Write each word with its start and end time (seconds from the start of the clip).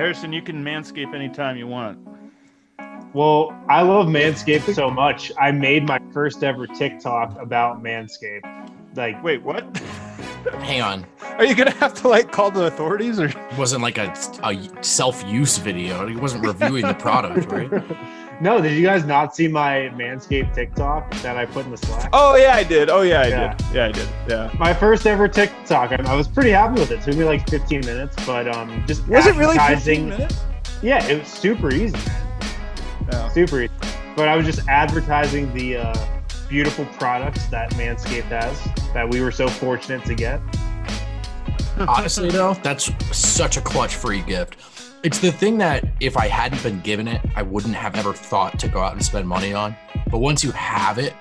Harrison, 0.00 0.32
you 0.32 0.40
can 0.40 0.64
manscape 0.64 1.14
anytime 1.14 1.58
you 1.58 1.66
want. 1.66 1.98
Well, 3.12 3.54
I 3.68 3.82
love 3.82 4.06
Manscaped 4.06 4.74
so 4.74 4.88
much. 4.88 5.30
I 5.38 5.52
made 5.52 5.86
my 5.86 6.00
first 6.10 6.42
ever 6.42 6.66
TikTok 6.66 7.38
about 7.38 7.82
Manscaped. 7.82 8.70
Like, 8.96 9.22
Wait, 9.22 9.42
what? 9.42 9.76
Hang 10.62 10.80
on. 10.80 11.06
Are 11.36 11.44
you 11.44 11.54
gonna 11.54 11.72
have 11.72 11.92
to 12.00 12.08
like 12.08 12.32
call 12.32 12.50
the 12.50 12.64
authorities 12.64 13.20
or? 13.20 13.26
It 13.26 13.58
wasn't 13.58 13.82
like 13.82 13.98
a, 13.98 14.10
a 14.42 14.82
self-use 14.82 15.58
video. 15.58 16.06
He 16.06 16.16
wasn't 16.16 16.46
reviewing 16.46 16.86
the 16.86 16.94
product, 16.94 17.52
right? 17.52 17.70
no, 18.40 18.60
did 18.60 18.72
you 18.72 18.82
guys 18.84 19.04
not 19.04 19.34
see 19.36 19.48
my 19.48 19.90
Manscaped 19.94 20.54
TikTok 20.54 21.10
that 21.22 21.36
I 21.36 21.44
put 21.46 21.64
in 21.66 21.70
the 21.70 21.76
Slack? 21.76 22.08
Oh 22.12 22.36
yeah, 22.36 22.54
I 22.54 22.62
did. 22.64 22.88
Oh 22.90 23.02
yeah, 23.02 23.20
I 23.22 23.26
Yeah. 23.26 23.54
did. 23.54 23.66
Yeah, 23.74 23.84
I 23.86 23.92
did. 23.92 24.08
Yeah. 24.28 24.50
My 24.58 24.72
first 24.74 25.06
ever 25.06 25.28
TikTok. 25.28 25.92
I, 25.92 25.96
I 26.10 26.14
was 26.14 26.26
pretty 26.26 26.50
happy 26.50 26.80
with 26.80 26.90
it. 26.90 27.00
It 27.00 27.02
took 27.02 27.16
me 27.16 27.24
like 27.24 27.48
15 27.48 27.80
minutes, 27.80 28.16
but 28.26 28.48
um, 28.54 28.82
just 28.86 29.06
Was 29.08 29.26
it 29.26 29.36
really 29.36 29.58
15 29.58 30.08
minutes? 30.08 30.40
Yeah, 30.82 31.04
it 31.06 31.18
was 31.18 31.28
super 31.28 31.72
easy. 31.72 31.98
Yeah. 33.12 33.28
Super 33.30 33.62
easy. 33.62 33.72
But 34.16 34.28
I 34.28 34.36
was 34.36 34.46
just 34.46 34.66
advertising 34.68 35.52
the 35.54 35.76
uh, 35.76 36.06
beautiful 36.48 36.84
products 36.98 37.46
that 37.46 37.70
Manscaped 37.72 38.22
has 38.24 38.58
that 38.94 39.08
we 39.08 39.20
were 39.20 39.30
so 39.32 39.48
fortunate 39.48 40.04
to 40.06 40.14
get. 40.14 40.40
Honestly, 41.88 42.30
though, 42.30 42.54
that's 42.54 42.90
such 43.16 43.56
a 43.56 43.60
clutch 43.60 43.94
free 43.94 44.22
gift. 44.22 44.56
It's 45.02 45.18
the 45.18 45.32
thing 45.32 45.56
that 45.58 45.84
if 46.00 46.16
I 46.16 46.26
hadn't 46.28 46.62
been 46.62 46.80
given 46.80 47.08
it, 47.08 47.22
I 47.34 47.42
wouldn't 47.42 47.74
have 47.74 47.96
ever 47.96 48.12
thought 48.12 48.58
to 48.58 48.68
go 48.68 48.80
out 48.80 48.92
and 48.92 49.02
spend 49.04 49.26
money 49.26 49.54
on. 49.54 49.74
But 50.10 50.18
once 50.18 50.44
you 50.44 50.52
have 50.52 50.98
it, 50.98 51.14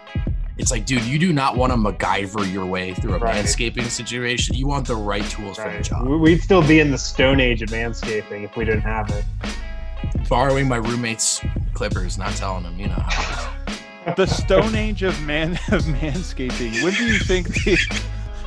it's 0.57 0.69
like, 0.71 0.85
dude, 0.85 1.03
you 1.05 1.17
do 1.17 1.31
not 1.31 1.55
want 1.55 1.71
to 1.71 1.77
MacGyver 1.77 2.51
your 2.51 2.65
way 2.65 2.93
through 2.93 3.13
a 3.13 3.19
Right. 3.19 3.35
manscaping 3.45 3.85
situation. 3.85 4.55
You 4.57 4.67
want 4.67 4.85
the 4.85 4.97
right 4.97 5.23
tools 5.29 5.57
for 5.57 5.71
the 5.71 5.81
job. 5.81 6.05
We- 6.07 6.17
We'd 6.17 6.41
still 6.43 6.61
be 6.61 6.81
in 6.81 6.91
the 6.91 6.97
stone 6.97 7.39
age 7.39 7.61
of 7.61 7.69
manscaping 7.69 8.43
if 8.43 8.57
we 8.57 8.65
didn't 8.65 8.81
have 8.81 9.09
it. 9.11 9.23
Borrowing 10.27 10.67
my 10.67 10.75
roommate's 10.75 11.39
clippers, 11.73 12.17
not 12.17 12.35
telling 12.35 12.65
him, 12.65 12.77
you 12.77 12.87
know 12.87 12.95
how 13.07 13.49
it 13.67 13.71
is. 13.71 14.15
The 14.17 14.25
Stone 14.27 14.75
Age 14.75 15.03
of 15.03 15.19
man 15.21 15.53
of 15.71 15.83
manscaping. 15.83 16.83
When 16.83 16.93
do 16.93 17.05
you 17.05 17.19
think 17.19 17.47
the 17.47 17.77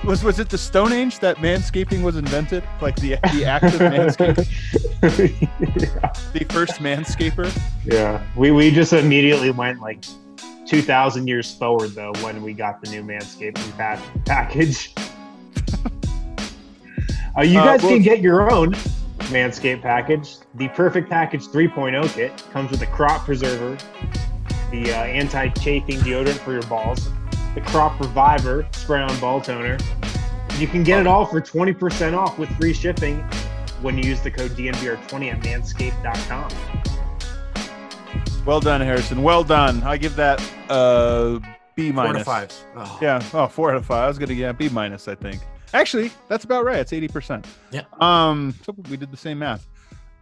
was 0.05 0.25
was 0.25 0.39
it 0.39 0.48
the 0.48 0.58
Stone 0.58 0.92
Age 0.92 1.19
that 1.20 1.36
manscaping 1.39 2.03
was 2.03 2.17
invented? 2.17 2.64
Like 2.81 2.97
the 2.97 3.17
the 3.34 3.45
act 3.45 3.64
of 3.64 3.72
manscaping, 3.81 4.47
yeah. 5.03 6.12
the 6.33 6.45
first 6.50 6.81
manscaper. 6.81 7.50
yeah. 7.84 8.23
We, 8.36 8.50
we 8.50 8.70
just 8.70 8.92
immediately 8.92 9.50
went 9.50 9.80
like 9.80 10.05
2,000 10.67 11.27
years 11.27 11.55
forward, 11.55 11.91
though, 11.91 12.12
when 12.23 12.42
we 12.42 12.53
got 12.55 12.80
the 12.83 12.91
new 12.91 13.03
manscaping 13.03 13.77
pa- 13.77 14.00
package. 14.25 14.95
uh, 17.36 17.42
you 17.42 17.58
Uh, 17.58 17.64
guys 17.64 17.83
well- 17.83 17.92
can 17.92 18.03
get 18.03 18.20
your 18.20 18.50
own 18.53 18.75
Manscaped 19.30 19.83
package. 19.83 20.36
The 20.56 20.69
Perfect 20.69 21.08
Package 21.08 21.47
3.0 21.47 22.12
kit 22.14 22.45
comes 22.53 22.70
with 22.70 22.83
a 22.83 22.86
crop 22.86 23.25
preserver, 23.25 23.77
the 24.70 24.92
uh, 24.92 25.05
anti-chafing 25.05 25.98
deodorant 26.00 26.39
for 26.39 26.53
your 26.53 26.62
balls, 26.62 27.08
the 27.55 27.61
Crop 27.62 27.98
Reviver 28.00 28.67
spray-on 28.72 29.19
ball 29.20 29.41
toner. 29.41 29.78
You 30.58 30.67
can 30.67 30.83
get 30.83 31.00
it 31.00 31.06
all 31.06 31.25
for 31.27 31.41
20% 31.41 32.17
off 32.17 32.39
with 32.39 32.48
free 32.56 32.72
shipping 32.75 33.20
when 33.81 33.97
you 33.98 34.05
use 34.05 34.20
the 34.20 34.31
code 34.31 34.53
DNVR20 34.53 35.33
at 35.33 35.41
manscaped.com. 35.41 36.50
Well 38.45 38.61
done, 38.61 38.80
Harrison. 38.80 39.23
Well 39.23 39.45
done. 39.45 39.83
I 39.83 39.97
give 39.97 40.17
that 40.17 40.41
uh 40.69 41.39
B 41.75 41.91
Four 41.92 42.03
to 42.05 42.12
minus. 42.12 42.25
five. 42.25 42.53
Oh. 42.77 42.98
Yeah. 43.00 43.23
Oh, 43.33 43.47
four 43.47 43.70
out 43.70 43.77
of 43.77 43.86
five. 43.86 44.05
I 44.05 44.08
was 44.08 44.19
gonna 44.19 44.34
yeah 44.34 44.53
B 44.53 44.69
minus. 44.69 45.06
I 45.08 45.14
think. 45.14 45.41
Actually, 45.75 46.11
that's 46.28 46.45
about 46.45 46.64
right. 46.64 46.78
It's 46.80 46.92
eighty 46.92 47.08
percent. 47.08 47.47
Yeah. 47.70 47.83
Um. 48.00 48.55
So 48.64 48.75
we 48.91 48.97
did 48.97 49.11
the 49.11 49.17
same 49.17 49.39
math. 49.39 49.69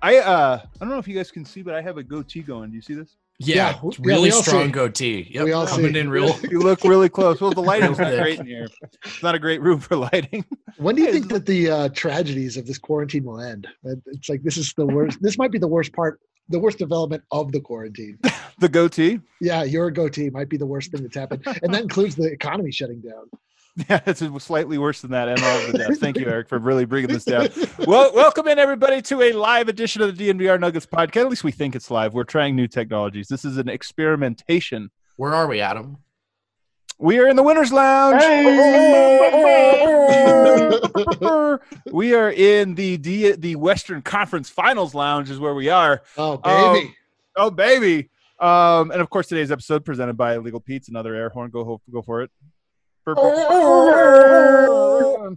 I 0.02 0.18
uh 0.18 0.60
I 0.62 0.78
don't 0.80 0.90
know 0.90 0.98
if 0.98 1.08
you 1.08 1.16
guys 1.16 1.30
can 1.30 1.44
see, 1.44 1.62
but 1.62 1.74
I 1.74 1.80
have 1.82 1.96
a 1.96 2.02
goatee 2.02 2.42
going. 2.42 2.70
Do 2.70 2.76
you 2.76 2.82
see 2.82 2.94
this? 2.94 3.16
Yeah, 3.42 3.55
Yeah, 3.70 3.80
it's 3.84 3.98
yeah, 3.98 4.05
really 4.05 4.30
all 4.30 4.42
strong 4.42 4.70
goatee. 4.70 5.27
Yep, 5.30 5.44
We 5.44 5.52
all 5.52 5.66
coming 5.66 5.94
see. 5.94 5.98
in 6.00 6.10
real. 6.10 6.38
You 6.50 6.60
look 6.60 6.84
really 6.84 7.08
close. 7.08 7.41
Well, 7.41 7.53
the 7.53 7.62
lighting's 7.62 7.98
not 8.04 8.12
great 8.12 8.38
in 8.38 8.47
here. 8.47 8.69
It's 9.04 9.22
not 9.22 9.34
a 9.34 9.38
great 9.38 9.62
room 9.62 9.81
for 9.81 9.97
lighting. 9.97 10.44
When 10.76 10.94
do 10.94 11.03
you 11.03 11.10
think 11.12 11.28
that 11.31 11.47
the 11.47 11.70
uh, 11.70 11.88
tragedies 11.88 12.59
of 12.59 12.66
this 12.66 12.76
quarantine 12.76 13.25
will 13.25 13.41
end? 13.41 13.66
It's 14.06 14.28
like 14.28 14.42
this 14.42 14.59
is 14.59 14.75
the 14.76 14.87
worst. 14.87 15.22
This 15.22 15.38
might 15.38 15.50
be 15.53 15.59
the 15.59 15.69
worst 15.69 15.94
part, 15.94 16.20
the 16.50 16.59
worst 16.59 16.76
development 16.76 17.22
of 17.32 17.50
the 17.53 17.60
quarantine. 17.60 18.19
The 18.59 18.69
goatee. 18.69 19.20
Yeah, 19.41 19.62
your 19.62 19.91
goatee 19.91 20.28
might 20.28 20.50
be 20.50 20.59
the 20.59 20.66
worst 20.66 20.91
thing 20.93 21.03
that's 21.03 21.16
happened, 21.16 21.47
and 21.62 21.72
that 21.72 21.81
includes 21.81 22.16
the 22.16 22.31
economy 22.31 22.70
shutting 22.70 23.00
down. 23.00 23.31
Yeah, 23.88 24.00
it's 24.06 24.22
slightly 24.44 24.78
worse 24.78 25.00
than 25.00 25.12
that, 25.12 25.28
and 25.28 25.42
all 25.42 25.58
of 25.60 25.72
the 25.72 25.78
deaths. 25.78 25.98
Thank 25.98 26.19
you, 26.19 26.26
Eric, 26.26 26.48
for 26.48 26.58
really 26.58 26.84
bringing 26.84 27.10
this 27.10 27.25
down. 27.25 27.48
Well, 27.86 28.12
welcome 28.14 28.47
in 28.48 28.58
everybody 28.58 29.00
to 29.03 29.22
a 29.22 29.32
live 29.32 29.69
edition 29.69 30.03
of 30.03 30.16
the 30.16 30.28
DNVR 30.28 30.60
Nuggets 30.60 30.86
podcast. 30.86 31.22
At 31.22 31.31
least 31.31 31.44
we 31.44 31.53
think 31.53 31.75
it's 31.75 31.91
live. 31.91 32.12
We're 32.12 32.25
trying 32.25 32.56
new 32.56 32.69
technologies. 32.69 33.28
This 33.28 33.44
is 33.44 33.56
an 33.56 33.69
experimentation. 33.69 34.91
Where 35.16 35.34
are 35.34 35.47
we, 35.47 35.60
Adam? 35.60 35.98
We 36.98 37.19
are 37.19 37.28
in 37.28 37.36
the 37.36 37.42
winners 37.42 37.72
lounge. 37.72 38.22
we 41.92 42.14
are 42.14 42.31
in 42.31 42.75
the 42.75 42.98
D- 42.98 43.32
the 43.32 43.56
Western 43.56 44.02
Conference 44.02 44.50
Finals 44.50 44.94
lounge 44.94 45.31
is 45.31 45.38
where 45.38 45.54
we 45.54 45.70
are. 45.70 46.02
oh, 46.19 46.37
baby. 46.37 46.94
Oh 47.37 47.50
baby. 47.50 48.10
Um, 48.38 48.91
and 48.91 49.00
of 49.00 49.08
course 49.08 49.28
today's 49.28 49.50
episode 49.50 49.84
presented 49.84 50.16
by 50.16 50.34
Illegal 50.34 50.60
Pete's 50.60 50.88
another 50.88 51.14
air 51.14 51.31
horn. 51.31 51.50
Go 51.50 51.81
go 51.91 52.02
for 52.02 52.22
it. 52.22 52.31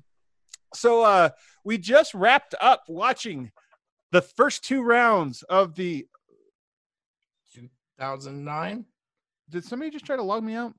So 0.75 1.03
uh 1.03 1.29
we 1.63 1.77
just 1.77 2.13
wrapped 2.13 2.55
up 2.59 2.83
watching 2.87 3.51
the 4.11 4.21
first 4.21 4.63
two 4.63 4.81
rounds 4.81 5.43
of 5.43 5.75
the 5.75 6.05
2009. 7.53 8.85
did 9.49 9.63
somebody 9.63 9.91
just 9.91 10.05
try 10.05 10.15
to 10.15 10.23
log 10.23 10.43
me 10.43 10.55
out? 10.55 10.73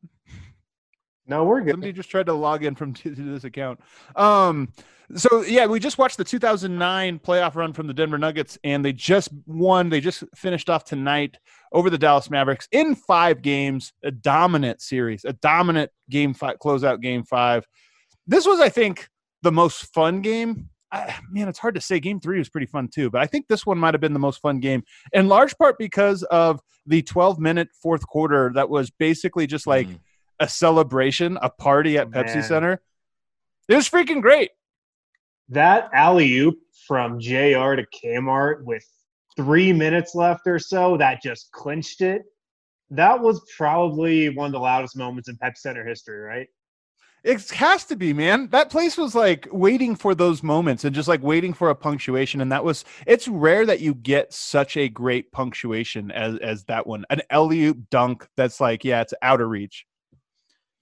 No, 1.27 1.45
we're 1.45 1.63
good. 1.63 1.73
Somebody 1.73 1.93
just 1.93 2.11
tried 2.11 2.27
to 2.27 2.35
log 2.35 2.65
in 2.65 2.75
from 2.75 2.93
to, 2.95 3.15
to 3.15 3.23
this 3.23 3.45
account. 3.45 3.81
Um, 4.15 4.73
so 5.17 5.43
yeah, 5.43 5.67
we 5.67 5.79
just 5.81 5.99
watched 5.99 6.17
the 6.17 6.25
2009 6.25 7.19
playoff 7.19 7.55
run 7.55 7.73
from 7.73 7.87
the 7.87 7.95
Denver 7.95 8.19
Nuggets, 8.19 8.59
and 8.65 8.85
they 8.85 8.93
just 8.93 9.29
won. 9.47 9.89
They 9.91 10.01
just 10.01 10.25
finished 10.35 10.71
off 10.71 10.85
tonight 10.85 11.37
over 11.73 11.91
the 11.91 11.99
Dallas 11.99 12.31
Mavericks 12.31 12.69
in 12.73 12.95
five 12.95 13.43
games, 13.43 13.93
a 14.03 14.11
dominant 14.11 14.81
series, 14.81 15.25
a 15.25 15.33
dominant 15.35 15.91
game 16.11 16.35
five 16.35 16.57
closeout 16.59 17.01
game 17.01 17.25
five. 17.25 17.67
This 18.27 18.47
was, 18.47 18.61
I 18.61 18.69
think, 18.69 19.09
the 19.43 19.53
most 19.53 19.93
fun 19.93 20.23
game. 20.23 20.71
I, 20.91 21.15
man, 21.31 21.49
it's 21.49 21.59
hard 21.59 21.75
to 21.75 21.81
say. 21.81 21.99
Game 22.01 22.21
three 22.21 22.39
was 22.39 22.49
pretty 22.49 22.67
fun 22.67 22.89
too, 22.89 23.11
but 23.11 23.21
I 23.21 23.27
think 23.27 23.49
this 23.49 23.67
one 23.67 23.79
might 23.79 23.95
have 23.95 24.01
been 24.01 24.13
the 24.13 24.19
most 24.19 24.41
fun 24.41 24.61
game, 24.61 24.85
in 25.13 25.29
large 25.29 25.57
part 25.59 25.77
because 25.79 26.23
of 26.25 26.61
the 26.87 27.03
12 27.03 27.39
minute 27.39 27.69
fourth 27.83 28.07
quarter 28.07 28.53
that 28.55 28.69
was 28.71 28.91
basically 28.91 29.47
just 29.47 29.67
like 29.67 29.89
Mm. 29.89 29.99
a 30.41 30.49
celebration, 30.49 31.39
a 31.43 31.51
party 31.51 31.99
at 31.99 32.07
Oh, 32.07 32.11
Pepsi 32.11 32.35
man. 32.37 32.43
Center. 32.45 32.83
It 33.69 33.75
was 33.77 33.89
freaking 33.89 34.21
great. 34.23 34.51
That 35.49 35.91
alley 35.93 36.39
oop 36.39 36.59
from 36.87 37.19
JR 37.21 37.75
to 37.75 37.87
Kmart 38.03 38.65
with 38.65 38.85
three 39.37 39.73
minutes 39.73 40.15
left 40.15 40.47
or 40.47 40.59
so 40.59 40.97
that 40.97 41.23
just 41.23 41.51
clinched 41.53 42.01
it. 42.01 42.23
That 42.91 43.21
was 43.21 43.41
probably 43.57 44.29
one 44.29 44.47
of 44.47 44.53
the 44.53 44.61
loudest 44.61 44.97
moments 44.97 45.29
in 45.29 45.37
Pep 45.37 45.57
Center 45.57 45.87
history, 45.87 46.21
right? 46.21 46.47
It 47.25 47.51
has 47.53 47.85
to 47.87 47.97
be, 47.97 48.13
man. 48.13 48.49
That 48.51 48.69
place 48.69 48.99
was 48.99 49.15
like 49.15 49.49
waiting 49.51 49.97
for 49.97 50.15
those 50.15 50.43
moments 50.43 50.85
and 50.85 50.95
just 50.95 51.09
like 51.09 51.23
waiting 51.23 51.55
for 51.55 51.71
a 51.71 51.75
punctuation. 51.75 52.43
And 52.43 52.53
that 52.53 52.63
was 52.63 52.85
it's 53.07 53.27
rare 53.27 53.65
that 53.65 53.81
you 53.81 53.95
get 53.95 54.35
such 54.35 54.77
a 54.77 54.91
great 54.91 55.33
punctuation 55.33 56.11
as 56.11 56.37
as 56.41 56.65
that 56.65 56.87
one. 56.87 57.07
An 57.09 57.23
alley 57.31 57.65
oop 57.65 57.89
dunk 57.89 58.29
that's 58.37 58.61
like, 58.61 58.85
yeah, 58.85 59.01
it's 59.01 59.15
out 59.23 59.41
of 59.41 59.49
reach. 59.49 59.87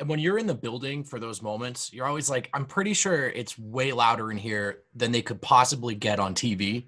And 0.00 0.08
when 0.08 0.18
you're 0.18 0.38
in 0.38 0.46
the 0.46 0.54
building 0.54 1.04
for 1.04 1.20
those 1.20 1.42
moments, 1.42 1.92
you're 1.92 2.06
always 2.06 2.28
like, 2.28 2.50
I'm 2.54 2.66
pretty 2.66 2.92
sure 2.92 3.28
it's 3.28 3.58
way 3.58 3.92
louder 3.92 4.32
in 4.32 4.38
here 4.38 4.80
than 4.94 5.12
they 5.12 5.22
could 5.22 5.40
possibly 5.40 5.94
get 5.94 6.18
on 6.18 6.34
TV. 6.34 6.86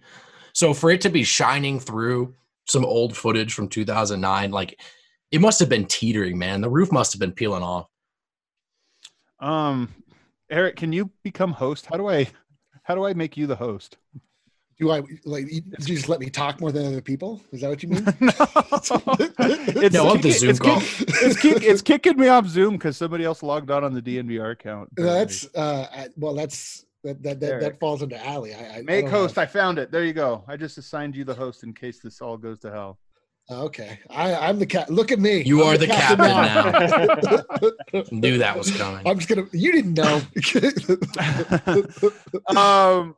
So 0.53 0.75
for 0.75 0.91
it 0.91 1.01
to 1.03 1.11
be 1.11 1.23
shining 1.23 1.79
through 1.79 2.35
some 2.67 2.85
old 2.85 3.17
footage 3.17 3.55
from 3.55 3.69
2009, 3.69 4.51
like 4.51 4.81
it 5.31 5.41
must 5.41 5.61
have 5.61 5.69
been 5.69 5.87
teetering, 5.87 6.39
man. 6.39 6.61
The 6.61 6.71
roof 6.71 6.91
must 6.91 7.13
have 7.13 7.21
been 7.21 7.33
peeling 7.33 7.63
off. 7.63 7.87
Um 9.41 9.95
Eric, 10.51 10.77
can 10.77 10.93
you 10.93 11.11
become 11.23 11.53
host? 11.53 11.87
How 11.87 11.97
do 11.97 12.09
I 12.09 12.29
how 12.85 12.95
do 12.95 13.05
I 13.05 13.15
make 13.15 13.37
you 13.37 13.47
the 13.47 13.57
host? 13.57 13.97
Do 14.79 14.91
I 14.91 15.03
like? 15.25 15.51
You, 15.53 15.63
just 15.81 16.09
let 16.09 16.19
me 16.21 16.29
talk 16.31 16.61
more 16.61 16.73
than 16.73 16.87
other 16.87 17.01
people? 17.01 17.41
Is 17.53 17.61
that 17.61 17.69
what 17.71 17.83
you 17.83 17.91
mean? 17.91 18.05
no. 18.21 18.33
It's, 19.81 19.95
No, 19.95 20.13
of 20.13 20.23
the 20.23 20.31
kicking- 20.31 20.33
Zoom 20.33 20.51
it's, 20.51 20.59
call. 20.59 20.81
kick- 20.81 20.99
it's, 21.09 21.41
kick- 21.41 21.63
it's 21.63 21.83
kicking 21.83 22.19
me 22.19 22.29
off 22.29 22.47
Zoom 22.49 22.75
because 22.75 22.97
somebody 22.97 23.25
else 23.25 23.43
logged 23.43 23.71
on 23.71 23.85
on 23.85 23.95
the 23.95 24.03
DNVR 24.03 24.51
account. 24.53 24.89
that's 24.97 25.47
uh, 25.55 25.87
I- 25.93 26.09
well, 26.17 26.35
that's 26.35 26.85
that 27.05 27.23
that 27.23 27.39
that, 27.41 27.61
that 27.61 27.79
falls 27.81 28.03
into 28.03 28.25
alley. 28.27 28.53
I, 28.55 28.59
I 28.59 28.77
I 28.79 28.83
Make 28.83 29.05
don't 29.05 29.11
host. 29.13 29.37
have- 29.37 29.43
I 29.43 29.47
found 29.47 29.79
it. 29.79 29.93
There 29.93 30.05
you 30.05 30.13
go. 30.13 30.43
I 30.49 30.57
just 30.57 30.77
assigned 30.79 31.15
you 31.15 31.25
the 31.25 31.35
host 31.35 31.63
in 31.63 31.73
case 31.73 32.01
this 32.01 32.21
all 32.21 32.37
goes 32.37 32.59
to 32.61 32.71
hell. 32.73 32.99
Okay, 33.51 33.99
I 34.09 34.35
I'm 34.35 34.59
the 34.59 34.65
cat. 34.65 34.89
Look 34.89 35.13
at 35.13 35.19
me. 35.19 35.43
You 35.43 35.63
I'm 35.63 35.75
are 35.75 35.79
the 35.79 35.87
captain 35.87 36.19
now. 36.27 38.03
Knew 38.11 38.39
that 38.39 38.57
was 38.57 38.75
coming. 38.75 39.07
I'm 39.07 39.19
just 39.19 39.29
gonna. 39.29 39.47
You 39.53 39.71
didn't 39.71 39.93
know. 39.95 40.23
um, 42.57 43.15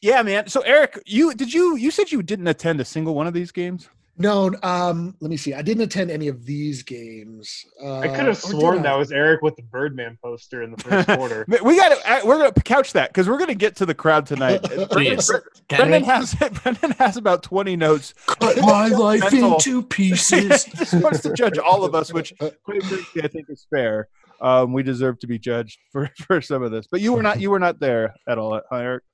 Yeah, 0.00 0.22
man. 0.22 0.48
So 0.48 0.60
Eric, 0.60 1.00
you 1.06 1.34
did 1.34 1.52
you 1.52 1.76
you 1.76 1.90
said 1.90 2.12
you 2.12 2.22
didn't 2.22 2.46
attend 2.48 2.80
a 2.80 2.84
single 2.84 3.14
one 3.14 3.26
of 3.26 3.34
these 3.34 3.50
games? 3.52 3.88
No, 4.20 4.52
um, 4.64 5.14
let 5.20 5.30
me 5.30 5.36
see. 5.36 5.54
I 5.54 5.62
didn't 5.62 5.84
attend 5.84 6.10
any 6.10 6.26
of 6.26 6.44
these 6.44 6.82
games. 6.82 7.64
Uh, 7.80 8.00
I 8.00 8.08
could 8.08 8.26
have 8.26 8.36
sworn 8.36 8.82
that 8.82 8.98
was 8.98 9.12
Eric 9.12 9.42
with 9.42 9.54
the 9.54 9.62
Birdman 9.62 10.18
poster 10.20 10.62
in 10.62 10.72
the 10.72 10.76
first 10.82 11.06
quarter. 11.16 11.44
We 11.46 11.76
got 11.76 11.90
to 11.90 12.26
we're 12.26 12.38
gonna 12.38 12.52
couch 12.52 12.94
that 12.94 13.10
because 13.10 13.28
we're 13.28 13.38
gonna 13.38 13.54
get 13.54 13.76
to 13.76 13.86
the 13.86 13.94
crowd 13.94 14.26
tonight. 14.26 14.62
Brendan, 14.90 15.20
Brendan 15.68 16.02
has 16.04 16.34
Brendan 16.62 16.90
has 16.92 17.16
about 17.16 17.44
twenty 17.44 17.76
notes. 17.76 18.12
cut 18.26 18.56
my 18.60 18.88
life 18.88 19.20
Mental. 19.20 19.54
into 19.54 19.80
he 19.82 19.86
pieces? 19.86 20.64
just 20.64 20.94
wants 20.94 21.20
to 21.20 21.32
judge 21.32 21.56
all 21.58 21.84
of 21.84 21.94
us, 21.94 22.12
which 22.12 22.32
quite 22.38 22.82
frankly 22.82 23.22
I 23.22 23.28
think 23.28 23.46
is 23.48 23.66
fair. 23.70 24.08
Um, 24.40 24.72
we 24.72 24.82
deserve 24.82 25.20
to 25.20 25.28
be 25.28 25.38
judged 25.38 25.78
for 25.92 26.10
for 26.26 26.40
some 26.40 26.64
of 26.64 26.72
this, 26.72 26.88
but 26.90 27.00
you 27.00 27.12
were 27.12 27.22
not 27.22 27.40
you 27.40 27.50
were 27.50 27.60
not 27.60 27.78
there 27.78 28.14
at 28.28 28.36
all, 28.36 28.60
Eric. 28.72 29.04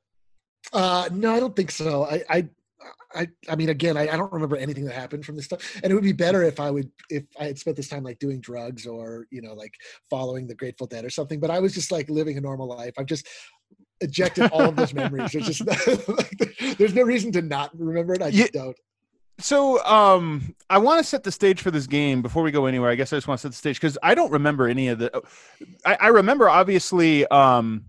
Uh, 0.73 1.09
no, 1.13 1.35
I 1.35 1.41
don't 1.41 1.55
think 1.55 1.71
so. 1.71 2.05
I, 2.05 2.23
I, 2.29 2.49
I, 3.15 3.29
I 3.49 3.57
mean, 3.57 3.69
again, 3.69 3.97
I, 3.97 4.09
I 4.09 4.17
don't 4.17 4.33
remember 4.33 4.57
anything 4.57 4.85
that 4.87 4.95
happened 4.95 5.25
from 5.25 5.37
this 5.37 5.45
stuff. 5.45 5.81
And 5.83 5.91
it 5.91 5.95
would 5.95 6.05
be 6.05 6.13
better 6.13 6.43
if 6.43 6.59
I 6.59 6.71
would, 6.71 6.91
if 7.11 7.25
I 7.39 7.45
had 7.45 7.59
spent 7.59 7.77
this 7.77 7.89
time 7.89 8.03
like 8.03 8.19
doing 8.19 8.41
drugs 8.41 8.87
or 8.87 9.27
you 9.31 9.41
know, 9.43 9.55
like 9.55 9.75
following 10.11 10.47
the 10.47 10.55
Grateful 10.55 10.87
Dead 10.87 11.05
or 11.05 11.11
something. 11.11 11.41
But 11.41 11.51
I 11.51 11.61
was 11.61 11.75
just 11.75 11.93
like 11.93 12.09
living 12.11 12.37
a 12.37 12.41
normal 12.41 12.69
life. 12.69 12.95
I've 12.99 13.07
just 13.07 13.29
ejected 14.01 14.51
all 14.51 14.63
of 14.63 14.77
those 14.77 14.95
memories. 14.95 15.33
There's 15.33 15.47
just, 15.47 15.65
there's 16.79 16.95
no 16.95 17.03
reason 17.03 17.33
to 17.33 17.43
not 17.43 17.71
remember 17.79 18.15
it. 18.15 18.23
I 18.23 18.31
just 18.31 18.53
don't. 18.53 18.77
So, 19.39 19.85
um, 19.85 20.55
I 20.71 20.79
want 20.79 21.03
to 21.03 21.05
set 21.05 21.25
the 21.25 21.33
stage 21.33 21.61
for 21.61 21.73
this 21.73 21.89
game 21.89 22.23
before 22.23 22.45
we 22.45 22.53
go 22.53 22.67
anywhere. 22.67 22.91
I 22.91 22.95
guess 22.95 23.13
I 23.13 23.17
just 23.17 23.27
want 23.27 23.41
to 23.41 23.43
set 23.43 23.51
the 23.51 23.57
stage 23.57 23.81
because 23.81 23.99
I 24.01 24.15
don't 24.15 24.31
remember 24.31 24.69
any 24.69 24.89
of 24.89 25.01
the. 25.01 25.23
I, 25.85 25.97
I 26.01 26.09
remember 26.09 26.49
obviously, 26.49 27.27
um, 27.27 27.87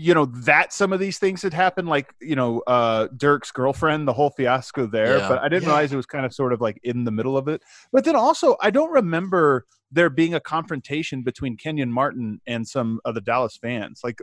you 0.00 0.14
know 0.14 0.26
that 0.26 0.72
some 0.72 0.92
of 0.92 1.00
these 1.00 1.18
things 1.18 1.42
had 1.42 1.52
happened, 1.52 1.88
like 1.88 2.14
you 2.20 2.36
know 2.36 2.60
uh, 2.66 3.08
Dirk's 3.16 3.50
girlfriend, 3.50 4.06
the 4.06 4.12
whole 4.12 4.30
fiasco 4.30 4.86
there. 4.86 5.18
Yeah. 5.18 5.28
But 5.28 5.38
I 5.38 5.48
didn't 5.48 5.64
Yeah. 5.64 5.70
realize 5.70 5.92
it 5.92 5.96
was 5.96 6.06
kind 6.06 6.24
of 6.24 6.32
sort 6.32 6.52
of 6.52 6.60
like 6.60 6.78
in 6.84 7.04
the 7.04 7.10
middle 7.10 7.36
of 7.36 7.48
it. 7.48 7.62
But 7.92 8.04
then 8.04 8.14
also, 8.16 8.56
I 8.60 8.70
don't 8.70 8.92
remember 8.92 9.66
there 9.90 10.10
being 10.10 10.34
a 10.34 10.40
confrontation 10.40 11.22
between 11.22 11.56
Kenyon 11.56 11.90
Martin 11.90 12.40
and 12.46 12.66
some 12.66 13.00
of 13.04 13.14
the 13.14 13.20
Dallas 13.20 13.56
fans. 13.56 14.00
Like, 14.04 14.18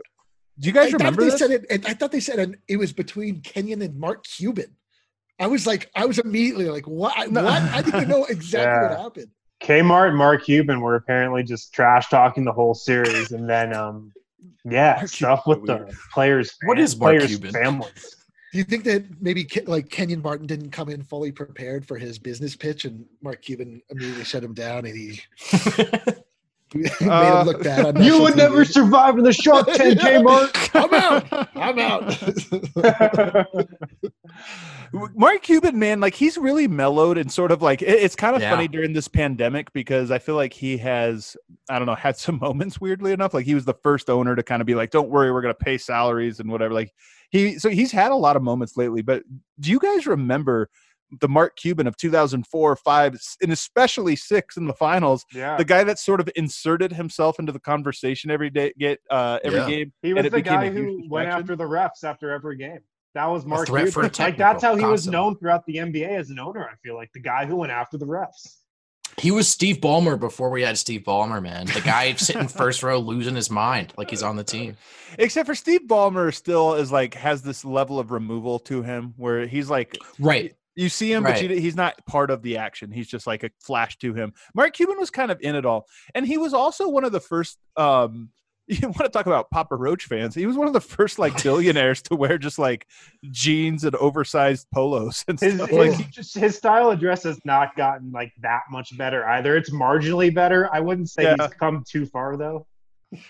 do 0.58 0.68
you 0.68 0.72
guys 0.72 0.94
I 0.94 0.96
remember 0.96 1.22
they 1.22 1.30
this? 1.30 1.38
said 1.38 1.50
it. 1.50 1.66
I 1.86 1.92
thought 1.94 2.12
they 2.12 2.20
said 2.20 2.38
it, 2.38 2.58
it 2.68 2.76
was 2.78 2.92
between 2.92 3.40
Kenyon 3.42 3.82
and 3.82 3.98
Mark 3.98 4.24
Cuban. 4.24 4.76
I 5.38 5.48
was 5.48 5.66
like, 5.66 5.90
I 5.94 6.06
was 6.06 6.18
immediately 6.18 6.70
like, 6.70 6.86
what? 6.86 7.30
No. 7.30 7.44
What? 7.44 7.60
I 7.62 7.82
didn't 7.82 8.08
know 8.08 8.24
exactly 8.24 8.88
what 8.88 8.90
Yeah. 8.96 9.02
happened. 9.02 9.28
Kmart 9.62 10.08
and 10.08 10.16
Mark 10.16 10.44
Cuban 10.44 10.80
were 10.80 10.94
apparently 10.94 11.42
just 11.42 11.72
trash 11.74 12.08
talking 12.08 12.44
the 12.44 12.52
whole 12.52 12.74
series, 12.74 13.32
and 13.32 13.48
then 13.48 13.74
um, 13.74 14.12
yeah, 14.64 14.94
Mark 14.98 15.08
stuff 15.08 15.44
Cuban's 15.44 15.60
with 15.60 15.66
the 15.66 15.84
weird. 15.84 15.96
players. 16.12 16.56
What 16.64 16.78
is 16.78 16.96
Mark 16.98 17.16
players' 17.16 17.28
Cuban? 17.38 17.52
families? 17.52 18.16
Do 18.52 18.58
you 18.58 18.64
think 18.64 18.84
that 18.84 19.04
maybe 19.20 19.46
like 19.66 19.90
Kenyon 19.90 20.22
Martin 20.22 20.46
didn't 20.46 20.70
come 20.70 20.88
in 20.88 21.02
fully 21.02 21.30
prepared 21.32 21.84
for 21.86 21.98
his 21.98 22.18
business 22.18 22.56
pitch, 22.56 22.84
and 22.84 23.04
Mark 23.22 23.42
Cuban 23.42 23.82
immediately 23.90 24.24
shut 24.24 24.42
him 24.42 24.54
down, 24.54 24.86
and 24.86 24.96
he 24.96 25.20
made 26.74 26.90
Uh, 27.08 27.40
him 27.40 27.46
look 27.46 27.62
bad 27.62 27.84
on 27.86 27.96
You 27.96 28.02
national 28.02 28.22
would 28.22 28.36
never 28.36 28.64
TV? 28.64 28.72
survive 28.72 29.18
in 29.18 29.24
the 29.24 29.32
Shark 29.32 29.66
Tank, 29.74 29.98
Kmart. 30.00 30.70
I'm 30.74 30.94
out. 30.94 31.48
I'm 31.54 31.78
out. 31.78 33.66
Mark 35.14 35.42
Cuban, 35.42 35.78
man, 35.78 36.00
like 36.00 36.14
he's 36.14 36.38
really 36.38 36.68
mellowed 36.68 37.18
and 37.18 37.30
sort 37.30 37.50
of 37.52 37.60
like 37.62 37.82
it's 37.82 38.16
kind 38.16 38.34
of 38.36 38.42
Yeah. 38.42 38.50
funny 38.50 38.68
during 38.68 38.92
this 38.92 39.08
pandemic 39.08 39.72
because 39.72 40.10
I 40.10 40.18
feel 40.18 40.36
like 40.36 40.52
he 40.52 40.78
has, 40.78 41.36
I 41.68 41.78
don't 41.78 41.86
know, 41.86 41.94
had 41.94 42.16
some 42.16 42.38
moments 42.40 42.80
weirdly 42.80 43.12
enough. 43.12 43.34
Like 43.34 43.44
he 43.46 43.54
was 43.54 43.64
the 43.64 43.74
first 43.82 44.08
owner 44.10 44.36
to 44.36 44.42
kind 44.42 44.60
of 44.60 44.66
be 44.66 44.74
like, 44.74 44.90
"Don't 44.90 45.10
worry, 45.10 45.32
we're 45.32 45.42
gonna 45.42 45.54
pay 45.54 45.78
salaries 45.78 46.40
and 46.40 46.50
whatever." 46.50 46.74
Like 46.74 46.92
he, 47.30 47.58
so 47.58 47.68
he's 47.68 47.92
had 47.92 48.12
a 48.12 48.16
lot 48.16 48.36
of 48.36 48.42
moments 48.42 48.76
lately. 48.76 49.02
But 49.02 49.22
do 49.60 49.70
you 49.70 49.78
guys 49.78 50.06
remember 50.06 50.68
the 51.20 51.28
Mark 51.28 51.56
Cuban 51.56 51.86
of 51.86 51.96
2004, 51.96 52.76
five, 52.76 53.16
and 53.42 53.52
especially 53.52 54.16
six 54.16 54.56
in 54.56 54.66
the 54.66 54.74
finals? 54.74 55.24
yeah, 55.32 55.56
The 55.56 55.64
guy 55.64 55.84
that 55.84 55.98
sort 55.98 56.20
of 56.20 56.28
inserted 56.36 56.92
himself 56.92 57.38
into 57.38 57.52
the 57.52 57.60
conversation 57.60 58.30
every 58.30 58.50
day, 58.50 58.72
get 58.78 58.98
uh, 59.10 59.38
every 59.44 59.60
Yeah. 59.60 59.66
game. 59.66 59.92
he 60.02 60.08
and 60.10 60.16
was 60.18 60.26
it 60.26 60.32
the 60.32 60.42
guy 60.42 60.68
who 60.68 61.04
went 61.08 61.28
after 61.28 61.56
the 61.56 61.64
refs 61.64 62.04
after 62.04 62.30
every 62.30 62.56
game. 62.56 62.80
That 63.14 63.26
was 63.26 63.46
Mark 63.46 63.66
threat 63.68 63.92
for 63.92 64.02
a 64.02 64.10
Cuban. 64.10 64.26
Like 64.26 64.36
that's 64.36 64.62
how 64.62 64.72
he 64.72 64.80
technical, 64.80 64.92
was 64.92 65.06
known 65.06 65.38
throughout 65.38 65.64
the 65.66 65.76
NBA 65.76 66.08
as 66.18 66.28
an 66.30 66.38
owner. 66.38 66.68
I 66.68 66.74
feel 66.82 66.96
like 66.96 67.10
the 67.14 67.20
guy 67.20 67.46
who 67.46 67.56
went 67.56 67.72
after 67.72 67.96
the 67.96 68.04
refs. 68.06 68.56
He 69.18 69.30
was 69.30 69.48
Steve 69.48 69.76
Ballmer 69.78 70.18
before 70.18 70.50
we 70.50 70.62
had 70.62 70.76
Steve 70.76 71.02
Ballmer, 71.02 71.42
man. 71.42 71.66
The 71.66 71.80
guy 71.80 72.12
sitting 72.14 72.48
first 72.62 72.82
row 72.82 72.98
losing 72.98 73.34
his 73.34 73.50
mind 73.50 73.92
like 73.96 74.10
he's 74.10 74.22
on 74.22 74.36
the 74.36 74.44
team. 74.44 74.76
Except 75.18 75.46
for 75.46 75.54
Steve 75.54 75.82
Ballmer 75.86 76.34
still 76.34 76.74
is 76.74 76.92
like 76.92 77.14
has 77.14 77.42
this 77.42 77.64
level 77.64 77.98
of 77.98 78.10
removal 78.10 78.58
to 78.60 78.82
him 78.82 79.14
where 79.16 79.46
he's 79.46 79.70
like 79.70 79.96
Right. 80.18 80.54
you 80.74 80.88
see 80.88 81.12
him, 81.12 81.22
but 81.22 81.40
you, 81.42 81.48
he's 81.48 81.76
not 81.76 81.94
part 82.06 82.30
of 82.30 82.42
the 82.42 82.58
action. 82.58 82.90
He's 82.90 83.08
just 83.08 83.26
like 83.26 83.42
a 83.42 83.50
flash 83.60 83.96
to 83.98 84.12
him. 84.12 84.34
Mark 84.54 84.74
Cuban 84.74 84.98
was 84.98 85.10
kind 85.10 85.30
of 85.30 85.38
in 85.40 85.54
it 85.54 85.64
all, 85.64 85.86
and 86.14 86.26
he 86.26 86.36
was 86.36 86.52
also 86.52 86.88
one 86.88 87.04
of 87.04 87.12
the 87.12 87.20
first. 87.20 87.58
Um, 87.76 88.30
you 88.68 88.88
want 88.88 88.98
to 88.98 89.08
talk 89.08 89.26
about 89.26 89.48
Papa 89.50 89.76
Roach 89.76 90.06
fans? 90.06 90.34
He 90.34 90.46
was 90.46 90.56
one 90.56 90.66
of 90.66 90.72
the 90.72 90.80
first 90.80 91.18
like 91.18 91.40
billionaires 91.42 92.02
to 92.02 92.16
wear 92.16 92.36
just 92.38 92.58
like 92.58 92.86
jeans 93.30 93.84
and 93.84 93.94
oversized 93.96 94.66
polos 94.74 95.24
and 95.28 95.38
His 95.38 95.54
stuff. 95.54 95.70
his, 95.70 95.98
Like, 95.98 96.10
just, 96.10 96.34
his 96.36 96.56
style 96.56 96.90
of 96.90 96.98
dress 96.98 97.22
has 97.24 97.38
not 97.44 97.76
gotten 97.76 98.10
like 98.12 98.32
that 98.42 98.62
much 98.70 98.96
better 98.98 99.24
either. 99.28 99.56
It's 99.56 99.70
marginally 99.70 100.34
better. 100.34 100.68
I 100.74 100.80
wouldn't 100.80 101.10
say 101.10 101.22
Yeah. 101.22 101.36
he's 101.38 101.54
come 101.54 101.84
too 101.88 102.06
far 102.06 102.36
though. 102.36 102.66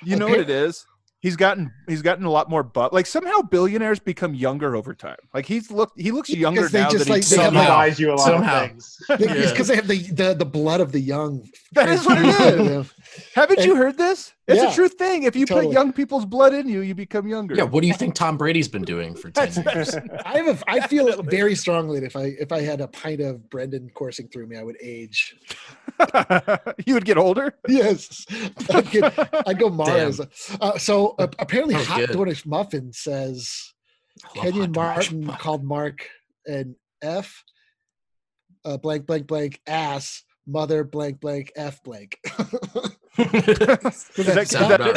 you 0.02 0.16
know 0.16 0.26
what 0.28 0.40
it 0.40 0.50
is? 0.50 0.86
He's 1.20 1.34
gotten 1.36 1.72
he's 1.88 2.02
gotten 2.02 2.24
a 2.24 2.30
lot 2.30 2.48
more 2.48 2.62
butt. 2.62 2.92
Like 2.92 3.04
somehow 3.06 3.42
billionaires 3.42 3.98
become 3.98 4.32
younger 4.34 4.76
over 4.76 4.94
time. 4.94 5.16
Like 5.34 5.44
he's 5.44 5.70
looked 5.70 5.98
he 6.00 6.12
looks 6.12 6.30
younger 6.30 6.60
Because 6.62 6.72
they 6.72 6.80
now 6.82 6.90
just, 6.90 6.98
than 7.04 7.06
he 7.08 7.12
like, 7.20 7.22
did 7.28 7.30
they. 7.38 7.44
Somehow. 7.44 7.64
Provides 7.64 7.98
you 8.00 8.10
a 8.10 8.14
lot 8.14 8.20
Somehow. 8.26 8.62
of 8.64 8.68
things. 8.70 8.96
It's 9.10 9.20
Yeah. 9.44 9.50
because 9.50 9.66
they 9.68 9.76
have 9.76 9.88
the, 9.88 9.98
the 10.12 10.34
the 10.34 10.44
blood 10.46 10.80
of 10.80 10.92
the 10.92 11.00
young. 11.00 11.46
That 11.72 11.88
is 11.88 12.06
what 12.06 12.18
it 12.18 12.26
is. 12.60 12.92
Haven't 13.34 13.64
you 13.64 13.74
heard 13.76 13.98
this? 13.98 14.32
It's 14.48 14.62
Yeah, 14.62 14.70
a 14.70 14.74
true 14.74 14.88
thing. 14.88 15.24
If 15.24 15.34
you 15.34 15.44
totally. 15.44 15.66
put 15.66 15.72
young 15.74 15.92
people's 15.92 16.24
blood 16.24 16.54
in 16.54 16.68
you, 16.68 16.80
you 16.80 16.94
become 16.94 17.26
younger. 17.26 17.56
Yeah. 17.56 17.64
What 17.64 17.80
do 17.80 17.88
you 17.88 17.94
think 17.94 18.14
Tom 18.14 18.36
Brady's 18.36 18.68
been 18.68 18.82
doing 18.84 19.16
for 19.16 19.28
10 19.30 19.64
years? 19.74 19.96
I 20.24 20.38
have 20.38 20.48
a, 20.62 20.70
I 20.70 20.86
feel 20.86 21.20
very 21.24 21.56
strongly 21.56 21.98
that 21.98 22.06
if 22.06 22.14
I 22.14 22.36
if 22.38 22.52
I 22.52 22.60
had 22.60 22.80
a 22.80 22.86
pint 22.86 23.20
of 23.20 23.50
Brendan 23.50 23.90
coursing 23.92 24.28
through 24.28 24.46
me, 24.46 24.56
I 24.56 24.62
would 24.62 24.76
age. 24.80 25.34
you 26.86 26.94
would 26.94 27.04
get 27.04 27.18
older. 27.18 27.54
Yes, 27.66 28.24
I'd, 28.70 28.90
get, 28.90 29.48
I'd 29.48 29.58
go 29.58 29.68
Mars. 29.68 30.20
Uh, 30.60 30.78
so 30.78 31.16
uh, 31.18 31.26
apparently, 31.40 31.74
Hot 31.74 31.98
good. 31.98 32.10
Dornish 32.10 32.46
Muffin 32.46 32.92
says 32.92 33.72
Kenyon 34.34 34.72
hot 34.74 34.96
dogs. 34.96 35.12
Martin 35.12 35.26
called 35.38 35.64
Mark 35.64 36.08
an 36.46 36.76
F, 37.02 37.42
uh, 38.64 38.76
blank 38.76 39.06
blank 39.06 39.26
blank 39.26 39.60
ass 39.66 40.22
mother 40.46 40.84
blank 40.84 41.20
blank 41.20 41.50
F 41.56 41.82
blank. 41.82 42.16
Is 43.18 44.26
that- 44.26 44.46
Sounds 44.48 44.52
is 44.52 44.68
that- 44.68 44.80
about 44.80 44.96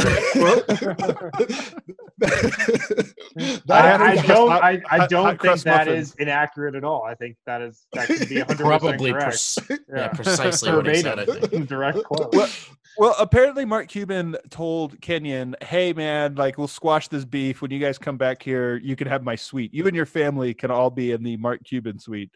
That- 3.66 4.02
I, 4.02 4.12
I 4.12 4.16
don't. 4.28 4.52
I, 4.52 4.82
I 4.90 5.08
don't 5.08 5.28
think 5.30 5.40
crust 5.40 5.64
that 5.66 5.88
muffins. 5.88 6.10
is 6.10 6.16
inaccurate 6.16 6.76
at 6.76 6.84
all. 6.84 7.04
I 7.04 7.16
think 7.16 7.38
that 7.46 7.62
is 7.62 7.86
that 7.94 8.08
could 8.08 8.28
be 8.30 8.40
100 8.40 8.58
Probably 8.64 9.12
correct. 9.12 9.26
pres- 9.28 9.80
yeah, 9.94 10.08
precisely 10.14 10.72
what 10.74 10.88
he 10.88 11.02
said, 11.02 11.20
I 11.20 11.26
think. 11.26 11.68
Direct 11.70 12.04
quote. 12.04 12.34
Well, 12.34 12.50
well, 12.98 13.16
apparently 13.20 13.64
Mark 13.66 13.88
Cuban 13.88 14.36
told 14.50 15.00
Kenyon, 15.02 15.56
"Hey, 15.62 15.94
man, 15.94 16.36
like 16.36 16.58
we'll 16.58 16.68
squash 16.68 17.08
this 17.08 17.24
beef 17.26 17.62
when 17.62 17.72
you 17.72 17.80
guys 17.80 17.98
come 17.98 18.18
back 18.18 18.44
here. 18.44 18.78
You 18.78 18.96
can 18.96 19.08
have 19.08 19.24
my 19.24 19.36
suite. 19.36 19.74
You 19.74 19.88
and 19.88 19.96
your 19.96 20.06
family 20.06 20.54
can 20.54 20.72
all 20.72 20.90
be 20.90 21.12
in 21.12 21.24
the 21.24 21.38
Mark 21.38 21.64
Cuban 21.64 22.00
suite." 22.00 22.32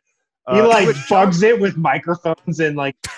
He 0.51 0.59
Uh, 0.59 0.67
like 0.67 0.87
which- 0.87 1.09
bugs 1.09 1.41
it 1.43 1.59
with 1.59 1.77
microphones 1.77 2.59
and 2.59 2.75
like. 2.75 2.95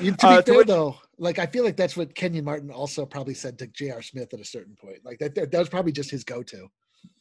You- 0.00 0.12
to 0.12 0.16
be 0.16 0.26
Uh, 0.26 0.36
to 0.36 0.42
fair 0.42 0.56
which- 0.58 0.66
though, 0.66 0.96
like 1.18 1.38
I 1.38 1.46
feel 1.46 1.64
like 1.64 1.76
that's 1.76 1.96
what 1.96 2.14
Kenyon 2.14 2.44
Martin 2.44 2.70
also 2.70 3.04
probably 3.04 3.34
said 3.34 3.58
to 3.58 3.66
J.R. 3.66 4.02
Smith 4.02 4.32
at 4.32 4.40
a 4.40 4.44
certain 4.44 4.76
point. 4.76 4.98
Like 5.04 5.18
that, 5.18 5.34
that, 5.34 5.50
that 5.50 5.58
was 5.58 5.68
probably 5.68 5.92
just 5.92 6.10
his 6.10 6.22
go-to. 6.24 6.68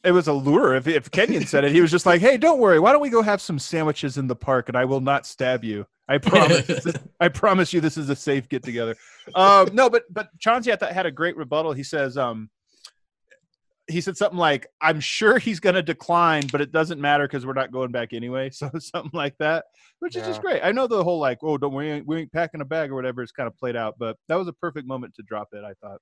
it 0.03 0.11
was 0.11 0.27
a 0.27 0.33
lure. 0.33 0.75
If, 0.75 0.87
if 0.87 1.09
Kenyon 1.11 1.45
said 1.45 1.63
it, 1.63 1.71
he 1.71 1.81
was 1.81 1.89
just 1.91 2.05
like, 2.05 2.21
"Hey, 2.21 2.37
don't 2.37 2.59
worry. 2.59 2.79
Why 2.79 2.91
don't 2.91 3.01
we 3.01 3.09
go 3.09 3.21
have 3.21 3.41
some 3.41 3.57
sandwiches 3.59 4.17
in 4.17 4.27
the 4.27 4.35
park, 4.35 4.69
and 4.69 4.77
I 4.77 4.85
will 4.85 5.01
not 5.01 5.25
stab 5.25 5.63
you. 5.63 5.85
I 6.07 6.17
promise. 6.29 6.69
is- 6.69 6.95
I 7.19 7.27
promise 7.29 7.73
you, 7.73 7.81
this 7.81 7.97
is 7.97 8.09
a 8.09 8.15
safe 8.15 8.47
get 8.49 8.63
together." 8.63 8.95
Um, 9.35 9.69
no, 9.73 9.89
but 9.89 10.03
but 10.13 10.29
Chauncey 10.39 10.71
I 10.71 10.75
thought 10.75 10.91
had 10.93 11.05
a 11.05 11.11
great 11.11 11.35
rebuttal. 11.37 11.73
He 11.73 11.83
says, 11.83 12.17
um, 12.17 12.49
he 13.87 14.01
said 14.01 14.17
something 14.17 14.37
like, 14.37 14.67
"I'm 14.81 14.99
sure 14.99 15.39
he's 15.39 15.59
going 15.59 15.75
to 15.75 15.83
decline, 15.83 16.47
but 16.51 16.61
it 16.61 16.71
doesn't 16.71 16.99
matter 16.99 17.27
because 17.27 17.45
we're 17.45 17.53
not 17.53 17.71
going 17.71 17.91
back 17.91 18.13
anyway." 18.13 18.49
So 18.57 18.69
something 18.79 19.11
like 19.13 19.37
that, 19.39 19.65
which 19.99 20.15
is 20.15 20.25
just 20.25 20.41
great. 20.41 20.61
I 20.63 20.71
know 20.71 20.87
the 20.87 21.03
whole 21.03 21.19
like, 21.19 21.39
"Oh, 21.43 21.57
don't 21.57 21.73
we 21.73 22.01
we 22.01 22.21
ain't 22.21 22.31
packing 22.31 22.61
a 22.61 22.65
bag" 22.65 22.91
or 22.91 22.95
whatever 22.95 23.21
is 23.21 23.31
kind 23.31 23.47
of 23.47 23.57
played 23.57 23.75
out, 23.75 23.95
but 23.99 24.17
that 24.27 24.35
was 24.35 24.47
a 24.47 24.53
perfect 24.53 24.87
moment 24.87 25.15
to 25.15 25.23
drop 25.23 25.49
it. 25.53 25.63
I 25.63 25.73
thought. 25.81 25.99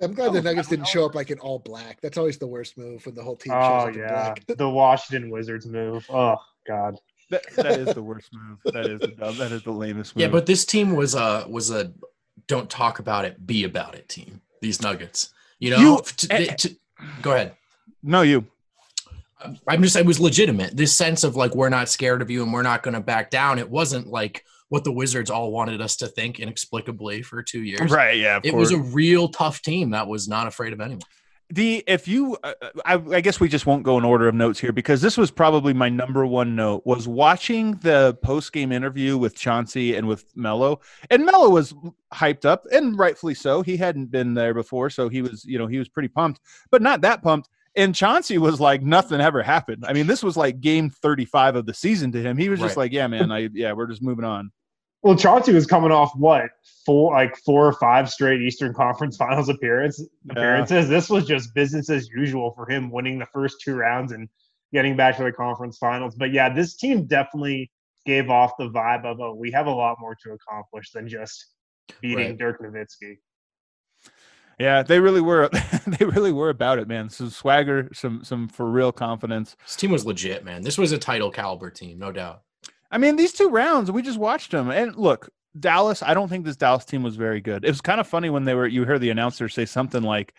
I'm 0.00 0.12
glad 0.12 0.30
Oh, 0.30 0.32
the 0.32 0.42
Nuggets 0.42 0.68
didn't 0.68 0.88
show 0.88 1.04
up 1.06 1.14
like 1.14 1.30
in 1.30 1.38
all 1.38 1.60
black. 1.60 2.00
That's 2.00 2.18
always 2.18 2.38
the 2.38 2.46
worst 2.46 2.76
move 2.76 3.06
when 3.06 3.14
the 3.14 3.22
whole 3.22 3.36
team 3.36 3.52
shows 3.52 3.60
Oh 3.62 3.88
up 3.88 3.88
in 3.94 4.00
yeah, 4.00 4.08
black. 4.08 4.46
the 4.58 4.68
Washington 4.68 5.30
Wizards 5.30 5.66
move. 5.66 6.06
Oh 6.10 6.36
god. 6.66 6.98
That, 7.30 7.44
that 7.56 7.80
is 7.80 7.94
the 7.94 8.02
worst 8.02 8.30
move. 8.32 8.58
That 8.74 8.86
is 8.86 9.00
the 9.00 9.08
dumb, 9.08 9.38
that 9.38 9.52
is 9.52 9.62
the 9.62 9.72
lamest 9.72 10.14
move. 10.14 10.22
Yeah, 10.22 10.28
but 10.28 10.46
this 10.46 10.64
team 10.64 10.94
was 10.94 11.14
a 11.14 11.46
was 11.48 11.70
a 11.70 11.92
don't 12.46 12.68
talk 12.68 12.98
about 12.98 13.24
it, 13.24 13.46
be 13.46 13.64
about 13.64 13.94
it 13.94 14.08
team. 14.08 14.40
These 14.60 14.82
Nuggets. 14.82 15.32
You 15.58 15.70
know, 15.70 15.78
You- 15.78 16.02
to- 16.16 16.56
to- 16.56 16.76
go 17.22 17.32
ahead. 17.32 17.54
No, 18.02 18.22
you. 18.22 18.46
I'm 19.68 19.82
just 19.82 19.96
it 19.96 20.06
was 20.06 20.18
legitimate. 20.20 20.76
This 20.76 20.94
sense 20.94 21.22
of 21.22 21.36
like 21.36 21.54
we're 21.54 21.68
not 21.68 21.88
scared 21.88 22.22
of 22.22 22.30
you 22.30 22.42
and 22.42 22.52
we're 22.52 22.62
not 22.62 22.82
going 22.82 22.94
to 22.94 23.00
back 23.00 23.30
down. 23.30 23.58
It 23.58 23.68
wasn't 23.68 24.06
like 24.06 24.44
what 24.70 24.84
the 24.84 24.92
Wizards 24.92 25.30
all 25.30 25.52
wanted 25.52 25.80
us 25.82 25.96
to 25.96 26.06
think 26.06 26.40
inexplicably 26.40 27.20
for 27.22 27.42
two 27.42 27.62
years. 27.62 27.90
Right. 27.90 28.18
Yeah. 28.18 28.36
Of 28.38 28.44
It 28.46 28.52
course. 28.52 28.70
was 28.70 28.72
a 28.72 28.78
real 28.82 29.28
tough 29.28 29.60
team 29.60 29.90
that 29.90 30.08
was 30.08 30.28
not 30.28 30.46
afraid 30.46 30.72
of 30.72 30.80
anyone. 30.80 31.02
The 31.50 31.84
if 31.86 32.08
you 32.08 32.36
uh, 32.42 32.54
I, 32.84 32.94
I 32.94 33.20
guess 33.20 33.38
we 33.38 33.48
just 33.48 33.66
won't 33.66 33.82
go 33.82 33.98
in 33.98 34.04
order 34.04 34.26
of 34.28 34.34
notes 34.34 34.58
here 34.58 34.72
because 34.72 35.02
this 35.02 35.16
was 35.18 35.30
probably 35.30 35.74
my 35.74 35.88
number 35.88 36.24
one 36.26 36.56
note 36.56 36.82
was 36.86 37.06
watching 37.06 37.72
the 37.76 38.16
post 38.22 38.52
game 38.52 38.72
interview 38.72 39.18
with 39.18 39.36
Chauncey 39.36 39.94
and 39.94 40.08
with 40.08 40.24
Mello 40.34 40.80
and 41.10 41.24
Mello 41.26 41.50
was 41.50 41.74
hyped 42.12 42.44
up 42.44 42.64
and 42.72 42.98
rightfully 42.98 43.34
so. 43.34 43.60
He 43.62 43.76
hadn't 43.76 44.10
been 44.10 44.32
there 44.34 44.54
before 44.54 44.88
so 44.90 45.08
he 45.08 45.20
was 45.22 45.44
you 45.44 45.58
know 45.58 45.66
he 45.66 45.78
was 45.78 45.88
pretty 45.88 46.08
pumped 46.08 46.40
but 46.70 46.80
not 46.82 47.02
that 47.02 47.22
pumped. 47.22 47.48
And 47.76 47.94
Chauncey 47.94 48.38
was 48.38 48.60
like 48.60 48.82
nothing 48.82 49.20
ever 49.20 49.42
happened. 49.42 49.84
I 49.86 49.92
mean 49.92 50.06
this 50.06 50.22
was 50.22 50.36
like 50.36 50.60
game 50.60 50.88
35 50.90 51.56
of 51.56 51.66
the 51.66 51.74
season 51.74 52.10
to 52.12 52.22
him. 52.22 52.36
He 52.38 52.48
was 52.48 52.58
just 52.60 52.76
Right. 52.76 52.84
like 52.84 52.92
yeah 52.92 53.06
man 53.06 53.30
I 53.30 53.50
yeah 53.52 53.72
we're 53.74 53.86
just 53.88 54.02
moving 54.02 54.24
on 54.24 54.50
Well, 55.04 55.16
Chauncey 55.16 55.52
was 55.52 55.66
coming 55.66 55.92
off 55.92 56.12
what 56.16 56.50
four, 56.86 57.12
like 57.12 57.36
four 57.36 57.66
or 57.66 57.74
five 57.74 58.10
straight 58.10 58.40
Eastern 58.40 58.72
Conference 58.72 59.16
Finals 59.18 59.50
appearance 59.50 60.02
appearances. 60.30 60.88
This 60.88 61.10
was 61.10 61.26
just 61.26 61.54
business 61.54 61.90
as 61.90 62.08
usual 62.08 62.52
for 62.56 62.68
him, 62.68 62.90
winning 62.90 63.18
the 63.18 63.26
first 63.26 63.60
two 63.62 63.74
rounds 63.74 64.12
and 64.12 64.30
getting 64.72 64.96
back 64.96 65.18
to 65.18 65.22
the 65.22 65.30
conference 65.30 65.76
finals. 65.76 66.14
But 66.14 66.32
yeah, 66.32 66.52
this 66.52 66.74
team 66.74 67.06
definitely 67.06 67.70
gave 68.06 68.30
off 68.30 68.52
the 68.58 68.70
vibe 68.70 69.04
of, 69.04 69.20
oh, 69.20 69.34
we 69.34 69.50
have 69.52 69.66
a 69.66 69.70
lot 69.70 69.98
more 70.00 70.16
to 70.24 70.32
accomplish 70.32 70.90
than 70.90 71.06
just 71.06 71.52
beating 72.00 72.28
Right. 72.28 72.38
Dirk 72.38 72.62
Nowitzki. 72.62 73.18
yeah 74.58 74.82
they 74.82 75.00
really 75.00 75.20
were 75.20 75.50
they 75.86 76.06
really 76.06 76.32
were 76.32 76.48
about 76.48 76.78
it 76.78 76.88
man 76.88 77.10
some 77.10 77.28
swagger 77.28 77.90
some 77.92 78.24
some 78.24 78.48
for 78.48 78.70
real 78.70 78.90
confidence 78.90 79.54
This 79.66 79.76
team 79.76 79.90
was 79.90 80.06
legit, 80.06 80.44
man. 80.44 80.62
This 80.62 80.78
was 80.78 80.92
a 80.92 80.98
title 80.98 81.30
caliber 81.30 81.68
team, 81.70 81.98
no 81.98 82.10
doubt. 82.10 82.43
I 82.94 82.98
mean, 82.98 83.16
these 83.16 83.32
two 83.32 83.48
rounds, 83.48 83.90
we 83.90 84.02
just 84.02 84.20
watched 84.20 84.52
them. 84.52 84.70
And 84.70 84.94
look, 84.94 85.28
Dallas, 85.58 86.00
I 86.00 86.14
don't 86.14 86.28
think 86.28 86.44
this 86.44 86.54
Dallas 86.54 86.84
team 86.84 87.02
was 87.02 87.16
very 87.16 87.40
good. 87.40 87.64
It 87.64 87.68
was 87.68 87.80
kind 87.80 87.98
of 87.98 88.06
funny 88.06 88.30
when 88.30 88.44
they 88.44 88.54
were 88.54 88.68
you 88.68 88.84
hear 88.84 89.00
the 89.00 89.10
announcer 89.10 89.48
say 89.48 89.64
something 89.64 90.04
like 90.04 90.32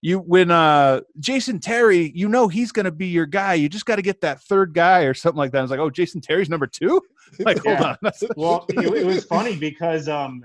you 0.00 0.18
when 0.18 0.50
uh 0.50 1.02
Jason 1.18 1.60
Terry, 1.60 2.10
you 2.14 2.30
know 2.30 2.48
he's 2.48 2.72
gonna 2.72 2.90
be 2.90 3.08
your 3.08 3.26
guy. 3.26 3.54
You 3.54 3.68
just 3.68 3.84
gotta 3.84 4.00
get 4.00 4.22
that 4.22 4.40
third 4.40 4.72
guy 4.72 5.02
or 5.02 5.12
something 5.12 5.36
like 5.36 5.52
that. 5.52 5.58
I 5.58 5.62
was 5.62 5.70
like, 5.70 5.80
Oh, 5.80 5.90
Jason 5.90 6.22
Terry's 6.22 6.48
number 6.48 6.66
two? 6.66 7.02
Like, 7.40 7.58
hold 7.58 7.78
Yeah. 7.78 7.96
on. 8.02 8.12
Well, 8.36 8.64
it, 8.70 8.86
it 8.86 9.04
was 9.04 9.26
funny 9.26 9.54
because 9.54 10.08
um, 10.08 10.42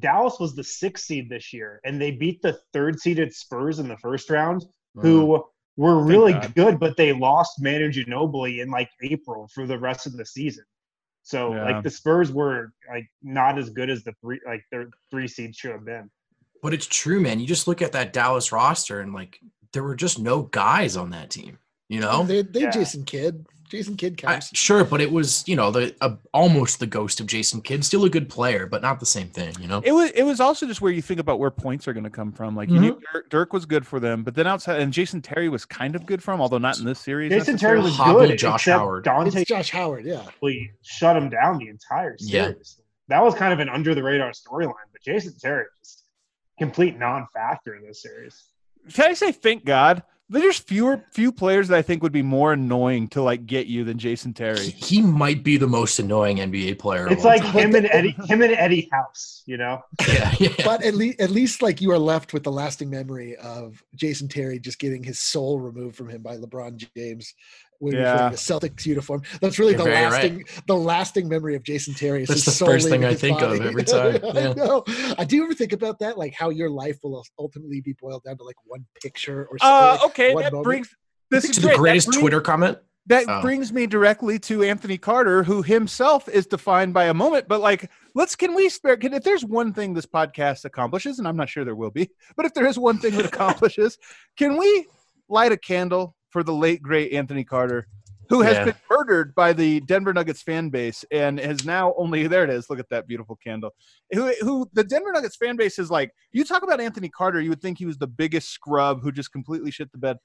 Dallas 0.00 0.40
was 0.40 0.56
the 0.56 0.64
sixth 0.64 1.04
seed 1.04 1.30
this 1.30 1.52
year, 1.52 1.80
and 1.84 2.00
they 2.00 2.10
beat 2.10 2.42
the 2.42 2.58
third 2.72 2.98
seeded 2.98 3.32
Spurs 3.32 3.78
in 3.78 3.86
the 3.86 3.96
first 3.98 4.28
round, 4.28 4.64
who 4.96 5.44
were 5.76 6.02
really 6.02 6.32
good, 6.56 6.80
but 6.80 6.96
they 6.96 7.12
lost 7.12 7.62
Manu 7.62 7.92
Ginobili 7.92 8.60
in 8.60 8.72
like 8.72 8.90
April 9.02 9.48
for 9.54 9.68
the 9.68 9.78
rest 9.78 10.06
of 10.06 10.16
the 10.16 10.26
season. 10.26 10.64
So 11.26 11.52
Yeah. 11.56 11.64
like 11.64 11.82
the 11.82 11.90
Spurs 11.90 12.30
were 12.30 12.72
like 12.88 13.10
not 13.20 13.58
as 13.58 13.68
good 13.70 13.90
as 13.90 14.04
the 14.04 14.12
three 14.20 14.38
like 14.46 14.64
their 14.70 14.90
three 15.10 15.26
seeds 15.26 15.56
should 15.56 15.72
have 15.72 15.84
been. 15.84 16.08
But 16.62 16.72
it's 16.72 16.86
true, 16.86 17.18
man. 17.20 17.40
You 17.40 17.48
just 17.48 17.66
look 17.66 17.82
at 17.82 17.90
that 17.92 18.12
Dallas 18.12 18.52
roster 18.52 19.00
and 19.00 19.12
like 19.12 19.40
there 19.72 19.82
were 19.82 19.96
just 19.96 20.20
no 20.20 20.42
guys 20.42 20.96
on 20.96 21.10
that 21.10 21.30
team. 21.30 21.58
You 21.88 21.98
know, 21.98 22.22
they 22.22 22.42
they 22.42 22.60
Yeah. 22.62 22.70
Jason 22.70 23.04
Kidd. 23.04 23.44
Jason 23.68 23.96
Kidd 23.96 24.14
I- 24.24 24.32
counts. 24.32 24.56
sure, 24.56 24.84
but 24.84 25.00
it 25.00 25.10
was 25.10 25.46
you 25.48 25.56
know 25.56 25.70
the 25.70 25.94
uh, 26.00 26.16
almost 26.32 26.78
the 26.80 26.86
ghost 26.86 27.20
of 27.20 27.26
Jason 27.26 27.60
Kidd, 27.60 27.84
still 27.84 28.04
a 28.04 28.10
good 28.10 28.28
player, 28.28 28.66
but 28.66 28.82
not 28.82 29.00
the 29.00 29.06
same 29.06 29.28
thing. 29.28 29.54
You 29.60 29.68
know, 29.68 29.80
It 29.84 29.92
was 29.92 30.10
it 30.12 30.22
was 30.22 30.40
also 30.40 30.66
just 30.66 30.80
where 30.80 30.92
you 30.92 31.02
think 31.02 31.20
about 31.20 31.38
where 31.38 31.50
points 31.50 31.86
are 31.88 31.92
gonna 31.92 32.10
come 32.10 32.32
from. 32.32 32.54
Like 32.56 32.68
you 32.68 32.78
knew 32.80 33.00
Dirk, 33.12 33.30
Dirk 33.30 33.52
was 33.52 33.66
good 33.66 33.86
for 33.86 33.98
them, 34.00 34.22
but 34.22 34.34
then 34.34 34.46
outside 34.46 34.80
and 34.80 34.92
Jason 34.92 35.20
Terry 35.22 35.48
was 35.48 35.64
kind 35.64 35.94
of 35.96 36.06
good 36.06 36.22
for 36.22 36.32
him, 36.34 36.40
although 36.40 36.58
not 36.58 36.78
in 36.78 36.84
this 36.84 37.00
series. 37.00 37.30
Jason 37.30 37.56
Terry 37.56 37.80
was 37.80 37.94
Hobble 37.96 38.26
good. 38.26 38.38
Josh 38.38 38.66
Howard. 38.66 39.04
Dante 39.04 39.40
it's 39.40 39.48
Josh 39.48 39.70
Howard. 39.70 40.04
Yeah. 40.04 40.22
Ginobili 40.42 40.70
shut 40.82 41.16
him 41.16 41.28
down 41.28 41.58
the 41.58 41.68
entire 41.68 42.16
Yeah. 42.20 42.44
series. 42.48 42.80
That 43.08 43.22
was 43.22 43.34
kind 43.34 43.52
of 43.52 43.60
an 43.60 43.68
under 43.68 43.94
the 43.94 44.02
radar 44.02 44.30
storyline, 44.32 44.74
but 44.92 45.00
Jason 45.04 45.34
Terry 45.40 45.64
just 45.78 46.04
complete 46.58 46.98
non-factor 46.98 47.74
in 47.74 47.86
this 47.86 48.02
series. 48.02 48.44
Can 48.92 49.10
I 49.10 49.14
say 49.14 49.30
thank 49.32 49.64
God? 49.64 50.02
There's 50.28 50.58
fewer 50.58 51.04
few 51.12 51.30
players 51.30 51.68
that 51.68 51.78
I 51.78 51.82
think 51.82 52.02
would 52.02 52.12
be 52.12 52.22
more 52.22 52.52
annoying 52.52 53.06
to 53.08 53.22
like 53.22 53.46
get 53.46 53.68
you 53.68 53.84
than 53.84 53.96
Jason 53.96 54.34
Terry. 54.34 54.70
he 54.70 55.00
might 55.00 55.44
be 55.44 55.56
the 55.56 55.68
most 55.68 56.00
annoying 56.00 56.38
NBA 56.38 56.80
player. 56.80 57.06
It's 57.08 57.24
like 57.24 57.42
time. 57.42 57.52
him 57.52 57.74
and 57.76 57.88
Eddie, 57.92 58.16
him 58.26 58.42
and 58.42 58.52
Eddie 58.52 58.88
House, 58.90 59.44
you 59.46 59.56
know. 59.56 59.82
yeah, 60.08 60.34
yeah. 60.40 60.48
But 60.64 60.82
at 60.82 60.94
least 60.94 61.20
at 61.20 61.30
least 61.30 61.62
like 61.62 61.80
you 61.80 61.92
are 61.92 61.98
left 61.98 62.32
with 62.32 62.42
the 62.42 62.50
lasting 62.50 62.90
memory 62.90 63.36
of 63.36 63.82
Jason 63.94 64.26
Terry 64.26 64.58
just 64.58 64.80
getting 64.80 65.04
his 65.04 65.20
soul 65.20 65.60
removed 65.60 65.94
from 65.94 66.08
him 66.08 66.22
by 66.22 66.36
LeBron 66.36 66.84
James 66.96 67.32
when 67.80 67.92
he 67.94 67.98
was 67.98 68.04
Yeah. 68.04 68.14
wearing 68.16 68.32
a 68.34 68.36
Celtics 68.36 68.86
uniform. 68.86 69.22
That's 69.40 69.58
really 69.58 69.72
You're 69.72 69.78
the 69.78 69.84
very 69.84 70.04
right. 70.04 70.12
lasting 70.12 70.44
the 70.66 70.76
lasting 70.76 71.28
memory 71.28 71.54
of 71.56 71.62
Jason 71.62 71.94
Terry. 71.94 72.22
is 72.22 72.28
That's 72.28 72.44
the 72.44 72.64
first 72.64 72.88
thing 72.88 73.04
I 73.04 73.10
his 73.12 73.20
think 73.20 73.40
of 73.42 73.60
every 73.60 73.84
time, 73.96 74.20
yeah. 74.22 74.50
I 74.50 74.52
know. 74.54 74.84
I 75.18 75.24
do 75.24 75.42
ever 75.44 75.54
think 75.54 75.72
about 75.72 75.98
that, 76.00 76.18
like 76.18 76.34
how 76.34 76.50
your 76.50 76.70
life 76.70 76.98
will 77.02 77.24
ultimately 77.38 77.80
be 77.80 77.94
boiled 78.00 78.24
down 78.24 78.36
to 78.38 78.44
like 78.44 78.56
one 78.64 78.84
picture 79.02 79.46
or 79.50 79.56
Uh, 79.60 79.98
something. 79.98 80.10
okay, 80.10 80.34
that 80.42 80.52
moment. 80.52 80.64
brings 80.64 80.88
this 81.30 81.44
is 81.44 81.56
to 81.56 81.60
the 81.62 81.74
greatest 81.76 82.08
brings- 82.08 82.20
Twitter 82.20 82.40
comment. 82.40 82.78
That 83.08 83.24
Oh. 83.28 83.40
brings 83.40 83.72
me 83.72 83.86
directly 83.86 84.36
to 84.40 84.64
Anthony 84.64 84.98
Carter, 84.98 85.44
who 85.44 85.62
himself 85.62 86.28
is 86.28 86.44
defined 86.44 86.92
by 86.92 87.04
a 87.04 87.14
moment. 87.14 87.46
But 87.46 87.60
like, 87.60 87.88
let's 88.16 88.34
can 88.34 88.52
we 88.52 88.68
spare? 88.68 88.96
Can 88.96 89.12
if 89.14 89.22
there's 89.22 89.44
one 89.44 89.72
thing 89.72 89.94
this 89.94 90.06
podcast 90.06 90.64
accomplishes, 90.64 91.20
and 91.20 91.28
I'm 91.28 91.36
not 91.36 91.48
sure 91.48 91.64
there 91.64 91.76
will 91.76 91.92
be, 91.92 92.10
but 92.36 92.46
if 92.46 92.54
there 92.54 92.66
is 92.66 92.80
one 92.80 92.98
thing 92.98 93.14
that 93.16 93.26
accomplishes, 93.26 93.96
can 94.36 94.56
we 94.56 94.88
light 95.28 95.52
a 95.52 95.56
candle 95.56 96.15
for 96.36 96.42
the 96.42 96.52
late 96.52 96.82
great 96.82 97.14
Anthony 97.14 97.44
Carter, 97.44 97.86
who 98.28 98.42
has 98.42 98.56
Yeah. 98.56 98.64
been 98.66 98.74
murdered 98.90 99.34
by 99.34 99.54
the 99.54 99.80
Denver 99.80 100.12
Nuggets 100.12 100.42
fan 100.42 100.68
base 100.68 101.02
and 101.10 101.40
has 101.40 101.64
now 101.64 101.94
only 101.96 102.26
there 102.26 102.44
it 102.44 102.50
is. 102.50 102.68
Look 102.68 102.78
at 102.78 102.90
that 102.90 103.06
beautiful 103.06 103.36
candle. 103.36 103.70
Who 104.12 104.34
who 104.42 104.68
the 104.74 104.84
Denver 104.84 105.12
Nuggets 105.12 105.36
fan 105.36 105.56
base 105.56 105.78
is 105.78 105.90
like? 105.90 106.10
You 106.32 106.44
talk 106.44 106.62
about 106.62 106.78
Anthony 106.78 107.08
Carter, 107.08 107.40
you 107.40 107.48
would 107.48 107.62
think 107.62 107.78
he 107.78 107.86
was 107.86 107.96
the 107.96 108.06
biggest 108.06 108.50
scrub 108.50 109.00
who 109.02 109.12
just 109.12 109.32
completely 109.32 109.70
shit 109.70 109.90
the 109.92 109.96
bed. 109.96 110.18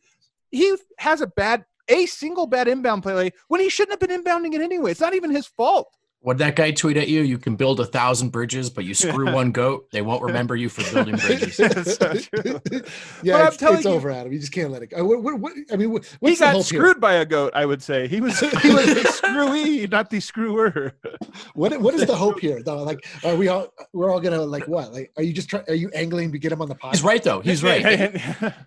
He 0.49 0.75
has 0.97 1.21
a 1.21 1.27
bad 1.27 1.63
a 1.87 2.05
single 2.07 2.45
bad 2.45 2.67
inbound 2.67 3.03
play 3.03 3.31
when 3.47 3.61
he 3.61 3.69
shouldn't 3.69 3.97
have 3.97 4.05
been 4.05 4.21
inbounding 4.21 4.53
it 4.53 4.59
anyway. 4.59 4.91
It's 4.91 4.99
not 4.99 5.13
even 5.13 5.31
his 5.31 5.47
fault. 5.47 5.95
What 6.23 6.37
that 6.37 6.55
guy 6.55 6.69
tweet 6.69 6.97
at 6.97 7.07
you? 7.07 7.21
You 7.21 7.39
can 7.39 7.55
build 7.55 7.79
a 7.79 7.85
thousand 7.85 8.29
bridges, 8.29 8.69
but 8.69 8.85
you 8.85 8.93
screw 8.93 9.31
one 9.33 9.51
goat, 9.51 9.89
they 9.91 10.03
won't 10.03 10.21
remember 10.21 10.55
you 10.55 10.69
for 10.69 10.83
building 10.93 11.15
bridges. 11.25 11.55
So 11.55 11.65
yeah, 13.23 13.33
But 13.33 13.41
I'm 13.41 13.47
it's, 13.47 13.57
telling 13.57 13.75
it's 13.77 13.85
you- 13.85 13.91
over, 13.91 14.11
Adam. 14.11 14.31
You 14.31 14.37
just 14.39 14.51
can't 14.51 14.71
let 14.71 14.83
it 14.83 14.87
go. 14.91 14.97
Uh, 15.01 15.03
what, 15.03 15.23
what, 15.23 15.39
what, 15.39 15.53
I 15.71 15.77
mean, 15.77 15.91
what, 15.91 16.05
he 16.05 16.15
what's 16.19 16.37
the 16.39 16.45
got 16.45 16.53
hope 16.53 16.65
here? 16.65 16.79
screwed 16.79 17.01
by 17.01 17.13
a 17.13 17.25
goat, 17.25 17.53
I 17.55 17.65
would 17.65 17.81
say. 17.81 18.07
He 18.07 18.21
was 18.21 18.39
he 18.39 18.71
was 18.71 18.85
the 18.93 19.03
screwy, 19.11 19.87
not 19.87 20.11
the 20.11 20.19
screwer. 20.19 20.93
What 21.55 21.79
what 21.81 21.95
is 21.95 22.05
the 22.05 22.15
hope 22.15 22.39
here 22.39 22.61
though? 22.61 22.83
Like, 22.83 23.03
are 23.23 23.35
we 23.35 23.47
all 23.47 23.67
we're 23.93 24.11
all 24.11 24.19
gonna 24.19 24.41
like 24.43 24.67
what? 24.67 24.93
Like, 24.93 25.11
are 25.17 25.23
you 25.23 25.33
just 25.33 25.49
trying? 25.49 25.63
Are 25.69 25.73
you 25.73 25.89
angling 25.95 26.31
to 26.33 26.37
get 26.37 26.51
him 26.51 26.61
on 26.61 26.69
the 26.69 26.75
podcast? 26.75 26.91
He's 26.91 27.03
right 27.03 27.23
though. 27.23 27.39
He's 27.39 27.63
right. 27.63 28.21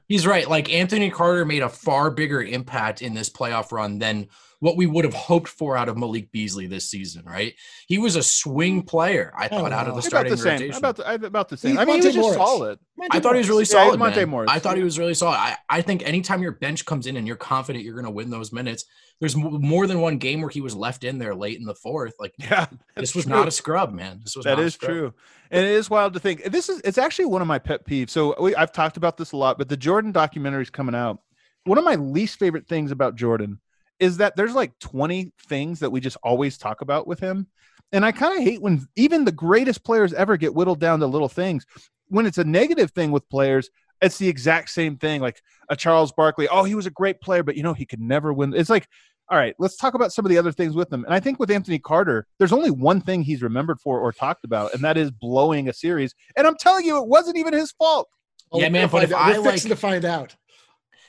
He's 0.08 0.26
right. 0.26 0.48
Like 0.50 0.72
Anthony 0.72 1.08
Carter 1.10 1.44
made 1.44 1.62
a 1.62 1.68
far 1.68 2.10
bigger 2.10 2.42
impact 2.42 3.00
in 3.00 3.14
this 3.14 3.30
playoff 3.30 3.70
run 3.70 3.98
than 4.00 4.26
what 4.64 4.78
we 4.78 4.86
would 4.86 5.04
have 5.04 5.12
hoped 5.12 5.48
for 5.48 5.76
out 5.76 5.90
of 5.90 5.96
Malik 5.98 6.32
Beasley 6.32 6.66
this 6.66 6.88
season, 6.88 7.22
right? 7.26 7.52
He 7.86 7.98
was 7.98 8.16
a 8.16 8.22
swing 8.22 8.82
player, 8.82 9.30
I 9.36 9.46
thought, 9.48 9.72
out 9.72 9.86
of 9.88 9.94
the 9.94 10.00
know. 10.00 10.00
about 10.00 10.04
starting 10.04 10.30
the 10.32 10.38
same. 10.38 10.52
rotation. 10.52 10.76
About 10.76 10.96
the, 10.96 11.26
about 11.26 11.48
the 11.50 11.56
same. 11.58 11.72
He's 11.72 11.78
I 11.80 11.84
mean, 11.84 12.00
he 12.00 12.06
was 12.08 12.16
Monte 12.16 12.18
just 12.18 12.38
Morris. 12.38 12.50
solid. 12.50 12.78
I 13.10 13.20
thought 13.20 13.34
he 13.34 13.38
was 13.40 13.48
really 13.50 13.62
Yeah, 13.64 13.68
solid. 13.68 13.98
Monte 13.98 14.20
man. 14.20 14.28
Morris. 14.30 14.50
I 14.50 14.58
thought 14.58 14.76
he 14.78 14.82
was 14.82 14.98
really 14.98 15.12
solid. 15.12 15.36
I, 15.36 15.56
I 15.68 15.82
think 15.82 16.02
anytime 16.06 16.40
your 16.42 16.52
bench 16.52 16.86
comes 16.86 17.06
in 17.06 17.18
and 17.18 17.26
you're 17.26 17.36
confident 17.36 17.84
you're 17.84 17.92
going 17.94 18.06
to 18.06 18.10
win 18.10 18.30
those 18.30 18.52
minutes, 18.54 18.86
there's 19.20 19.36
more 19.36 19.86
than 19.86 20.00
one 20.00 20.16
game 20.16 20.40
where 20.40 20.48
he 20.50 20.62
was 20.62 20.74
left 20.74 21.04
in 21.04 21.18
there 21.18 21.34
late 21.34 21.58
in 21.58 21.66
the 21.66 21.74
fourth. 21.74 22.14
Like 22.18 22.32
Yeah, 22.38 22.66
this 22.96 23.14
was 23.14 23.26
true. 23.26 23.34
not 23.34 23.46
a 23.46 23.50
scrub, 23.50 23.92
man. 23.92 24.20
This 24.24 24.34
was 24.34 24.44
That 24.46 24.52
not 24.56 24.60
a 24.60 24.66
is 24.66 24.74
scrub. 24.74 24.90
true, 24.90 25.14
and 25.50 25.64
it 25.66 25.70
is 25.72 25.90
wild 25.90 26.14
to 26.14 26.20
think. 26.20 26.42
This 26.44 26.70
is 26.70 26.80
it's 26.84 26.96
actually 26.98 27.26
one 27.26 27.42
of 27.42 27.46
my 27.48 27.58
pet 27.58 27.86
peeves. 27.86 28.10
So 28.10 28.34
we, 28.40 28.56
I've 28.56 28.72
talked 28.72 28.96
about 28.96 29.18
this 29.18 29.32
a 29.32 29.36
lot, 29.36 29.58
but 29.58 29.68
the 29.68 29.76
Jordan 29.76 30.10
documentary 30.10 30.62
is 30.62 30.70
coming 30.70 30.94
out. 30.94 31.18
One 31.64 31.76
of 31.78 31.84
my 31.84 31.94
least 31.96 32.38
favorite 32.38 32.66
things 32.66 32.90
about 32.90 33.14
Jordan 33.14 33.60
is 34.00 34.18
that 34.18 34.36
there's 34.36 34.54
like 34.54 34.78
20 34.80 35.32
things 35.48 35.80
that 35.80 35.90
we 35.90 36.00
just 36.00 36.16
always 36.22 36.58
talk 36.58 36.80
about 36.80 37.06
with 37.06 37.20
him, 37.20 37.46
and 37.92 38.04
I 38.04 38.12
kind 38.12 38.36
of 38.36 38.42
hate 38.44 38.60
when 38.60 38.86
even 38.96 39.24
the 39.24 39.32
greatest 39.32 39.84
players 39.84 40.12
ever 40.12 40.36
get 40.36 40.54
whittled 40.54 40.80
down 40.80 41.00
to 41.00 41.06
little 41.06 41.28
things. 41.28 41.64
When 42.08 42.26
it's 42.26 42.38
a 42.38 42.44
negative 42.44 42.90
thing 42.90 43.12
with 43.12 43.28
players, 43.28 43.70
it's 44.02 44.18
the 44.18 44.28
exact 44.28 44.70
same 44.70 44.96
thing. 44.96 45.20
Like 45.20 45.40
a 45.68 45.76
Charles 45.76 46.12
Barkley, 46.12 46.48
oh, 46.48 46.64
he 46.64 46.74
was 46.74 46.86
a 46.86 46.90
great 46.90 47.20
player, 47.20 47.42
but 47.42 47.56
you 47.56 47.62
know 47.62 47.72
he 47.74 47.86
could 47.86 48.00
never 48.00 48.32
win. 48.32 48.54
It's 48.54 48.70
like 48.70 48.88
all 49.30 49.38
right, 49.38 49.54
let's 49.58 49.76
talk 49.76 49.94
about 49.94 50.12
some 50.12 50.26
of 50.26 50.30
the 50.30 50.36
other 50.38 50.52
things 50.52 50.74
with 50.74 50.92
him. 50.92 51.04
And 51.04 51.14
I 51.14 51.18
think 51.20 51.38
with 51.40 51.50
Anthony 51.50 51.78
Carter, 51.78 52.26
there's 52.38 52.52
only 52.52 52.70
one 52.70 53.00
thing 53.00 53.22
he's 53.22 53.42
remembered 53.42 53.80
for 53.80 53.98
or 53.98 54.12
talked 54.12 54.44
about, 54.44 54.74
and 54.74 54.84
that 54.84 54.98
is 54.98 55.10
blowing 55.10 55.68
a 55.68 55.72
series. 55.72 56.14
And 56.36 56.46
I'm 56.46 56.56
telling 56.56 56.84
you, 56.84 56.98
it 56.98 57.08
wasn't 57.08 57.38
even 57.38 57.54
his 57.54 57.72
fault. 57.72 58.08
Oh, 58.52 58.60
Yeah, 58.60 58.66
we're 58.66 58.72
man, 58.72 58.88
but 58.88 58.90
find 58.90 59.04
if 59.04 59.12
out. 59.12 59.20
I, 59.22 59.36
like- 59.38 59.62
to 59.62 59.76
find 59.76 60.04
out. 60.04 60.36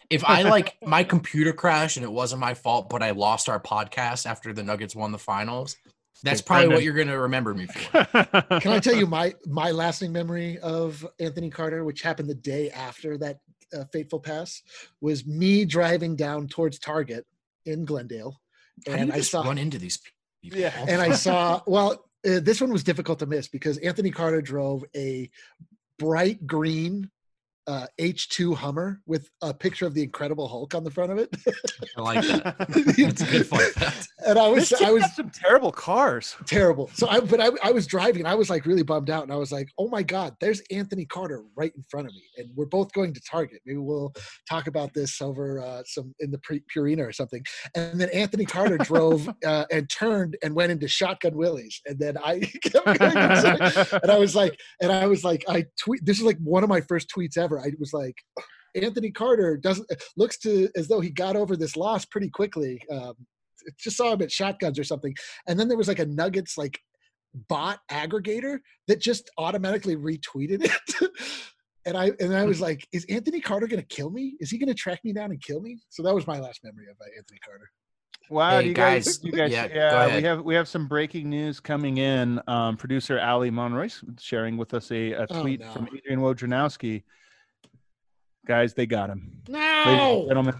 If 0.09 0.23
I 0.23 0.43
like 0.43 0.77
my 0.85 1.03
computer 1.03 1.53
crashed 1.53 1.97
and 1.97 2.03
it 2.03 2.11
wasn't 2.11 2.41
my 2.41 2.53
fault, 2.53 2.89
but 2.89 3.01
I 3.01 3.11
lost 3.11 3.49
our 3.49 3.59
podcast 3.59 4.25
after 4.25 4.53
the 4.53 4.63
Nuggets 4.63 4.95
won 4.95 5.11
the 5.11 5.17
finals, 5.17 5.77
that's 6.23 6.41
Okay, 6.41 6.47
probably 6.47 6.67
what 6.69 6.83
you're 6.83 6.93
going 6.93 7.07
to 7.07 7.19
remember 7.19 7.53
me 7.53 7.67
for. 7.67 8.05
Can 8.59 8.71
I 8.71 8.79
tell 8.79 8.95
you 8.95 9.05
my 9.05 9.33
my 9.45 9.71
lasting 9.71 10.11
memory 10.11 10.57
of 10.59 11.05
Anthony 11.19 11.49
Carter, 11.49 11.83
which 11.83 12.01
happened 12.01 12.29
the 12.29 12.35
day 12.35 12.71
after 12.71 13.17
that 13.17 13.39
uh, 13.73 13.85
fateful 13.91 14.19
pass 14.19 14.61
was 15.01 15.25
me 15.25 15.65
driving 15.65 16.15
down 16.15 16.47
towards 16.47 16.79
Target 16.79 17.25
in 17.65 17.85
Glendale, 17.85 18.39
How 18.87 18.93
do 18.93 18.97
you 18.97 19.03
and 19.03 19.13
I 19.13 19.21
saw 19.21 19.43
run 19.43 19.57
into 19.57 19.77
these 19.77 19.99
people? 20.41 20.59
Yeah. 20.59 20.73
and 20.87 21.01
I 21.01 21.11
saw 21.11 21.61
well, 21.67 22.05
uh, 22.27 22.39
this 22.39 22.61
one 22.61 22.71
was 22.71 22.83
difficult 22.83 23.19
to 23.19 23.25
miss 23.25 23.47
because 23.47 23.77
Anthony 23.79 24.11
Carter 24.11 24.41
drove 24.41 24.83
a 24.95 25.29
bright 25.97 26.45
green 26.45 27.09
uh, 27.67 27.87
H2 27.99 28.55
Hummer 28.55 29.01
with 29.05 29.29
a 29.41 29.53
picture 29.53 29.85
of 29.85 29.93
the 29.93 30.03
Incredible 30.03 30.47
Hulk 30.47 30.75
on 30.75 30.83
the 30.83 30.91
front 30.91 31.11
of 31.11 31.17
it. 31.17 31.35
I 31.97 32.01
like 32.01 32.25
that. 32.27 32.55
It's 32.97 33.21
a 33.21 33.25
good 33.25 33.47
fun 33.47 33.71
fact. 33.71 34.07
and 34.25 34.37
I 34.39 34.47
was 34.47 34.71
I 34.73 34.91
was 34.91 35.03
some 35.15 35.29
terrible 35.29 35.71
cars. 35.71 36.35
terrible. 36.45 36.89
So 36.93 37.07
I 37.07 37.19
but 37.19 37.39
I, 37.41 37.49
I 37.63 37.71
was 37.71 37.87
driving 37.87 38.21
and 38.21 38.27
I 38.27 38.35
was 38.35 38.49
like 38.49 38.65
really 38.65 38.83
bummed 38.83 39.09
out 39.09 39.23
and 39.23 39.31
I 39.31 39.35
was 39.35 39.51
like, 39.51 39.69
oh 39.77 39.87
my 39.89 40.03
God, 40.03 40.35
there's 40.39 40.61
Anthony 40.71 41.05
Carter 41.05 41.43
right 41.55 41.73
in 41.75 41.83
front 41.89 42.07
of 42.07 42.13
me. 42.13 42.23
And 42.37 42.49
we're 42.55 42.65
both 42.65 42.91
going 42.93 43.13
to 43.13 43.21
Target. 43.21 43.61
Maybe 43.65 43.77
we'll 43.77 44.13
talk 44.49 44.67
about 44.67 44.93
this 44.93 45.21
over 45.21 45.61
uh, 45.61 45.83
some 45.85 46.13
in 46.19 46.31
the 46.31 46.39
pre- 46.39 46.63
Purina 46.73 47.07
or 47.07 47.11
something. 47.11 47.43
And 47.75 47.99
then 47.99 48.09
Anthony 48.09 48.45
Carter 48.45 48.77
drove 48.77 49.29
uh, 49.45 49.65
and 49.71 49.89
turned 49.89 50.37
and 50.43 50.55
went 50.55 50.71
into 50.71 50.87
Shotgun 50.87 51.35
Willie's. 51.35 51.81
And 51.85 51.99
then 51.99 52.17
I 52.17 52.39
kept 52.63 52.85
going 52.85 53.01
and 53.01 54.11
I 54.11 54.17
was 54.17 54.35
like, 54.35 54.59
and 54.81 54.91
I 54.91 55.07
was 55.07 55.23
like, 55.23 55.43
I 55.47 55.65
tweet 55.79 56.05
this 56.05 56.17
is 56.17 56.23
like 56.23 56.37
one 56.43 56.63
of 56.63 56.69
my 56.69 56.81
first 56.81 57.09
tweets 57.15 57.37
ever. 57.37 57.54
I 57.59 57.71
was 57.79 57.93
like, 57.93 58.15
Anthony 58.75 59.11
Carter 59.11 59.57
doesn't 59.57 59.89
looks 60.17 60.37
to 60.39 60.69
as 60.75 60.87
though 60.87 60.99
he 60.99 61.09
got 61.09 61.35
over 61.35 61.55
this 61.55 61.75
loss 61.77 62.05
pretty 62.05 62.29
quickly. 62.29 62.81
Um, 62.91 63.13
just 63.79 63.97
saw 63.97 64.13
him 64.13 64.21
at 64.21 64.31
shotguns 64.31 64.77
or 64.77 64.83
something. 64.83 65.13
And 65.47 65.59
then 65.59 65.67
there 65.67 65.77
was 65.77 65.87
like 65.87 65.99
a 65.99 66.05
Nuggets 66.05 66.57
like 66.57 66.79
bot 67.49 67.79
aggregator 67.91 68.59
that 68.87 69.01
just 69.01 69.29
automatically 69.37 69.95
retweeted 69.95 70.63
it. 70.65 71.11
and 71.85 71.97
I 71.97 72.11
and 72.19 72.35
I 72.35 72.45
was 72.45 72.61
like, 72.61 72.87
is 72.91 73.05
Anthony 73.09 73.41
Carter 73.41 73.67
gonna 73.67 73.81
kill 73.83 74.09
me? 74.09 74.35
Is 74.39 74.49
he 74.51 74.57
gonna 74.57 74.73
track 74.73 74.99
me 75.03 75.13
down 75.13 75.31
and 75.31 75.41
kill 75.41 75.61
me? 75.61 75.79
So 75.89 76.03
that 76.03 76.13
was 76.13 76.27
my 76.27 76.39
last 76.39 76.61
memory 76.63 76.85
of 76.89 76.97
uh, 77.01 77.05
Anthony 77.17 77.39
Carter. 77.45 77.69
Wow, 78.29 78.59
Hey, 78.59 78.69
you 78.69 78.73
guys, 78.73 79.05
guys, 79.05 79.23
you 79.23 79.31
guys, 79.31 79.51
yeah, 79.51 79.67
go 79.67 79.73
yeah, 79.75 80.15
we 80.17 80.23
have 80.23 80.41
we 80.41 80.55
have 80.55 80.67
some 80.67 80.87
breaking 80.87 81.29
news 81.29 81.59
coming 81.59 81.97
in. 81.97 82.41
Um, 82.47 82.75
producer 82.75 83.19
Ali 83.19 83.51
Monroy's 83.51 84.03
sharing 84.19 84.57
with 84.57 84.73
us 84.73 84.91
a, 84.91 85.11
a 85.11 85.27
Oh, 85.29 85.41
tweet 85.41 85.59
no. 85.61 85.71
from 85.71 85.87
Adrian 85.95 86.19
Wojnarowski. 86.19 87.03
Guys, 88.45 88.73
they 88.73 88.85
got 88.85 89.09
him. 89.09 89.41
No. 89.49 90.25
gentlemen, 90.27 90.55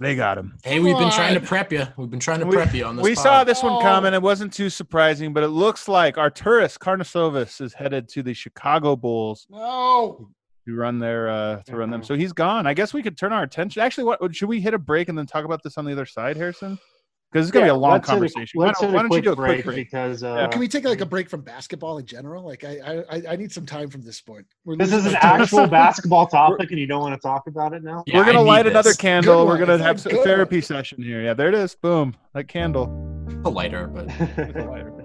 they 0.00 0.14
got 0.16 0.36
him. 0.38 0.56
Hey, 0.62 0.80
we've 0.80 0.96
been 0.98 1.10
trying 1.10 1.34
to 1.34 1.40
prep 1.40 1.72
you. 1.72 1.84
We've 1.96 2.10
been 2.10 2.20
trying 2.20 2.40
to 2.40 2.46
We- 2.46 2.54
prep 2.56 2.74
you 2.74 2.84
on 2.84 2.96
this. 2.96 3.02
We 3.04 3.14
pod. 3.14 3.22
saw 3.22 3.44
this 3.44 3.62
one 3.62 3.80
coming. 3.82 4.12
It 4.14 4.22
wasn't 4.22 4.52
too 4.52 4.68
surprising, 4.70 5.32
but 5.32 5.42
it 5.42 5.48
looks 5.48 5.88
like 5.88 6.16
Arturas 6.16 6.78
Karnisovas 6.78 7.60
is 7.60 7.72
headed 7.74 8.08
to 8.10 8.22
the 8.22 8.34
Chicago 8.34 8.96
Bulls 8.96 9.46
No. 9.50 10.28
to 10.66 10.74
run 10.76 10.98
their 10.98 11.28
uh, 11.28 11.62
to 11.66 11.76
run 11.76 11.90
them. 11.90 12.02
So 12.02 12.14
he's 12.14 12.32
gone. 12.32 12.66
I 12.66 12.74
guess 12.74 12.92
we 12.92 13.02
could 13.02 13.16
turn 13.16 13.32
our 13.32 13.42
attention. 13.42 13.82
Actually, 13.82 14.04
what 14.04 14.34
should 14.34 14.48
we 14.48 14.60
hit 14.60 14.74
a 14.74 14.78
break 14.78 15.08
and 15.08 15.16
then 15.16 15.26
talk 15.26 15.44
about 15.44 15.62
this 15.62 15.78
on 15.78 15.84
the 15.86 15.92
other 15.92 16.06
side, 16.06 16.36
Harrison? 16.36 16.78
Because 17.36 17.48
it's 17.48 17.52
gonna 17.52 17.66
Yeah, 17.66 17.72
be 17.72 17.76
a 17.76 17.78
long 17.78 17.92
let's 17.92 18.08
a- 18.08 18.12
conversation. 18.12 18.58
Why 18.58 18.66
let's 18.68 18.80
don't, 18.80 18.88
hit 18.90 18.96
why 18.96 19.02
don't 19.02 19.12
you 19.12 19.20
do 19.20 19.32
a 19.32 19.36
quick 19.36 19.46
break 19.46 19.64
break? 19.66 19.76
because 19.76 20.22
uh, 20.24 20.36
Yeah. 20.40 20.46
Can 20.48 20.58
we 20.58 20.68
take 20.68 20.84
like 20.86 21.02
a 21.02 21.06
break 21.06 21.28
from 21.28 21.42
basketball 21.42 21.98
in 21.98 22.06
general? 22.06 22.42
Like 22.44 22.64
I 22.64 22.78
I, 23.10 23.16
I- 23.16 23.22
I 23.32 23.36
need 23.36 23.52
some 23.52 23.66
time 23.66 23.90
from 23.90 24.00
this 24.00 24.16
sport. 24.16 24.46
We're 24.64 24.76
this 24.76 24.90
losing 24.90 25.08
is 25.08 25.12
an 25.12 25.18
actual 25.20 25.66
basketball 25.82 26.26
topic 26.28 26.70
and 26.70 26.80
you 26.80 26.86
don't 26.86 27.02
want 27.02 27.14
to 27.14 27.20
talk 27.20 27.46
about 27.46 27.74
it 27.74 27.84
now? 27.84 28.04
Yeah, 28.06 28.16
We're 28.16 28.24
gonna 28.24 28.38
I 28.38 28.42
need 28.42 28.48
light 28.48 28.66
another 28.66 28.94
candle. 28.94 29.40
Good 29.40 29.48
We're 29.48 29.58
one. 29.58 29.66
gonna 29.78 29.82
have 29.84 30.06
a 30.06 30.08
good 30.08 30.24
therapy 30.24 30.62
session 30.62 31.02
here. 31.02 31.20
Yeah, 31.20 31.34
there 31.34 31.48
it 31.48 31.54
is. 31.54 31.74
Boom, 31.74 32.14
that 32.32 32.48
candle. 32.48 32.86
a 33.44 33.50
lighter, 33.50 33.86
but 33.88 34.08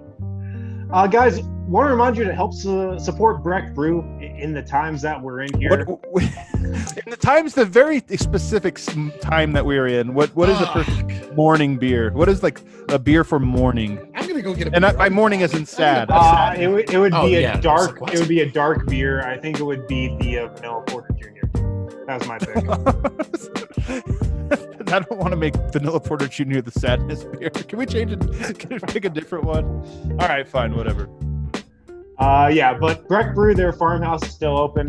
uh, 0.92 1.06
guys, 1.06 1.40
want 1.42 1.86
to 1.86 1.90
remind 1.92 2.16
you 2.16 2.24
to 2.24 2.34
help 2.34 2.52
su- 2.54 2.98
support 2.98 3.42
Breck 3.42 3.74
Brew 3.74 4.00
in 4.20 4.52
the 4.52 4.62
times 4.62 5.00
that 5.02 5.20
we're 5.20 5.42
in 5.42 5.58
here. 5.58 5.84
What, 5.84 6.22
in 6.54 7.10
the 7.10 7.16
times, 7.18 7.54
the 7.54 7.64
very 7.64 8.00
specific 8.16 8.80
time 9.20 9.52
that 9.52 9.64
we're 9.64 9.86
in. 9.88 10.12
What 10.14 10.34
what 10.36 10.48
is 10.48 10.58
the 10.58 10.66
Fuck. 10.66 10.86
perfect 10.86 11.34
morning 11.34 11.78
beer? 11.78 12.10
What 12.12 12.28
is 12.28 12.42
like 12.42 12.60
a 12.90 12.98
beer 12.98 13.24
for 13.24 13.38
morning? 13.38 13.98
I'm 14.14 14.26
gonna 14.28 14.42
go 14.42 14.54
get 14.54 14.68
a 14.68 14.74
And 14.74 14.82
beer 14.82 14.92
by 14.92 15.04
right 15.04 15.12
morning 15.12 15.38
now. 15.40 15.46
isn't 15.46 15.58
I'm 15.60 15.66
sad. 15.66 16.08
Uh, 16.10 16.54
it 16.58 16.68
would 16.68 16.90
it 16.92 16.98
would 16.98 17.14
Oh, 17.14 17.26
be 17.26 17.36
a 17.36 17.40
yeah, 17.40 17.54
it's 17.54 17.62
dark 17.62 18.00
like, 18.00 18.14
it 18.14 18.18
would 18.20 18.28
be 18.28 18.40
a 18.40 18.50
dark 18.50 18.86
beer. 18.86 19.22
I 19.22 19.38
think 19.38 19.58
it 19.60 19.64
would 19.64 19.86
be 19.86 20.16
the 20.20 20.38
uh, 20.40 20.48
vanilla 20.48 20.82
porter 20.86 21.14
junior. 21.20 21.48
That 22.06 22.18
was 22.18 22.28
my 22.28 22.38
pick. 22.38 24.22
I 24.92 24.98
don't 24.98 25.18
want 25.18 25.30
to 25.30 25.36
make 25.36 25.54
Vanilla 25.72 26.00
Porter 26.00 26.28
Jr. 26.28 26.60
the 26.60 26.70
sadness 26.70 27.24
beer. 27.24 27.48
Can 27.50 27.78
we 27.78 27.86
change 27.86 28.12
it? 28.12 28.58
Can 28.58 28.70
we 28.70 28.78
pick 28.78 29.06
a 29.06 29.08
different 29.08 29.44
one? 29.44 29.64
All 30.20 30.28
right, 30.28 30.46
fine, 30.46 30.76
whatever. 30.76 31.08
Uh, 32.18 32.50
yeah, 32.52 32.74
but 32.74 33.08
Breck 33.08 33.34
Brew, 33.34 33.54
their 33.54 33.72
farmhouse 33.72 34.22
is 34.22 34.32
still 34.32 34.58
open. 34.58 34.86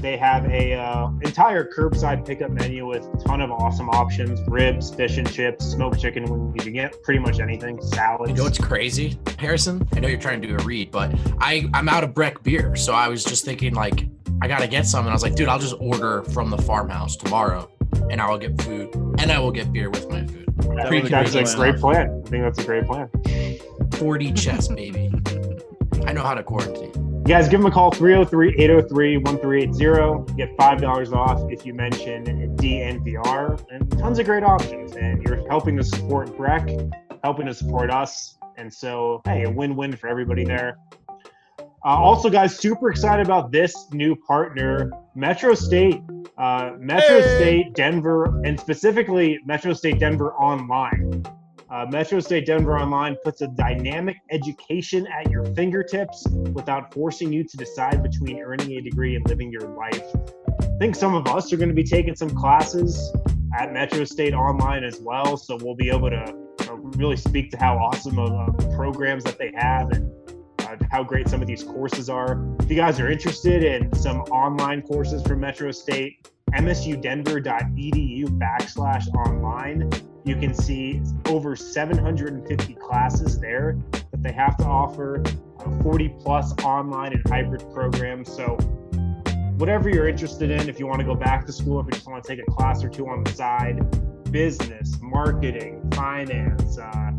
They 0.00 0.16
have 0.16 0.46
a 0.46 0.74
uh, 0.74 1.10
entire 1.22 1.64
curbside 1.64 2.26
pickup 2.26 2.50
menu 2.50 2.86
with 2.86 3.04
a 3.04 3.16
ton 3.24 3.40
of 3.40 3.52
awesome 3.52 3.88
options: 3.90 4.40
ribs, 4.48 4.92
fish 4.92 5.16
and 5.16 5.30
chips, 5.30 5.64
smoked 5.64 6.00
chicken 6.00 6.24
wings. 6.24 6.54
You 6.56 6.62
can 6.62 6.72
get 6.72 7.02
pretty 7.02 7.20
much 7.20 7.38
anything. 7.38 7.80
Salad. 7.82 8.30
you 8.30 8.34
know 8.34 8.44
what's 8.44 8.58
crazy, 8.58 9.18
Harrison? 9.38 9.86
I 9.94 10.00
know 10.00 10.08
you're 10.08 10.18
trying 10.18 10.42
to 10.42 10.48
do 10.48 10.54
a 10.54 10.64
read, 10.64 10.90
but 10.90 11.14
I 11.38 11.68
I'm 11.72 11.88
out 11.88 12.02
of 12.02 12.14
Breck 12.14 12.42
beer, 12.42 12.74
so 12.74 12.94
I 12.94 13.08
was 13.08 13.24
just 13.24 13.44
thinking 13.44 13.74
like 13.74 14.06
I 14.42 14.48
gotta 14.48 14.66
get 14.66 14.86
some, 14.86 15.00
and 15.00 15.10
I 15.10 15.12
was 15.12 15.22
like, 15.22 15.34
dude, 15.34 15.48
I'll 15.48 15.58
just 15.58 15.76
order 15.78 16.24
from 16.24 16.50
the 16.50 16.58
farmhouse 16.58 17.16
tomorrow, 17.16 17.70
and 18.10 18.20
I 18.20 18.28
will 18.28 18.38
get 18.38 18.60
food, 18.62 18.94
and 19.18 19.30
I 19.32 19.38
will 19.38 19.52
get 19.52 19.72
beer 19.72 19.90
with 19.90 20.10
my 20.10 20.26
food. 20.26 20.46
I 20.78 20.86
Pretty 20.88 21.08
think 21.08 21.32
that's 21.32 21.52
a 21.52 21.56
great 21.56 21.76
plan. 21.76 22.22
I 22.26 22.28
think 22.28 22.44
that's 22.44 22.58
a 22.58 22.64
great 22.64 22.86
plan. 22.86 23.08
40 23.94 24.32
chess, 24.32 24.68
baby. 24.68 25.12
I 26.06 26.12
know 26.12 26.22
how 26.22 26.34
to 26.34 26.42
quarantine. 26.42 26.92
You 27.26 27.36
guys 27.36 27.48
give 27.48 27.60
them 27.60 27.70
a 27.70 27.70
call 27.70 27.92
303 27.92 28.56
803 28.56 29.18
1380. 29.18 30.34
Get 30.36 30.56
$5 30.56 31.12
off 31.12 31.50
if 31.50 31.64
you 31.64 31.74
mention 31.74 32.24
DNVR 32.56 33.64
and 33.70 33.98
tons 33.98 34.18
of 34.18 34.26
great 34.26 34.42
options. 34.42 34.96
And 34.96 35.22
you're 35.22 35.46
helping 35.48 35.76
to 35.76 35.84
support 35.84 36.36
Breck, 36.36 36.68
helping 37.22 37.46
to 37.46 37.54
support 37.54 37.90
us. 37.90 38.36
And 38.56 38.72
so, 38.72 39.20
hey, 39.24 39.44
a 39.44 39.50
win 39.50 39.76
win 39.76 39.94
for 39.94 40.08
everybody 40.08 40.44
there. 40.44 40.78
Uh, 41.82 41.88
also, 41.88 42.28
guys, 42.28 42.58
super 42.58 42.90
excited 42.90 43.24
about 43.24 43.50
this 43.50 43.74
new 43.92 44.14
partner, 44.14 44.90
Metro 45.14 45.54
State. 45.54 46.02
Uh, 46.36 46.72
Metro 46.78 47.20
Hey! 47.20 47.36
State, 47.36 47.74
Denver, 47.74 48.42
and 48.44 48.58
specifically 48.60 49.38
Metro 49.46 49.72
State 49.72 49.98
Denver 49.98 50.34
Online. 50.34 51.22
Uh, 51.70 51.86
Metro 51.90 52.20
State 52.20 52.44
Denver 52.46 52.78
Online 52.78 53.16
puts 53.24 53.40
a 53.40 53.48
dynamic 53.48 54.16
education 54.30 55.06
at 55.06 55.30
your 55.30 55.44
fingertips 55.54 56.26
without 56.52 56.92
forcing 56.92 57.32
you 57.32 57.44
to 57.44 57.56
decide 57.56 58.02
between 58.02 58.40
earning 58.40 58.72
a 58.72 58.80
degree 58.82 59.16
and 59.16 59.26
living 59.28 59.50
your 59.50 59.68
life. 59.68 60.02
I 60.60 60.78
think 60.78 60.96
some 60.96 61.14
of 61.14 61.28
us 61.28 61.52
are 61.52 61.56
going 61.56 61.68
to 61.68 61.74
be 61.74 61.84
taking 61.84 62.14
some 62.14 62.30
classes 62.30 63.10
at 63.58 63.72
Metro 63.72 64.04
State 64.04 64.34
Online 64.34 64.84
as 64.84 65.00
well, 65.00 65.36
so 65.36 65.56
we'll 65.62 65.76
be 65.76 65.88
able 65.88 66.10
to 66.10 66.24
uh, 66.68 66.74
really 66.74 67.16
speak 67.16 67.50
to 67.52 67.56
how 67.56 67.78
awesome 67.78 68.18
of 68.18 68.30
uh, 68.30 68.76
programs 68.76 69.24
that 69.24 69.38
they 69.38 69.52
have 69.54 69.90
and 69.90 70.10
how 70.90 71.02
great 71.02 71.28
some 71.28 71.40
of 71.40 71.48
these 71.48 71.62
courses 71.62 72.08
are. 72.08 72.42
If 72.60 72.70
you 72.70 72.76
guys 72.76 73.00
are 73.00 73.10
interested 73.10 73.62
in 73.62 73.92
some 73.94 74.20
online 74.22 74.82
courses 74.82 75.22
from 75.22 75.40
Metro 75.40 75.70
State, 75.70 76.28
msudenver.edu 76.52 78.24
backslash 78.38 79.06
online 79.14 79.90
you 80.24 80.36
can 80.36 80.54
see 80.54 81.02
over 81.26 81.56
750 81.56 82.74
classes 82.74 83.38
there 83.38 83.78
that 83.92 84.22
they 84.22 84.32
have 84.32 84.56
to 84.58 84.64
offer, 84.64 85.22
uh, 85.58 85.82
40 85.82 86.10
plus 86.20 86.52
online 86.62 87.12
and 87.12 87.22
hybrid 87.28 87.64
programs. 87.72 88.30
So, 88.30 88.56
whatever 89.56 89.88
you're 89.88 90.08
interested 90.08 90.50
in, 90.50 90.68
if 90.68 90.78
you 90.78 90.86
want 90.86 91.00
to 91.00 91.06
go 91.06 91.14
back 91.14 91.46
to 91.46 91.52
school, 91.52 91.80
if 91.80 91.86
you 91.86 91.92
just 91.92 92.06
want 92.06 92.22
to 92.22 92.28
take 92.28 92.40
a 92.46 92.50
class 92.50 92.84
or 92.84 92.88
two 92.88 93.08
on 93.08 93.24
the 93.24 93.32
side, 93.32 93.80
business, 94.30 94.98
marketing, 95.00 95.90
finance, 95.94 96.78
uh, 96.78 97.09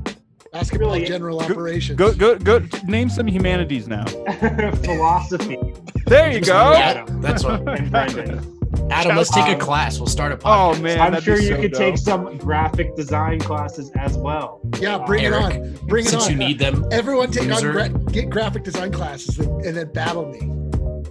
basketball 0.52 0.94
really- 0.94 1.06
general 1.06 1.40
Go- 1.40 1.46
operations. 1.46 1.98
Go 1.98 2.14
go 2.14 2.38
go. 2.38 2.62
Name 2.86 3.10
some 3.10 3.28
humanities 3.28 3.88
now. 3.88 4.06
philosophy, 4.84 5.58
There 6.06 6.32
you 6.32 6.42
go. 6.42 6.74
Yeah, 6.74 7.06
that's 7.22 7.44
what. 7.44 7.68
and 7.80 7.90
Brendan. 7.92 8.58
Adam, 8.90 9.16
let's 9.18 9.30
take 9.34 9.48
a 9.54 9.60
class. 9.60 10.00
We'll 10.00 10.08
start 10.08 10.32
a 10.32 10.38
podcast. 10.38 10.78
Oh 10.78 10.82
man, 10.82 11.00
I'm 11.16 11.22
sure 11.22 11.38
you 11.40 11.50
so 11.56 11.62
could 11.62 11.74
take 11.74 11.98
some 11.98 12.38
graphic 12.38 12.96
design 12.96 13.40
classes 13.40 13.92
as 13.98 14.18
well. 14.18 14.62
yeah, 14.80 14.98
bring 15.06 15.24
it 15.24 15.34
Eric, 15.34 15.44
on. 15.56 15.74
Bring 15.88 16.06
it 16.06 16.10
Since 16.10 16.24
on. 16.24 16.30
Since 16.30 16.32
you 16.32 16.36
need 16.48 16.60
them, 16.60 16.86
Everyone 16.92 17.32
take 17.32 17.52
on 17.52 17.62
gra- 17.62 17.90
get 18.12 18.30
graphic 18.30 18.64
design 18.64 18.92
classes 18.92 19.40
and, 19.40 19.66
and 19.66 19.78
then 19.78 19.92
battle 19.92 20.26
me. 20.30 20.58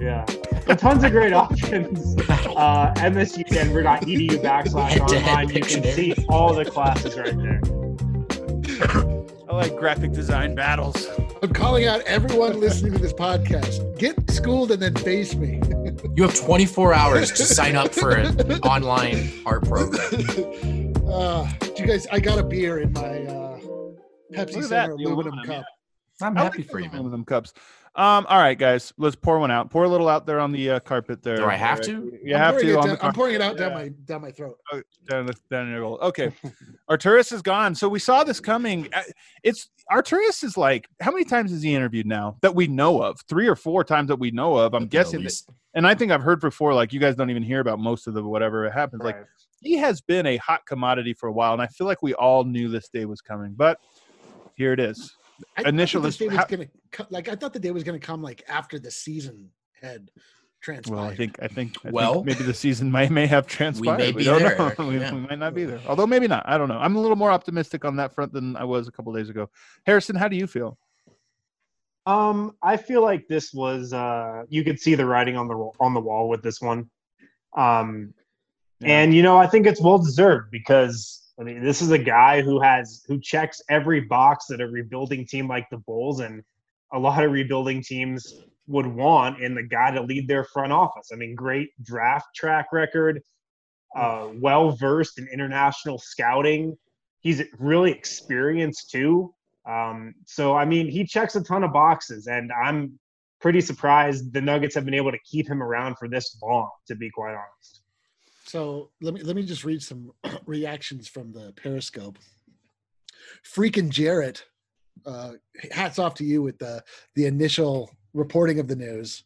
Yeah. 0.04 0.24
So 0.66 0.74
tons 0.74 1.04
of 1.04 1.12
great 1.12 1.32
options. 1.34 2.16
Uh, 2.30 2.92
MSUDenver.edu 2.96 4.42
backslash 4.42 4.98
online. 5.00 5.48
You 5.50 5.60
can 5.62 5.84
see 5.94 6.14
all 6.28 6.54
the 6.54 6.64
classes 6.64 7.16
right 7.18 7.36
there. 7.36 9.16
I 9.50 9.52
like 9.52 9.74
graphic 9.74 10.12
design 10.12 10.54
battles. 10.54 11.08
I'm 11.42 11.52
calling 11.52 11.84
out 11.84 12.02
everyone 12.02 12.60
listening 12.60 12.92
to 12.92 13.00
this 13.00 13.12
podcast. 13.12 13.98
Get 13.98 14.30
schooled 14.30 14.70
and 14.70 14.80
then 14.80 14.94
face 14.94 15.34
me. 15.34 15.60
you 16.14 16.22
have 16.22 16.36
24 16.36 16.94
hours 16.94 17.32
to 17.32 17.44
sign 17.44 17.74
up 17.74 17.92
for 17.92 18.12
an 18.12 18.60
online 18.60 19.32
art 19.44 19.66
program. 19.66 20.04
uh, 21.04 21.52
do 21.58 21.82
you 21.82 21.86
guys, 21.88 22.06
I 22.12 22.20
got 22.20 22.38
a 22.38 22.44
beer 22.44 22.78
in 22.78 22.92
my 22.92 23.00
uh, 23.00 23.58
Pepsi 24.32 24.52
Center 24.52 24.68
that, 24.68 24.90
aluminum 24.90 25.32
aluminum, 25.32 25.46
cup. 25.46 25.64
I'm 26.22 26.36
happy 26.36 26.58
like 26.58 26.70
for 26.70 26.78
you, 26.78 26.86
man. 26.86 27.00
aluminum 27.00 27.24
cups. 27.24 27.52
Um, 27.96 28.24
all 28.28 28.38
right, 28.38 28.56
guys, 28.56 28.92
let's 28.98 29.16
pour 29.16 29.40
one 29.40 29.50
out. 29.50 29.68
Pour 29.68 29.82
a 29.82 29.88
little 29.88 30.08
out 30.08 30.24
there 30.24 30.38
on 30.38 30.52
the 30.52 30.70
uh, 30.70 30.80
carpet 30.80 31.22
there. 31.24 31.36
Do 31.38 31.46
I 31.46 31.56
have 31.56 31.78
Eric. 31.78 31.86
to? 31.86 32.18
You 32.24 32.34
I'm 32.36 32.40
have 32.40 32.54
pouring 32.54 32.66
to. 32.66 32.72
it 32.72 32.76
on 32.76 32.86
down- 32.86 32.96
the 32.96 33.04
I'm 33.04 33.12
pouring 33.12 33.34
it 33.34 33.40
out 33.42 33.56
down 33.56 33.70
Yeah. 33.72 33.76
my 33.76 33.88
down 34.04 34.22
my 34.22 34.30
throat. 34.30 34.56
down 35.08 35.26
the 35.26 35.34
down 35.50 35.68
your 35.68 35.80
goal. 35.80 35.98
Okay, 36.00 36.32
Arturas 36.90 37.32
is 37.32 37.42
gone. 37.42 37.74
So 37.74 37.88
we 37.88 37.98
saw 37.98 38.22
this 38.22 38.38
coming. 38.38 38.88
Uh, 38.94 39.02
It's 39.42 39.70
Arturas 39.90 40.44
is 40.44 40.56
like 40.56 40.88
how 41.00 41.10
many 41.10 41.24
times 41.24 41.50
has 41.50 41.62
he 41.62 41.74
interviewed 41.74 42.06
now 42.06 42.36
that 42.42 42.54
we 42.54 42.68
know 42.68 43.02
of? 43.02 43.20
Three 43.28 43.48
or 43.48 43.56
four 43.56 43.82
times 43.82 44.06
that 44.08 44.20
we 44.20 44.30
know 44.30 44.56
of. 44.56 44.72
I'm 44.72 44.84
At 44.84 44.90
guessing, 44.90 45.18
that, 45.20 45.24
least. 45.24 45.50
and 45.74 45.84
I 45.84 45.96
think 45.96 46.12
I've 46.12 46.22
heard 46.22 46.40
before. 46.40 46.72
Like 46.72 46.92
you 46.92 47.00
guys 47.00 47.16
don't 47.16 47.28
even 47.30 47.42
hear 47.42 47.58
about 47.58 47.80
most 47.80 48.06
of 48.06 48.14
the 48.14 48.22
whatever 48.22 48.66
it 48.66 48.72
happens. 48.72 49.02
Like 49.02 49.16
he 49.60 49.74
has 49.78 50.00
been 50.00 50.26
a 50.26 50.36
hot 50.36 50.64
commodity 50.64 51.12
for 51.12 51.28
a 51.28 51.32
while, 51.32 51.54
and 51.54 51.60
I 51.60 51.66
feel 51.66 51.88
like 51.88 52.02
we 52.04 52.14
all 52.14 52.44
knew 52.44 52.68
this 52.68 52.88
day 52.88 53.04
was 53.04 53.20
coming. 53.20 53.52
But 53.56 53.80
here 54.54 54.72
it 54.72 54.78
is. 54.78 55.16
I 55.56 55.62
thought 55.62 55.68
Initial 55.68 56.02
this 56.02 56.16
day 56.16 56.28
was 56.28 56.36
how- 56.36 56.44
gonna 56.46 56.66
co- 56.92 57.06
like 57.10 57.28
I 57.28 57.34
thought 57.34 57.52
the 57.52 57.58
day 57.60 57.70
was 57.70 57.84
gonna 57.84 57.98
come 57.98 58.22
like 58.22 58.42
after 58.48 58.78
the 58.78 58.90
season 58.90 59.50
had 59.80 60.10
transpired. 60.60 60.94
Well, 60.96 61.04
I 61.08 61.16
think 61.16 61.38
I 61.42 61.48
think, 61.48 61.76
I 61.78 61.82
think 61.84 61.94
Well, 61.94 62.22
maybe 62.24 62.44
the 62.44 62.52
season 62.54 62.90
may 62.92 63.08
may 63.08 63.26
have 63.26 63.46
transpired. 63.46 63.98
We 63.98 64.04
may 64.06 64.12
be 64.12 64.24
don't 64.24 64.40
there, 64.42 64.58
know. 64.58 64.64
Eric. 64.66 64.78
we, 64.78 64.98
Yeah. 64.98 65.14
we 65.14 65.20
might 65.20 65.38
not 65.38 65.54
be 65.54 65.64
there. 65.64 65.80
Although 65.86 66.06
maybe 66.06 66.26
not. 66.28 66.42
I 66.48 66.58
don't 66.58 66.68
know. 66.68 66.78
I'm 66.78 66.96
a 66.96 67.00
little 67.00 67.16
more 67.16 67.30
optimistic 67.30 67.84
on 67.84 67.96
that 67.96 68.12
front 68.14 68.32
than 68.32 68.56
I 68.56 68.64
was 68.64 68.86
a 68.88 68.92
couple 68.92 69.12
days 69.14 69.28
ago. 69.30 69.48
Harrison, 69.86 70.16
how 70.16 70.28
do 70.28 70.36
you 70.36 70.46
feel? 70.46 70.76
Um, 72.06 72.56
I 72.62 72.76
feel 72.76 73.02
like 73.02 73.28
this 73.28 73.52
was 73.52 73.92
uh 73.92 74.44
you 74.48 74.64
could 74.64 74.80
see 74.80 74.94
the 74.94 75.04
writing 75.06 75.36
on 75.36 75.48
the 75.48 75.70
on 75.80 75.94
the 75.94 76.00
wall 76.00 76.28
with 76.28 76.42
this 76.42 76.60
one. 76.60 76.90
Um 77.56 78.14
and 78.82 79.12
you 79.14 79.22
know, 79.22 79.36
I 79.36 79.46
think 79.46 79.66
it's 79.66 79.80
well 79.80 79.98
deserved 79.98 80.50
because 80.50 81.19
I 81.40 81.42
mean, 81.42 81.64
this 81.64 81.80
is 81.80 81.90
a 81.90 81.98
guy 81.98 82.42
who 82.42 82.60
has 82.60 83.02
who 83.08 83.18
checks 83.18 83.62
every 83.70 84.00
box 84.00 84.46
that 84.46 84.60
a 84.60 84.66
rebuilding 84.66 85.26
team 85.26 85.48
like 85.48 85.68
the 85.70 85.78
Bulls 85.78 86.20
and 86.20 86.42
a 86.92 86.98
lot 86.98 87.24
of 87.24 87.32
rebuilding 87.32 87.82
teams 87.82 88.42
would 88.66 88.86
want 88.86 89.40
in 89.40 89.54
the 89.54 89.62
guy 89.62 89.90
to 89.90 90.02
lead 90.02 90.28
their 90.28 90.44
front 90.44 90.70
office. 90.70 91.10
I 91.12 91.16
mean, 91.16 91.34
great 91.34 91.70
draft 91.82 92.26
track 92.36 92.66
record, 92.72 93.22
uh, 93.96 94.28
well 94.34 94.72
versed 94.72 95.18
in 95.18 95.28
international 95.32 95.98
scouting. 95.98 96.76
He's 97.20 97.42
really 97.58 97.90
experienced 97.90 98.90
too. 98.90 99.34
Um, 99.66 100.14
so 100.26 100.54
I 100.54 100.66
mean, 100.66 100.88
he 100.88 101.06
checks 101.06 101.36
a 101.36 101.42
ton 101.42 101.64
of 101.64 101.72
boxes, 101.72 102.26
and 102.26 102.52
I'm 102.52 102.98
pretty 103.40 103.62
surprised 103.62 104.34
the 104.34 104.42
Nuggets 104.42 104.74
have 104.74 104.84
been 104.84 104.94
able 104.94 105.12
to 105.12 105.18
keep 105.24 105.48
him 105.48 105.62
around 105.62 105.96
for 105.96 106.06
this 106.06 106.36
long. 106.42 106.68
To 106.88 106.94
be 106.94 107.08
quite 107.08 107.32
honest. 107.34 107.79
So 108.50 108.90
let 109.00 109.14
me 109.14 109.22
let 109.22 109.36
me 109.36 109.44
just 109.44 109.64
read 109.64 109.80
some 109.80 110.10
reactions 110.44 111.06
from 111.06 111.32
the 111.32 111.52
Periscope. 111.54 112.18
Freaking 113.46 113.90
Jarrett, 113.90 114.44
uh, 115.06 115.34
hats 115.70 116.00
off 116.00 116.14
to 116.14 116.24
you 116.24 116.42
with 116.42 116.58
the 116.58 116.82
the 117.14 117.26
initial 117.26 117.92
reporting 118.12 118.58
of 118.58 118.66
the 118.66 118.74
news. 118.74 119.22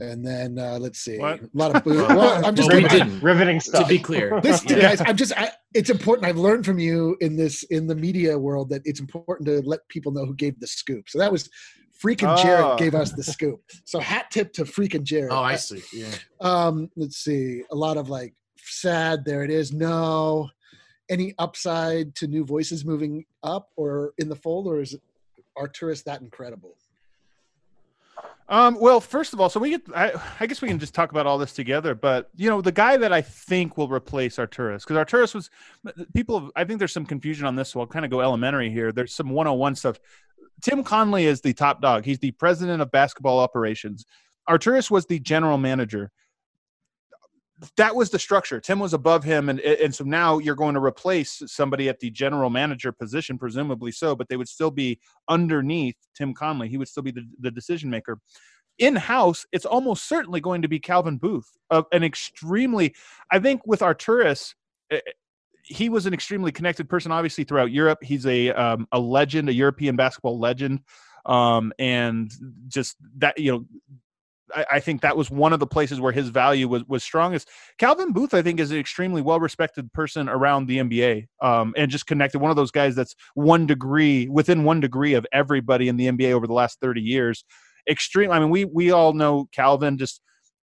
And 0.00 0.26
then 0.26 0.58
uh, 0.58 0.78
let's 0.80 1.00
see, 1.00 1.18
What? 1.18 1.42
a 1.42 1.50
lot 1.52 1.76
of 1.76 1.84
boo. 1.84 1.90
Well, 1.90 2.08
well, 2.16 2.46
I'm 2.46 2.54
just 2.54 2.68
well, 2.70 2.78
we 2.80 2.88
giving- 2.88 3.08
didn't. 3.08 3.22
Riveting 3.22 3.60
To 3.60 3.84
be 3.86 3.98
clear, 3.98 4.40
this 4.40 4.64
Yeah. 4.70 4.80
guys, 4.80 5.02
I'm 5.04 5.16
just 5.16 5.36
I, 5.36 5.50
it's 5.74 5.90
important. 5.90 6.26
I've 6.26 6.38
learned 6.38 6.64
from 6.64 6.78
you 6.78 7.18
in 7.20 7.36
this 7.36 7.64
in 7.64 7.86
the 7.86 7.94
media 7.94 8.38
world 8.38 8.70
that 8.70 8.80
it's 8.86 9.00
important 9.00 9.46
to 9.48 9.60
let 9.68 9.80
people 9.88 10.10
know 10.10 10.24
who 10.24 10.34
gave 10.34 10.58
the 10.58 10.66
scoop. 10.66 11.10
So 11.10 11.18
that 11.18 11.30
was 11.30 11.50
freaking 12.02 12.34
Oh. 12.36 12.42
Jarrett 12.42 12.78
gave 12.78 12.94
us 12.94 13.12
the 13.12 13.22
scoop. 13.22 13.62
So 13.84 13.98
hat 14.00 14.30
tip 14.30 14.52
to 14.54 14.64
freaking 14.64 15.02
Jared. 15.02 15.32
Oh, 15.32 15.42
I 15.42 15.56
see. 15.56 15.82
Yeah. 15.92 16.06
Um, 16.40 16.90
let's 16.96 17.16
see. 17.18 17.62
A 17.70 17.74
lot 17.76 17.96
of 17.96 18.08
like 18.08 18.34
sad. 18.62 19.24
There 19.24 19.44
it 19.44 19.50
is. 19.50 19.72
No. 19.72 20.48
Any 21.08 21.34
upside 21.38 22.14
to 22.16 22.26
new 22.26 22.44
voices 22.44 22.84
moving 22.84 23.24
up 23.42 23.70
or 23.76 24.12
in 24.18 24.28
the 24.28 24.36
fold, 24.36 24.66
or 24.68 24.80
is 24.80 24.96
Arturas 25.58 26.04
that 26.04 26.20
incredible? 26.20 26.76
Um, 28.48 28.78
well, 28.80 29.00
first 29.00 29.32
of 29.32 29.40
all, 29.40 29.48
so 29.48 29.60
we 29.60 29.70
get, 29.70 29.82
I, 29.94 30.12
I 30.40 30.46
guess 30.46 30.60
we 30.60 30.66
can 30.66 30.80
just 30.80 30.92
talk 30.92 31.12
about 31.12 31.24
all 31.24 31.38
this 31.38 31.52
together, 31.52 31.94
but 31.94 32.30
you 32.34 32.50
know, 32.50 32.60
the 32.60 32.72
guy 32.72 32.96
that 32.96 33.12
I 33.12 33.22
think 33.22 33.78
will 33.78 33.88
replace 33.88 34.38
Arturas, 34.38 34.84
because 34.84 34.96
Arturas 34.96 35.34
was 35.36 35.50
people, 36.14 36.40
have, 36.40 36.50
I 36.56 36.64
think 36.64 36.80
there's 36.80 36.92
some 36.92 37.06
confusion 37.06 37.46
on 37.46 37.54
this. 37.54 37.68
So 37.70 37.78
I'll 37.80 37.86
kind 37.86 38.04
of 38.04 38.10
go 38.10 38.20
elementary 38.20 38.68
here. 38.68 38.90
There's 38.90 39.14
some 39.14 39.30
101 39.30 39.76
stuff. 39.76 40.00
Tim 40.62 40.82
Connelly 40.84 41.26
is 41.26 41.40
the 41.40 41.52
top 41.52 41.80
dog. 41.80 42.04
He's 42.04 42.18
the 42.18 42.32
president 42.32 42.82
of 42.82 42.90
basketball 42.90 43.38
operations. 43.38 44.04
Arturas 44.48 44.90
was 44.90 45.06
the 45.06 45.18
general 45.18 45.58
manager. 45.58 46.10
That 47.76 47.94
was 47.94 48.10
the 48.10 48.18
structure. 48.18 48.58
Tim 48.58 48.78
was 48.78 48.94
above 48.94 49.22
him, 49.22 49.50
and 49.50 49.60
and 49.60 49.94
so 49.94 50.02
now 50.02 50.38
you're 50.38 50.54
going 50.54 50.74
to 50.74 50.82
replace 50.82 51.42
somebody 51.46 51.90
at 51.90 52.00
the 52.00 52.10
general 52.10 52.48
manager 52.48 52.90
position, 52.90 53.36
presumably 53.36 53.92
so, 53.92 54.16
but 54.16 54.28
they 54.28 54.38
would 54.38 54.48
still 54.48 54.70
be 54.70 54.98
underneath 55.28 55.96
Tim 56.14 56.32
Connelly. 56.32 56.68
He 56.68 56.78
would 56.78 56.88
still 56.88 57.02
be 57.02 57.10
the, 57.10 57.26
the 57.38 57.50
decision 57.50 57.90
maker. 57.90 58.18
In 58.78 58.96
house, 58.96 59.44
it's 59.52 59.66
almost 59.66 60.08
certainly 60.08 60.40
going 60.40 60.62
to 60.62 60.68
be 60.68 60.78
Calvin 60.78 61.18
Booth, 61.18 61.50
uh, 61.70 61.82
an 61.92 62.02
extremely, 62.02 62.94
I 63.30 63.38
think, 63.38 63.66
with 63.66 63.80
Arturas. 63.80 64.54
He 65.70 65.88
was 65.88 66.06
an 66.06 66.14
extremely 66.14 66.52
connected 66.52 66.88
person, 66.88 67.12
obviously 67.12 67.44
throughout 67.44 67.70
Europe. 67.70 67.98
He's 68.02 68.26
a 68.26 68.50
um, 68.50 68.86
a 68.92 68.98
legend, 68.98 69.48
a 69.48 69.52
European 69.52 69.96
basketball 69.96 70.38
legend, 70.38 70.80
um, 71.26 71.72
and 71.78 72.30
just 72.68 72.96
that 73.18 73.38
you 73.38 73.52
know 73.52 73.66
I, 74.54 74.66
I 74.72 74.80
think 74.80 75.00
that 75.02 75.16
was 75.16 75.30
one 75.30 75.52
of 75.52 75.60
the 75.60 75.66
places 75.66 76.00
where 76.00 76.12
his 76.12 76.28
value 76.28 76.68
was 76.68 76.84
was 76.86 77.02
strongest. 77.02 77.48
Calvin 77.78 78.12
Booth, 78.12 78.34
I 78.34 78.42
think, 78.42 78.60
is 78.60 78.70
an 78.70 78.78
extremely 78.78 79.22
well 79.22 79.40
respected 79.40 79.92
person 79.92 80.28
around 80.28 80.66
the 80.66 80.78
NBA, 80.78 81.26
um, 81.40 81.74
and 81.76 81.90
just 81.90 82.06
connected. 82.06 82.38
One 82.40 82.50
of 82.50 82.56
those 82.56 82.70
guys 82.70 82.94
that's 82.94 83.14
one 83.34 83.66
degree 83.66 84.28
within 84.28 84.64
one 84.64 84.80
degree 84.80 85.14
of 85.14 85.26
everybody 85.32 85.88
in 85.88 85.96
the 85.96 86.08
NBA 86.08 86.32
over 86.32 86.46
the 86.46 86.52
last 86.52 86.80
thirty 86.80 87.02
years. 87.02 87.44
Extreme. 87.88 88.30
I 88.30 88.38
mean, 88.40 88.50
we 88.50 88.64
we 88.64 88.90
all 88.90 89.12
know 89.12 89.48
Calvin, 89.52 89.98
just 89.98 90.20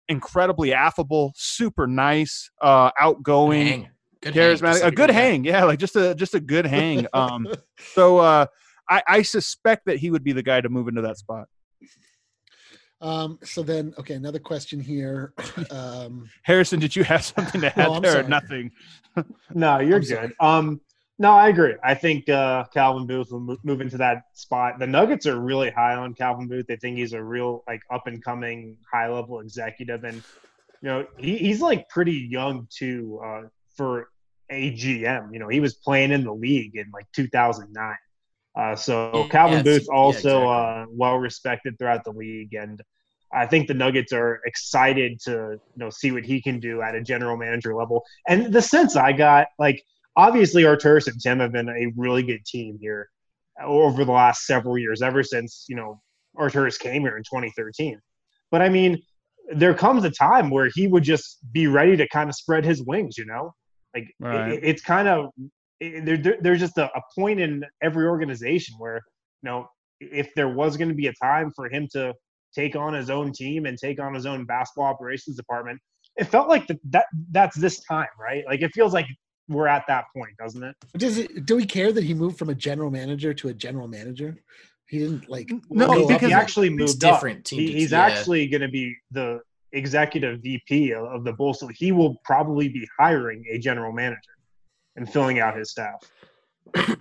incredibly 0.10 0.74
affable, 0.74 1.34
super 1.36 1.88
nice, 1.88 2.50
uh, 2.62 2.92
outgoing 3.00 3.68
Hang. 3.68 3.90
Good 4.32 4.60
charismatic 4.60 4.74
Just 4.74 4.84
a 4.86 4.92
good 4.92 5.10
hang 5.10 5.44
yeah 5.44 5.64
like 5.64 5.80
just 5.80 5.96
a 5.96 6.16
just 6.16 6.34
a 6.36 6.40
good 6.40 6.66
hang 6.66 7.08
um 7.14 7.48
so 7.94 8.18
uh 8.18 8.46
I, 8.90 9.04
I 9.08 9.22
suspect 9.22 9.86
that 9.88 9.98
he 9.98 10.12
would 10.12 10.24
be 10.24 10.32
the 10.32 10.44
guy 10.44 10.62
to 10.62 10.70
move 10.70 10.88
into 10.88 11.02
that 11.02 11.18
spot 11.18 11.48
Um, 13.00 13.38
so 13.44 13.62
then, 13.62 13.94
okay, 14.00 14.16
another 14.16 14.40
question 14.40 14.80
here. 14.80 15.34
Um, 15.72 16.30
harrison 16.44 16.80
did 16.80 16.96
you 16.96 17.04
have 17.04 17.24
something 17.36 17.62
to 17.62 17.68
add 17.68 17.88
No, 17.90 17.94
I'm 17.96 18.02
there 18.02 18.20
or 18.20 18.28
nothing 18.30 18.72
No, 19.54 19.80
you're 19.80 19.96
I'm 19.98 20.02
good. 20.02 20.08
sorry. 20.08 20.36
Um, 20.40 20.82
no, 21.20 21.32
I 21.32 21.48
agree. 21.50 21.74
I 21.84 21.96
think 21.96 22.30
uh, 22.30 22.66
Calvin 22.72 23.08
Booth 23.08 23.32
will 23.32 23.40
mo- 23.40 23.58
move 23.64 23.82
into 23.82 23.98
that 23.98 24.24
spot. 24.34 24.78
The 24.78 24.86
Nuggets 24.86 25.26
are 25.26 25.40
really 25.40 25.72
high 25.72 25.96
on 25.96 26.14
Calvin 26.14 26.48
Booth. 26.48 26.68
They 26.68 26.76
think 26.76 26.98
he's 26.98 27.14
a 27.14 27.24
real 27.24 27.64
like 27.68 27.82
up 27.92 28.06
and 28.06 28.24
coming 28.24 28.78
high 28.94 29.10
level 29.10 29.40
executive, 29.40 30.04
and 30.04 30.22
you 30.82 30.90
know 30.90 31.08
he, 31.18 31.38
he's 31.38 31.60
like 31.60 31.90
pretty 31.90 32.14
young 32.30 32.68
too 32.70 33.20
uh, 33.26 33.42
for 33.76 34.10
a 34.50 34.72
GM. 34.72 35.34
You 35.34 35.40
know 35.40 35.48
he 35.50 35.60
was 35.60 35.76
playing 35.76 36.12
in 36.12 36.24
the 36.24 36.34
league 36.34 36.76
in 36.76 36.90
like 36.94 37.06
2009. 37.14 37.96
Uh, 38.56 38.76
so 38.76 39.12
Yeah, 39.14 39.28
Calvin 39.30 39.60
it's- 39.60 39.80
Booth 39.80 39.88
yeah, 39.90 39.96
also 39.98 40.18
exactly. 40.18 40.48
uh, 40.48 40.86
well 40.90 41.18
respected 41.18 41.78
throughout 41.78 42.04
the 42.04 42.12
league, 42.12 42.54
and 42.54 42.82
I 43.32 43.46
think 43.46 43.68
the 43.68 43.74
Nuggets 43.74 44.14
are 44.14 44.40
excited 44.46 45.20
to 45.26 45.32
you 45.32 45.60
know 45.78 45.90
see 45.90 46.12
what 46.12 46.26
he 46.26 46.42
can 46.42 46.60
do 46.60 46.82
at 46.82 46.96
a 46.96 47.02
general 47.02 47.38
manager 47.38 47.76
level. 47.76 48.04
And 48.28 48.52
the 48.54 48.62
sense 48.62 48.96
I 48.96 49.12
got, 49.12 49.48
like 49.60 49.84
obviously 50.16 50.64
Arturas 50.64 51.08
and 51.08 51.22
Tim 51.22 51.40
have 51.40 51.52
been 51.52 51.70
a 51.70 51.92
really 51.96 52.24
good 52.24 52.44
team 52.46 52.78
here 52.82 53.10
over 53.64 54.06
the 54.06 54.12
last 54.12 54.46
several 54.46 54.78
years, 54.78 55.02
ever 55.02 55.24
since 55.24 55.66
you 55.70 55.76
know 55.76 56.02
Arturas 56.38 56.80
came 56.80 57.02
here 57.04 57.18
in 57.18 57.24
2013. 57.24 58.00
But 58.50 58.62
I 58.62 58.70
mean, 58.70 59.02
there 59.54 59.74
comes 59.74 60.04
a 60.04 60.10
time 60.12 60.50
where 60.50 60.70
he 60.74 60.88
would 60.88 61.04
just 61.04 61.38
be 61.52 61.68
ready 61.68 61.96
to 61.98 62.08
kind 62.08 62.30
of 62.30 62.36
spread 62.36 62.66
his 62.66 62.82
wings, 62.82 63.18
you 63.18 63.26
know, 63.26 63.54
like 63.98 64.14
Right. 64.20 64.54
it- 64.54 64.64
it's 64.64 64.82
kind 64.82 65.08
of 65.08 65.30
there, 65.80 66.18
there- 66.18 66.38
there's 66.42 66.60
just 66.60 66.78
a, 66.78 66.86
a 66.86 67.02
point 67.18 67.40
in 67.40 67.64
every 67.82 68.06
organization 68.08 68.76
where 68.78 69.02
you 69.42 69.50
know 69.50 69.68
if 70.00 70.28
there 70.36 70.50
was 70.50 70.78
going 70.78 70.90
to 70.90 70.96
be 70.96 71.08
a 71.08 71.14
time 71.14 71.52
for 71.56 71.70
him 71.70 71.88
to 71.92 72.14
take 72.56 72.76
on 72.76 72.94
his 72.94 73.10
own 73.10 73.32
team 73.34 73.66
and 73.66 73.78
take 73.78 74.00
on 74.00 74.14
his 74.14 74.26
own 74.26 74.46
basketball 74.46 74.86
operations 74.86 75.36
department 75.36 75.80
it 76.18 76.26
felt 76.26 76.48
like 76.48 76.66
the, 76.68 76.78
that 76.90 77.06
that's 77.32 77.56
this 77.58 77.80
time 77.82 78.08
right 78.20 78.44
like 78.48 78.62
it 78.62 78.72
feels 78.74 78.94
like 78.94 79.06
we're 79.50 79.68
at 79.68 79.84
that 79.88 80.06
point 80.16 80.32
doesn't 80.40 80.64
it 80.64 80.76
does 80.98 81.18
it? 81.18 81.46
Do 81.46 81.56
we 81.56 81.66
care 81.66 81.92
that 81.92 82.04
he 82.04 82.14
moved 82.14 82.38
from 82.38 82.50
a 82.50 82.56
general 82.56 82.90
manager 82.92 83.34
to 83.34 83.48
a 83.50 83.54
general 83.54 83.88
manager? 83.88 84.36
He 84.90 85.00
didn't 85.00 85.30
like. 85.30 85.50
No, 85.70 85.88
go 85.88 85.94
he, 85.94 86.02
up 86.04 86.08
because 86.10 86.28
he 86.30 86.34
actually 86.34 86.68
it's 86.70 86.78
moved 86.78 87.00
different 87.00 87.40
up. 87.40 87.44
team 87.46 87.60
He, 87.60 87.72
he's 87.74 87.92
yeah. 87.92 88.06
actually 88.06 88.48
going 88.48 88.62
to 88.62 88.68
be 88.70 88.96
the 89.12 89.40
executive 89.74 90.42
VP 90.42 90.94
of, 90.94 91.24
the 91.24 91.34
Bulls, 91.34 91.60
so 91.60 91.68
he 91.68 91.92
will 91.92 92.16
probably 92.24 92.70
be 92.70 92.88
hiring 92.98 93.44
a 93.52 93.58
general 93.58 93.92
manager 93.92 94.22
and 94.96 95.12
filling 95.12 95.40
out 95.40 95.58
his 95.58 95.72
staff. 95.72 96.02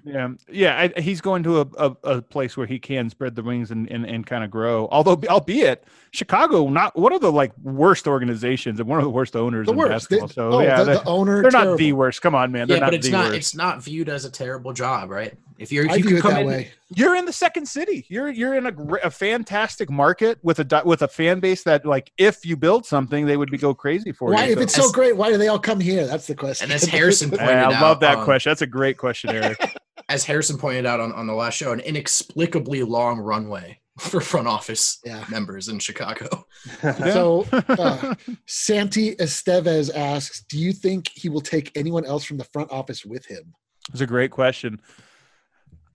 yeah 0.04 0.28
yeah 0.48 0.90
I, 0.96 1.00
he's 1.00 1.20
going 1.20 1.42
to 1.42 1.62
a, 1.62 1.66
a, 1.76 1.96
a 2.04 2.22
place 2.22 2.56
where 2.56 2.68
he 2.68 2.78
can 2.78 3.10
spread 3.10 3.34
the 3.34 3.42
wings 3.42 3.72
and, 3.72 3.90
and, 3.90 4.06
and 4.06 4.24
kind 4.24 4.44
of 4.44 4.50
grow 4.52 4.86
although 4.92 5.20
albeit 5.28 5.82
Chicago, 6.16 6.68
not 6.68 6.96
one 6.98 7.12
of 7.12 7.20
the 7.20 7.30
like 7.30 7.52
worst 7.62 8.06
organizations 8.08 8.80
and 8.80 8.88
one 8.88 8.98
of 8.98 9.04
the 9.04 9.10
worst 9.10 9.36
owners 9.36 9.66
The 9.66 9.72
in 9.72 9.78
worst. 9.78 10.08
They- 10.08 10.16
basketball. 10.18 10.50
so 10.52 10.58
oh, 10.58 10.60
yeah, 10.60 10.78
the, 10.78 10.84
they're, 10.84 10.94
the 10.96 11.04
owner. 11.04 11.42
they're 11.42 11.50
not 11.50 11.76
the 11.76 11.92
worst. 11.92 12.22
Come 12.22 12.34
on, 12.34 12.50
man. 12.50 12.66
They're 12.66 12.78
yeah, 12.78 12.80
not 12.80 12.86
but 12.88 12.94
it's 12.94 13.06
the 13.06 13.12
not 13.12 13.24
worst. 13.26 13.36
it's 13.36 13.54
not 13.54 13.82
viewed 13.82 14.08
as 14.08 14.24
a 14.24 14.30
terrible 14.30 14.72
job, 14.72 15.10
right? 15.10 15.34
If 15.58 15.72
you're 15.72 15.86
if 15.86 15.92
I 15.92 15.94
you 15.96 16.02
view 16.02 16.08
can 16.10 16.18
it 16.18 16.20
come 16.22 16.30
that 16.34 16.40
in, 16.42 16.46
way. 16.48 16.70
You're 16.94 17.16
in 17.16 17.24
the 17.24 17.32
second 17.32 17.66
city. 17.66 18.04
You're 18.08 18.28
you're 18.28 18.54
in 18.54 18.66
a, 18.66 18.72
gr- 18.72 18.98
a 19.02 19.10
fantastic 19.10 19.90
market 19.90 20.38
with 20.42 20.58
a 20.60 20.82
with 20.84 21.02
a 21.02 21.08
fan 21.08 21.40
base 21.40 21.62
that 21.62 21.86
like 21.86 22.12
if 22.18 22.44
you 22.44 22.56
build 22.56 22.84
something, 22.84 23.24
they 23.26 23.36
would 23.36 23.50
be 23.50 23.58
go 23.58 23.72
crazy 23.74 24.12
for 24.12 24.32
it. 24.32 24.34
Why, 24.34 24.46
you. 24.46 24.52
if 24.52 24.58
it's 24.58 24.74
so 24.74 24.84
As- 24.84 24.92
great, 24.92 25.16
why 25.16 25.30
do 25.30 25.38
they 25.38 25.48
all 25.48 25.58
come 25.58 25.80
here? 25.80 26.06
That's 26.06 26.26
the 26.26 26.34
question. 26.34 26.64
and 26.66 26.72
as 26.72 26.84
Harrison 26.84 27.30
Hey, 27.30 27.36
pointed 27.38 27.54
I 27.56 27.74
out, 27.74 27.82
love 27.82 28.00
that 28.00 28.18
um, 28.18 28.24
question. 28.24 28.50
That's 28.50 28.62
a 28.62 28.66
great 28.66 28.98
question, 28.98 29.30
Eric. 29.30 29.58
As 30.08 30.24
Harrison 30.24 30.56
pointed 30.56 30.86
out 30.86 31.00
on, 31.00 31.10
on 31.14 31.26
the 31.26 31.32
last 31.34 31.54
show, 31.54 31.72
an 31.72 31.80
inexplicably 31.80 32.82
long 32.84 33.18
runway 33.18 33.80
for 34.10 34.20
front 34.20 34.46
office 34.48 34.98
Yeah. 35.04 35.24
members 35.30 35.68
in 35.68 35.78
Chicago. 35.78 36.46
So, 36.82 37.46
uh, 37.52 38.14
Santi 38.46 39.14
Estevez 39.16 39.94
asks, 39.94 40.44
"Do 40.48 40.58
you 40.58 40.72
think 40.72 41.08
he 41.14 41.28
will 41.28 41.40
take 41.40 41.70
anyone 41.76 42.04
else 42.04 42.24
from 42.24 42.36
the 42.38 42.44
front 42.44 42.70
office 42.70 43.04
with 43.04 43.24
him?" 43.26 43.54
It's 43.92 44.00
a 44.00 44.06
great 44.06 44.30
question. 44.32 44.80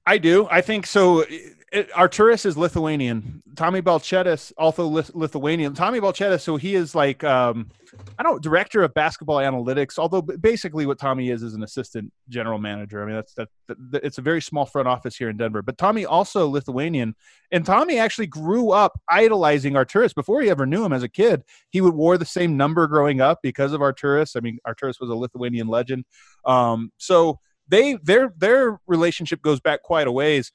I 0.05 0.17
do. 0.17 0.47
I 0.49 0.61
think 0.61 0.87
so. 0.87 1.25
It, 1.71 1.89
Arturas 1.91 2.45
is 2.45 2.57
Lithuanian. 2.57 3.41
Tommy 3.55 3.81
Balcetis 3.81 4.51
also 4.57 4.86
Lith- 4.88 5.15
Lithuanian. 5.15 5.73
Tommy 5.73 6.01
Balcetis, 6.01 6.41
so 6.41 6.57
he 6.57 6.75
is 6.75 6.93
like 6.93 7.23
um, 7.23 7.69
I 8.19 8.23
don't 8.23 8.43
director 8.43 8.84
of 8.84 8.93
basketball 8.93 9.38
analytics. 9.38 9.97
Although 9.97 10.21
basically 10.21 10.86
what 10.86 10.99
Tommy 10.99 11.29
is 11.29 11.43
is 11.43 11.53
an 11.53 11.63
assistant 11.63 12.12
general 12.27 12.60
manager. 12.60 13.01
I 13.01 13.05
mean 13.05 13.15
that's 13.15 13.34
that, 13.36 13.47
that 13.67 14.03
it's 14.03 14.17
a 14.17 14.21
very 14.21 14.41
small 14.41 14.65
front 14.65 14.89
office 14.89 15.15
here 15.15 15.29
in 15.29 15.38
Denver. 15.38 15.62
But 15.62 15.77
Tommy 15.77 16.05
also 16.05 16.45
Lithuanian, 16.49 17.15
and 17.53 17.65
Tommy 17.65 17.99
actually 17.99 18.27
grew 18.27 18.71
up 18.71 18.99
idolizing 19.10 19.73
Arturas 19.73 20.13
before 20.13 20.41
he 20.41 20.49
ever 20.49 20.65
knew 20.65 20.84
him 20.84 20.91
as 20.91 21.03
a 21.03 21.10
kid. 21.10 21.41
He 21.69 21.79
would 21.79 21.93
wore 21.93 22.17
the 22.17 22.25
same 22.25 22.57
number 22.57 22.86
growing 22.88 23.21
up 23.21 23.39
because 23.41 23.71
of 23.71 23.79
Arturas. 23.79 24.36
I 24.36 24.41
mean 24.41 24.60
Arturas 24.67 24.99
was 24.99 25.10
a 25.10 25.15
Lithuanian 25.15 25.69
legend. 25.69 26.03
Um, 26.45 26.91
so 26.97 27.39
they 27.69 27.93
their 28.03 28.34
their 28.38 28.81
relationship 28.88 29.41
goes 29.41 29.62
back 29.62 29.84
quite 29.84 30.07
a 30.07 30.12
ways 30.12 30.51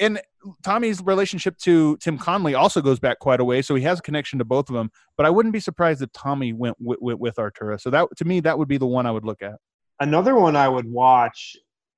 and 0.00 0.20
tommy's 0.64 1.02
relationship 1.02 1.56
to 1.58 1.96
tim 1.98 2.18
connelly 2.18 2.54
also 2.54 2.80
goes 2.80 2.98
back 2.98 3.18
quite 3.18 3.40
a 3.40 3.44
way 3.44 3.60
so 3.62 3.74
he 3.74 3.82
has 3.82 3.98
a 3.98 4.02
connection 4.02 4.38
to 4.38 4.44
both 4.44 4.68
of 4.70 4.74
them 4.74 4.90
but 5.16 5.26
i 5.26 5.30
wouldn't 5.30 5.52
be 5.52 5.60
surprised 5.60 6.02
if 6.02 6.10
tommy 6.12 6.52
went 6.52 6.76
with, 6.80 6.98
with, 7.00 7.18
with 7.18 7.36
artura 7.36 7.80
so 7.80 7.90
that 7.90 8.08
to 8.16 8.24
me 8.24 8.40
that 8.40 8.58
would 8.58 8.68
be 8.68 8.78
the 8.78 8.86
one 8.86 9.06
i 9.06 9.10
would 9.10 9.24
look 9.24 9.42
at 9.42 9.54
Another 10.00 10.34
one 10.34 10.56
I 10.56 10.66
would 10.66 10.90
watch, 10.90 11.56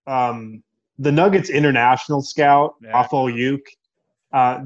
um, 0.09 0.63
the 0.99 1.13
Nuggets 1.13 1.51
international 1.51 2.21
scout, 2.21 2.75
Yeah. 2.83 2.99
Afo 2.99 3.29
Juc. 3.29 3.61
Uh, 4.33 4.65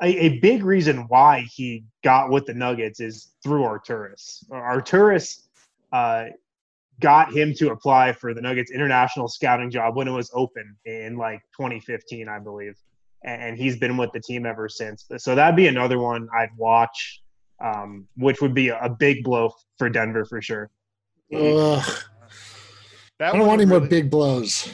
a, 0.00 0.06
a 0.06 0.38
big 0.38 0.64
reason 0.64 1.04
why 1.08 1.46
he 1.52 1.84
got 2.02 2.30
with 2.30 2.46
the 2.46 2.54
Nuggets 2.54 2.98
is 3.00 3.32
through 3.42 3.62
Arturas. 3.62 4.42
Arturas 4.50 5.42
uh, 5.92 6.26
got 7.00 7.32
him 7.32 7.54
to 7.54 7.70
apply 7.70 8.12
for 8.12 8.34
the 8.34 8.40
Nuggets 8.40 8.70
international 8.70 9.28
scouting 9.28 9.70
job 9.70 9.96
when 9.96 10.08
it 10.08 10.12
was 10.12 10.30
open 10.34 10.76
in 10.84 11.16
like 11.16 11.40
2015, 11.56 12.28
I 12.28 12.38
believe. 12.38 12.74
And, 13.24 13.42
and 13.42 13.58
he's 13.58 13.78
been 13.78 13.96
with 13.96 14.12
the 14.12 14.20
team 14.20 14.46
ever 14.46 14.68
since. 14.68 15.06
So 15.18 15.34
that'd 15.34 15.56
be 15.56 15.68
another 15.68 15.98
one 15.98 16.28
I'd 16.36 16.50
watch, 16.56 17.22
um, 17.62 18.08
which 18.16 18.40
would 18.40 18.54
be 18.54 18.68
a, 18.68 18.78
a 18.80 18.88
big 18.88 19.24
blow 19.24 19.52
for 19.78 19.88
Denver 19.88 20.24
for 20.24 20.42
sure. 20.42 20.70
Ugh, 21.34 21.84
that 23.18 23.34
I 23.34 23.36
don't 23.36 23.40
one 23.40 23.48
want 23.48 23.58
would 23.58 23.62
any 23.62 23.80
more 23.80 23.88
big 23.88 24.10
blows. 24.10 24.72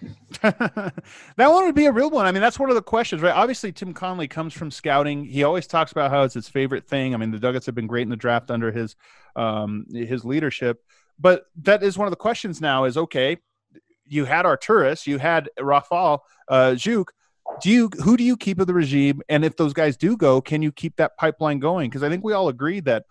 that 0.42 0.92
one 1.36 1.64
would 1.64 1.74
be 1.74 1.86
a 1.86 1.92
real 1.92 2.10
one. 2.10 2.26
I 2.26 2.32
mean, 2.32 2.42
that's 2.42 2.58
one 2.58 2.68
of 2.68 2.76
the 2.76 2.82
questions, 2.82 3.22
right? 3.22 3.34
Obviously, 3.34 3.72
Tim 3.72 3.94
Connelly 3.94 4.28
comes 4.28 4.52
from 4.52 4.70
scouting. 4.70 5.24
He 5.24 5.42
always 5.42 5.66
talks 5.66 5.90
about 5.92 6.10
how 6.10 6.22
it's 6.22 6.34
his 6.34 6.48
favorite 6.48 6.86
thing. 6.86 7.14
I 7.14 7.16
mean, 7.16 7.30
the 7.30 7.38
Nuggets 7.38 7.66
have 7.66 7.74
been 7.74 7.86
great 7.86 8.02
in 8.02 8.08
the 8.08 8.16
draft 8.16 8.50
under 8.50 8.70
his 8.70 8.96
um, 9.36 9.86
his 9.92 10.24
leadership. 10.24 10.82
But 11.18 11.44
that 11.62 11.82
is 11.82 11.98
one 11.98 12.06
of 12.06 12.12
the 12.12 12.16
questions 12.16 12.60
now. 12.60 12.84
Is 12.84 12.96
okay, 12.96 13.38
you 14.06 14.24
had 14.24 14.44
Arturas, 14.44 15.06
you 15.06 15.18
had 15.18 15.48
Rafal 15.58 16.20
uh, 16.48 16.70
Juc. 16.74 17.06
Do 17.62 17.70
you 17.70 17.90
who 18.04 18.16
do 18.16 18.24
you 18.24 18.36
keep 18.36 18.60
of 18.60 18.66
the 18.66 18.74
regime? 18.74 19.22
And 19.28 19.44
if 19.44 19.56
those 19.56 19.72
guys 19.72 19.96
do 19.96 20.16
go, 20.16 20.40
can 20.40 20.62
you 20.62 20.70
keep 20.70 20.96
that 20.96 21.16
pipeline 21.16 21.58
going? 21.58 21.88
Because 21.90 22.02
I 22.02 22.08
think 22.08 22.22
we 22.22 22.32
all 22.32 22.48
agree 22.48 22.80
that 22.80 23.04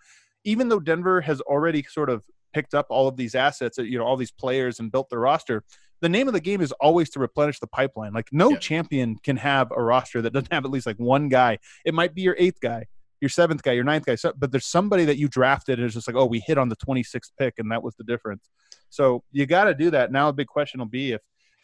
even 0.43 0.70
though 0.70 0.80
Denver 0.80 1.22
has 1.22 1.41
already 1.41 1.84
sort 1.84 2.10
of 2.10 2.24
picked 2.54 2.74
up 2.74 2.86
all 2.89 3.08
of 3.08 3.17
these 3.17 3.36
assets, 3.36 3.78
you 3.78 3.98
know, 3.98 4.06
all 4.06 4.15
these 4.15 4.32
players 4.32 4.80
and 4.80 4.91
built 4.91 5.10
their 5.10 5.20
roster, 5.20 5.63
the 6.02 6.08
name 6.08 6.28
of 6.28 6.34
the 6.34 6.39
game 6.39 6.62
is 6.62 6.72
always 6.74 7.10
to 7.10 7.20
replenish 7.20 7.60
the 7.60 7.67
pipeline. 7.67 8.13
Like 8.13 8.30
no 8.32 8.52
Yeah. 8.52 8.58
champion 8.58 9.17
can 9.17 9.38
have 9.38 9.72
a 9.76 9.82
roster 9.82 10.22
that 10.22 10.32
doesn't 10.32 10.54
have 10.54 10.63
at 10.65 10.72
least 10.72 10.86
like 10.86 10.98
one 10.98 11.28
guy. 11.30 11.58
It 11.84 11.93
might 11.96 12.13
be 12.13 12.22
your 12.22 12.36
eighth 12.38 12.62
guy, 12.62 12.86
your 13.21 13.30
seventh 13.30 13.63
guy, 13.63 13.71
your 13.73 13.84
ninth 13.84 14.06
guy, 14.06 14.15
so, 14.15 14.34
but 14.38 14.51
there's 14.51 14.65
somebody 14.67 15.06
that 15.06 15.17
you 15.17 15.27
drafted 15.27 15.80
and 15.80 15.86
it's 15.86 15.95
just 15.95 16.08
like, 16.08 16.15
oh, 16.15 16.25
we 16.25 16.39
hit 16.45 16.58
on 16.58 16.69
the 16.69 16.75
26th 16.77 17.32
pick 17.39 17.56
and 17.58 17.71
that 17.71 17.82
was 17.84 17.95
the 17.95 18.03
difference. 18.03 18.49
So 18.89 19.23
you 19.32 19.45
got 19.45 19.65
to 19.65 19.73
do 19.73 19.89
that. 19.91 20.12
Now 20.12 20.30
a 20.30 20.34
big 20.34 20.47
question 20.47 20.80
will 20.80 20.86
be 20.88 21.12
if 21.13 21.21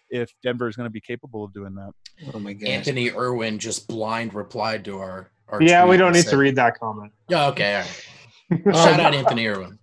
if 0.10 0.32
Denver 0.44 0.68
is 0.68 0.76
going 0.76 0.86
to 0.86 0.92
be 0.92 1.02
capable 1.02 1.44
of 1.44 1.54
doing 1.54 1.74
that. 1.76 1.92
Oh 2.34 2.40
my 2.40 2.54
god! 2.54 2.68
Anthony 2.70 3.10
Irwin 3.12 3.58
just 3.58 3.88
blind 3.88 4.34
replied 4.36 4.86
to 4.86 5.00
our. 5.00 5.32
our 5.48 5.62
Yeah, 5.62 5.86
we 5.88 5.98
don't 5.98 6.12
need 6.14 6.24
said- 6.26 6.32
to 6.32 6.38
read 6.38 6.56
that 6.58 6.80
comment. 6.80 7.12
Yeah, 7.30 7.48
okay. 7.48 7.76
all 7.76 7.82
right. 7.82 8.08
Shout 8.66 9.00
out 9.00 9.14
Anthony 9.14 9.48
Irwin. 9.48 9.80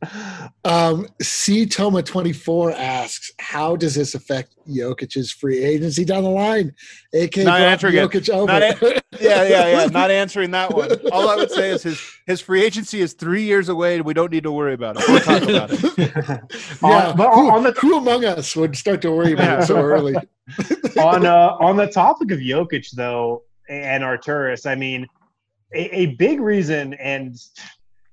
Um, 0.65 1.09
C 1.23 1.67
Toma 1.67 2.03
twenty 2.03 2.33
four 2.33 2.73
asks, 2.73 3.31
"How 3.41 3.75
does 3.75 3.95
this 3.95 4.15
affect 4.15 4.55
Jokic's 4.69 5.33
free 5.33 5.65
agency 5.65 6.05
down 6.05 6.23
the 6.25 6.31
line?" 6.31 6.73
AK 7.15 7.39
Not 7.39 7.45
brought 7.45 7.61
answering 7.61 7.95
it. 7.97 8.29
Over. 8.29 8.53
Not 8.53 8.63
Yeah, 9.21 9.43
yeah, 9.45 9.67
yeah. 9.69 9.87
Not 9.91 10.11
answering 10.11 10.51
that 10.53 10.75
one. 10.75 10.93
All 11.11 11.29
I 11.29 11.37
would 11.37 11.51
say 11.51 11.71
is 11.71 11.83
his 11.83 12.01
his 12.27 12.41
free 12.41 12.63
agency 12.63 13.01
is 13.01 13.15
three 13.15 13.43
years 13.43 13.69
away, 13.69 13.97
and 13.97 14.05
we 14.05 14.15
don't 14.15 14.31
need 14.31 14.45
to 14.45 14.53
worry 14.53 14.75
about 14.75 14.97
it. 14.99 15.05
We'll 15.09 15.21
talk 15.21 15.43
about 15.43 15.71
it. 15.73 15.99
yeah, 16.83 17.09
On- 17.09 17.17
but 17.17 17.35
who, 17.35 17.51
on 17.51 17.63
the 17.63 17.73
who 17.73 17.97
among 17.97 18.25
us 18.25 18.55
would 18.55 18.77
start 18.77 19.03
to 19.03 19.11
worry 19.11 19.33
about 19.33 19.63
it 19.63 19.67
so 19.67 19.77
early? 19.77 20.15
on 20.99 21.27
uh, 21.27 21.57
on 21.61 21.77
the 21.77 21.87
topic 21.87 22.31
of 22.31 22.39
Jokic 22.39 22.91
though 22.93 23.43
and 23.69 24.03
Arturas, 24.03 24.67
I 24.71 24.75
mean, 24.75 25.07
a, 25.75 26.01
a 26.01 26.07
big 26.17 26.41
reason, 26.41 26.95
and 26.95 27.37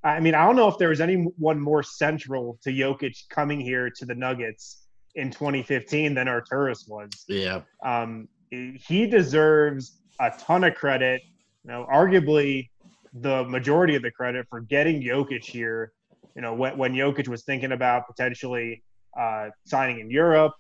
I 0.03 0.19
mean, 0.19 0.35
I 0.35 0.45
don't 0.45 0.55
know 0.55 0.67
if 0.67 0.77
there 0.77 0.89
was 0.89 1.01
anyone 1.01 1.59
more 1.59 1.83
central 1.83 2.59
to 2.63 2.69
Jokic 2.69 3.29
coming 3.29 3.59
here 3.59 3.89
to 3.89 4.05
the 4.05 4.15
Nuggets 4.15 4.87
in 5.15 5.31
2015 5.31 6.13
than 6.13 6.27
Arturas 6.27 6.87
was. 6.87 7.09
Yeah. 7.27 7.61
Um, 7.83 8.27
he 8.49 9.07
deserves 9.07 9.99
a 10.19 10.31
ton 10.39 10.63
of 10.63 10.75
credit. 10.75 11.21
You 11.63 11.71
know, 11.71 11.87
arguably 11.91 12.69
the 13.13 13.43
majority 13.45 13.95
of 13.95 14.03
the 14.03 14.11
credit 14.11 14.45
for 14.49 14.61
getting 14.61 15.01
Jokic 15.01 15.43
here. 15.43 15.91
You 16.35 16.41
know, 16.41 16.53
when, 16.53 16.77
when 16.77 16.93
Jokic 16.93 17.27
was 17.27 17.43
thinking 17.43 17.71
about 17.71 18.07
potentially 18.07 18.83
uh, 19.19 19.49
signing 19.65 19.99
in 19.99 20.11
Europe 20.11 20.53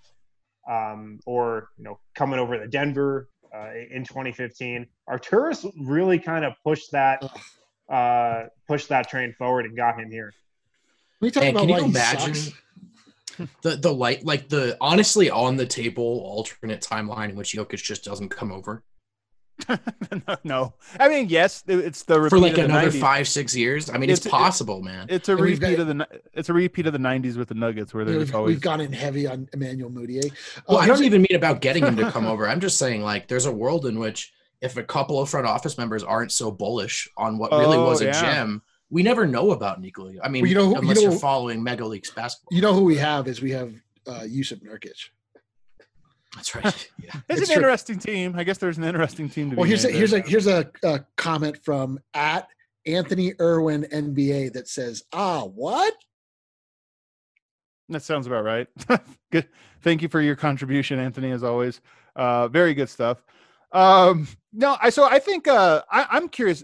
um, 0.69 1.19
or 1.25 1.69
you 1.77 1.83
know 1.83 1.99
coming 2.15 2.39
over 2.39 2.57
to 2.57 2.67
Denver 2.67 3.29
uh, 3.55 3.69
in 3.91 4.03
2015, 4.03 4.87
Arturas 5.09 5.71
really 5.79 6.19
kind 6.19 6.43
of 6.43 6.53
pushed 6.63 6.91
that 6.91 7.23
uh, 7.89 8.43
pushed 8.67 8.89
that 8.89 9.09
train 9.09 9.33
forward 9.37 9.65
and 9.65 9.75
got 9.75 9.99
him 9.99 10.11
here. 10.11 10.33
We 11.21 11.31
talk 11.31 11.43
Man, 11.43 11.51
about 11.55 11.67
can 11.67 11.69
you 11.69 11.85
imagine 11.85 12.53
the 13.61 13.75
the 13.77 13.93
light 13.93 14.25
like 14.25 14.49
the 14.49 14.77
honestly 14.81 15.29
on 15.29 15.55
the 15.57 15.65
table 15.65 16.03
alternate 16.25 16.81
timeline 16.81 17.29
in 17.29 17.35
which 17.35 17.53
Jokic 17.53 17.81
just 17.81 18.03
doesn't 18.03 18.29
come 18.29 18.51
over 18.51 18.83
no, 20.43 20.75
I 20.99 21.09
mean 21.09 21.29
yes, 21.29 21.63
it's 21.67 22.03
the 22.03 22.19
repeat 22.21 22.29
for 22.29 22.39
like 22.39 22.51
of 22.51 22.57
the 22.57 22.65
another 22.65 22.91
90s. 22.91 22.99
five 22.99 23.27
six 23.27 23.55
years? 23.55 23.89
I 23.89 23.97
mean, 23.97 24.11
it's, 24.11 24.19
It's- 24.23 24.29
possible, 24.31 24.83
man. 24.83 25.07
It's 25.09 25.29
a 25.29 25.31
And 25.31 25.41
repeat 25.41 25.59
got- 25.77 25.79
of 25.79 25.87
the 25.87 26.07
it's 26.33 26.49
a 26.49 26.53
repeat 26.53 26.85
of 26.85 26.93
the 26.93 26.99
'90s 26.99 27.37
with 27.37 27.47
the 27.47 27.55
Nuggets, 27.55 27.91
where 27.91 28.07
You 28.07 28.19
we've, 28.19 28.35
always 28.35 28.53
we've 28.55 28.61
gone 28.61 28.81
in 28.81 28.93
heavy 28.93 29.25
on 29.25 29.49
Emmanuel 29.53 29.89
Mudiay. 29.89 30.31
Well, 30.69 30.77
Uh, 30.77 30.81
I 30.81 30.85
don't 30.85 31.03
even 31.03 31.23
mean 31.23 31.35
about 31.35 31.61
getting 31.61 31.83
him 31.83 31.95
to 31.97 32.11
come 32.11 32.27
over. 32.33 32.47
I'm 32.47 32.59
just 32.59 32.77
saying 32.77 33.01
like 33.01 33.27
there's 33.29 33.47
a 33.47 33.51
world 33.51 33.87
in 33.87 33.97
which 33.97 34.31
if 34.61 34.77
a 34.77 34.83
couple 34.83 35.19
of 35.21 35.29
front 35.29 35.45
office 35.47 35.77
members 35.77 36.03
aren't 36.03 36.31
so 36.31 36.49
bullish 36.51 37.09
on 37.17 37.37
what 37.37 37.51
really 37.51 37.77
was 37.77 38.01
Oh, 38.01 38.05
a 38.05 38.07
yeah. 38.07 38.21
gem, 38.21 38.61
we 38.89 39.03
never 39.03 39.27
know 39.27 39.51
about 39.51 39.81
Nikola. 39.81 40.13
I 40.23 40.29
mean, 40.29 40.41
Well, 40.43 40.49
you 40.49 40.55
know 40.55 40.65
who- 40.65 40.71
you 40.75 40.77
unless 40.81 41.01
you 41.01 41.09
know- 41.09 41.15
are 41.15 41.19
following 41.19 41.61
Mega 41.63 41.85
Leagues 41.85 42.09
basketball. 42.11 42.55
You 42.55 42.61
know 42.61 42.73
who 42.73 42.83
we 42.83 42.97
have 42.97 43.27
is 43.27 43.41
we 43.41 43.51
have 43.51 43.73
uh, 44.07 44.21
Jusuf 44.21 44.61
Nurkic. 44.63 45.09
That's 46.35 46.55
right. 46.55 46.89
Yeah. 47.03 47.11
It's, 47.29 47.41
It's 47.41 47.49
an 47.49 47.55
true. 47.55 47.63
interesting 47.63 47.99
team. 47.99 48.35
I 48.37 48.43
guess 48.43 48.57
there's 48.57 48.77
an 48.77 48.83
interesting 48.83 49.29
team 49.29 49.49
to 49.51 49.55
Well, 49.55 49.63
be 49.63 49.69
here's 49.69 49.85
a, 49.85 49.91
here's 49.91 50.13
a 50.13 50.21
here's 50.21 50.47
a, 50.47 50.69
a 50.83 51.01
comment 51.15 51.57
from 51.63 51.99
at 52.13 52.47
Anthony 52.85 53.33
Irwin 53.39 53.83
NBA 53.91 54.53
that 54.53 54.67
says, 54.67 55.03
"Ah, 55.13 55.43
what? 55.43 55.93
That 57.89 58.01
sounds 58.03 58.27
about 58.27 58.43
right. 58.43 58.67
good. 59.31 59.47
Thank 59.81 60.01
you 60.01 60.09
for 60.09 60.21
your 60.21 60.35
contribution, 60.35 60.99
Anthony, 60.99 61.31
as 61.31 61.43
always. 61.43 61.79
Uh, 62.15 62.47
very 62.49 62.73
good 62.73 62.89
stuff. 62.89 63.23
Um, 63.71 64.27
no, 64.53 64.77
I 64.81 64.89
so 64.89 65.05
I 65.05 65.19
think 65.19 65.47
uh, 65.47 65.83
I, 65.91 66.07
I'm 66.09 66.29
curious. 66.29 66.63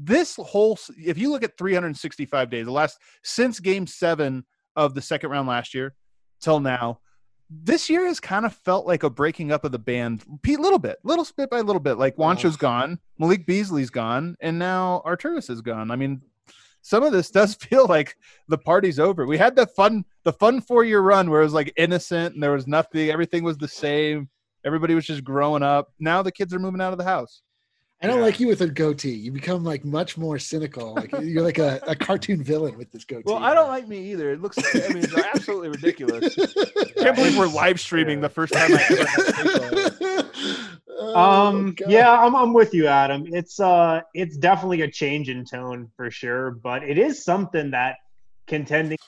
This 0.00 0.36
whole, 0.36 0.78
if 0.96 1.18
you 1.18 1.30
look 1.30 1.42
at 1.42 1.58
365 1.58 2.50
days, 2.50 2.66
the 2.66 2.72
last 2.72 2.98
since 3.24 3.58
Game 3.58 3.86
Seven 3.86 4.44
of 4.76 4.94
the 4.94 5.02
second 5.02 5.30
round 5.30 5.48
last 5.48 5.74
year 5.74 5.94
till 6.40 6.60
now, 6.60 7.00
this 7.50 7.88
year 7.88 8.06
has 8.06 8.20
kind 8.20 8.46
of 8.46 8.54
felt 8.54 8.86
like 8.86 9.02
a 9.02 9.10
breaking 9.10 9.50
up 9.50 9.64
of 9.64 9.72
the 9.72 9.78
band, 9.78 10.24
a 10.46 10.56
little 10.56 10.78
bit, 10.78 10.98
little 11.02 11.26
bit 11.36 11.50
by 11.50 11.60
little 11.60 11.80
bit. 11.80 11.94
Like 11.94 12.16
Juancho's 12.16 12.56
gone, 12.56 13.00
Malik 13.18 13.46
Beasley's 13.46 13.90
gone, 13.90 14.36
and 14.40 14.58
now 14.58 15.02
Arturas 15.04 15.50
is 15.50 15.62
gone. 15.62 15.90
I 15.90 15.96
mean, 15.96 16.20
some 16.82 17.02
of 17.02 17.12
this 17.12 17.30
does 17.30 17.54
feel 17.60 17.86
like 17.86 18.16
the 18.48 18.58
party's 18.58 18.98
over. 18.98 19.26
We 19.26 19.38
had 19.38 19.56
the 19.56 19.66
fun, 19.66 20.04
the 20.24 20.32
fun 20.32 20.60
four 20.60 20.84
year 20.84 21.00
run 21.00 21.30
where 21.30 21.40
it 21.40 21.44
was 21.44 21.54
like 21.54 21.72
innocent 21.76 22.34
and 22.34 22.42
there 22.42 22.52
was 22.52 22.66
nothing, 22.66 23.10
everything 23.10 23.44
was 23.44 23.58
the 23.58 23.68
same. 23.68 24.28
Everybody 24.68 24.94
was 24.94 25.06
just 25.06 25.24
growing 25.24 25.62
up. 25.62 25.94
Now 25.98 26.20
the 26.20 26.30
kids 26.30 26.52
are 26.52 26.58
moving 26.58 26.82
out 26.82 26.92
of 26.92 26.98
the 26.98 27.04
house. 27.04 27.40
I 28.02 28.06
don't 28.06 28.18
yeah. 28.18 28.24
like 28.24 28.38
you 28.38 28.48
with 28.48 28.60
a 28.60 28.68
goatee. 28.68 29.14
You 29.14 29.32
become 29.32 29.64
like 29.64 29.82
much 29.82 30.18
more 30.18 30.38
cynical. 30.38 30.94
Like 30.94 31.10
you're 31.22 31.42
like 31.42 31.56
a, 31.56 31.80
a 31.86 31.96
cartoon 31.96 32.42
villain 32.42 32.76
with 32.76 32.92
this 32.92 33.06
goatee. 33.06 33.22
Well, 33.24 33.38
I 33.42 33.54
don't 33.54 33.68
like 33.68 33.88
me 33.88 34.12
either. 34.12 34.30
It 34.30 34.42
looks, 34.42 34.58
I 34.58 34.88
mean, 34.88 34.98
it's 34.98 35.16
absolutely 35.16 35.70
ridiculous. 35.70 36.36
I 36.38 36.84
can't 37.02 37.16
believe 37.16 37.38
we're 37.38 37.48
live 37.48 37.80
streaming 37.80 38.20
the 38.20 38.28
first 38.28 38.52
time 38.52 38.72
I 38.74 38.84
ever 38.90 39.06
had 39.06 40.26
oh, 40.90 41.14
Um, 41.16 41.74
yeah, 41.88 42.12
I'm, 42.12 42.36
I'm 42.36 42.52
with 42.52 42.74
you, 42.74 42.88
Adam. 42.88 43.24
It's 43.32 43.58
uh, 43.58 44.02
it's 44.12 44.36
definitely 44.36 44.82
a 44.82 44.90
change 44.90 45.30
in 45.30 45.46
tone 45.46 45.90
for 45.96 46.10
sure, 46.10 46.50
but 46.50 46.82
it 46.82 46.98
is 46.98 47.24
something 47.24 47.70
that 47.70 47.96
contending 48.46 48.98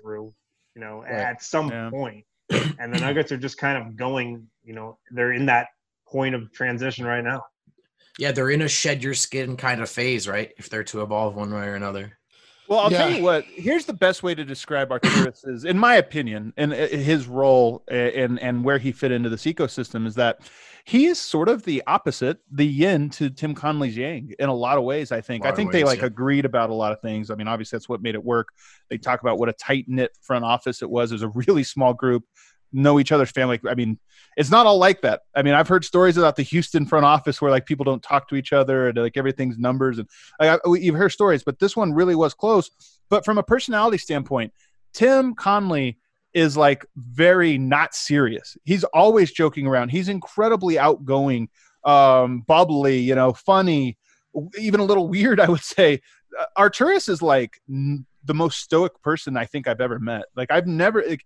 through, 0.00 0.32
you 0.74 0.80
know, 0.80 1.02
right. 1.02 1.12
at 1.12 1.42
some 1.42 1.68
yeah. 1.68 1.90
point. 1.90 2.24
And 2.78 2.92
the 2.92 2.98
Nuggets 2.98 3.32
are 3.32 3.36
just 3.36 3.56
kind 3.56 3.78
of 3.78 3.96
going, 3.96 4.48
you 4.64 4.74
know, 4.74 4.98
they're 5.10 5.32
in 5.32 5.46
that 5.46 5.68
point 6.06 6.34
of 6.34 6.52
transition 6.52 7.04
right 7.04 7.24
now. 7.24 7.42
Yeah, 8.18 8.32
they're 8.32 8.50
in 8.50 8.62
a 8.62 8.68
shed 8.68 9.02
your 9.02 9.14
skin 9.14 9.56
kind 9.56 9.82
of 9.82 9.90
phase, 9.90 10.28
right? 10.28 10.52
If 10.56 10.70
they're 10.70 10.84
to 10.84 11.02
evolve 11.02 11.34
one 11.34 11.52
way 11.52 11.66
or 11.66 11.74
another. 11.74 12.16
Well, 12.68 12.78
I'll 12.78 12.92
yeah. 12.92 12.98
tell 12.98 13.10
you 13.10 13.22
what. 13.22 13.44
Here's 13.44 13.84
the 13.84 13.92
best 13.92 14.22
way 14.22 14.34
to 14.34 14.44
describe 14.44 14.88
Arturas 14.88 15.46
is, 15.46 15.64
in 15.64 15.78
my 15.78 15.96
opinion, 15.96 16.54
and 16.56 16.72
uh, 16.72 16.86
his 16.86 17.26
role 17.26 17.84
uh, 17.90 17.94
and 17.94 18.40
and 18.40 18.64
where 18.64 18.78
he 18.78 18.92
fit 18.92 19.12
into 19.12 19.28
this 19.28 19.42
ecosystem 19.44 20.06
is 20.06 20.14
that 20.14 20.38
he 20.84 21.06
is 21.06 21.18
sort 21.18 21.48
of 21.48 21.62
the 21.64 21.82
opposite, 21.86 22.38
the 22.50 22.66
yin 22.66 23.10
to 23.10 23.28
Tim 23.28 23.54
Connelly's 23.54 23.96
yang 23.96 24.32
in 24.38 24.48
a 24.48 24.54
lot 24.54 24.78
of 24.78 24.84
ways. 24.84 25.12
I 25.12 25.20
think. 25.20 25.44
I 25.44 25.52
think 25.52 25.72
ways, 25.72 25.80
they 25.80 25.84
like 25.84 26.00
yeah. 26.00 26.06
agreed 26.06 26.46
about 26.46 26.70
a 26.70 26.74
lot 26.74 26.92
of 26.92 27.00
things. 27.02 27.30
I 27.30 27.34
mean, 27.34 27.48
obviously 27.48 27.76
that's 27.76 27.88
what 27.88 28.00
made 28.00 28.14
it 28.14 28.24
work. 28.24 28.48
They 28.88 28.96
talk 28.96 29.20
about 29.20 29.38
what 29.38 29.50
a 29.50 29.54
tight 29.54 29.84
knit 29.88 30.12
front 30.22 30.44
office 30.44 30.80
it 30.80 30.88
was. 30.88 31.10
It 31.10 31.16
was 31.16 31.22
a 31.22 31.28
really 31.28 31.64
small 31.64 31.92
group 31.92 32.24
know 32.74 32.98
each 32.98 33.12
other's 33.12 33.30
family. 33.30 33.60
I 33.68 33.74
mean, 33.74 33.98
it's 34.36 34.50
not 34.50 34.66
all 34.66 34.78
like 34.78 35.02
that. 35.02 35.22
I 35.34 35.42
mean, 35.42 35.54
I've 35.54 35.68
heard 35.68 35.84
stories 35.84 36.16
about 36.16 36.36
the 36.36 36.42
Houston 36.42 36.86
front 36.86 37.04
office 37.04 37.40
where 37.40 37.50
like 37.50 37.66
people 37.66 37.84
don't 37.84 38.02
talk 38.02 38.28
to 38.28 38.36
each 38.36 38.52
other 38.52 38.88
and 38.88 38.98
like 38.98 39.16
everything's 39.16 39.58
numbers 39.58 39.98
and 39.98 40.08
I, 40.40 40.58
you've 40.66 40.96
heard 40.96 41.12
stories, 41.12 41.42
but 41.42 41.58
this 41.58 41.76
one 41.76 41.92
really 41.92 42.14
was 42.14 42.34
close. 42.34 42.70
But 43.10 43.24
from 43.24 43.38
a 43.38 43.42
personality 43.42 43.98
standpoint, 43.98 44.52
Tim 44.92 45.34
Connelly 45.34 45.98
is 46.32 46.56
like 46.56 46.84
very 46.96 47.58
not 47.58 47.94
serious. 47.94 48.56
He's 48.64 48.84
always 48.84 49.30
joking 49.30 49.66
around. 49.66 49.90
He's 49.90 50.08
incredibly 50.08 50.78
outgoing, 50.78 51.48
um, 51.84 52.40
bubbly, 52.40 52.98
you 52.98 53.14
know, 53.14 53.32
funny, 53.32 53.96
even 54.58 54.80
a 54.80 54.84
little 54.84 55.08
weird, 55.16 55.40
I 55.40 55.48
would 55.48 55.62
say. 55.62 56.00
Arturas 56.58 57.08
is 57.08 57.22
like 57.22 57.60
n- 57.68 58.04
the 58.24 58.34
most 58.34 58.58
stoic 58.58 59.00
person 59.02 59.36
I 59.36 59.44
think 59.44 59.68
I've 59.68 59.80
ever 59.80 60.00
met. 60.00 60.24
Like 60.34 60.50
I've 60.50 60.66
never 60.66 61.04
like, 61.06 61.24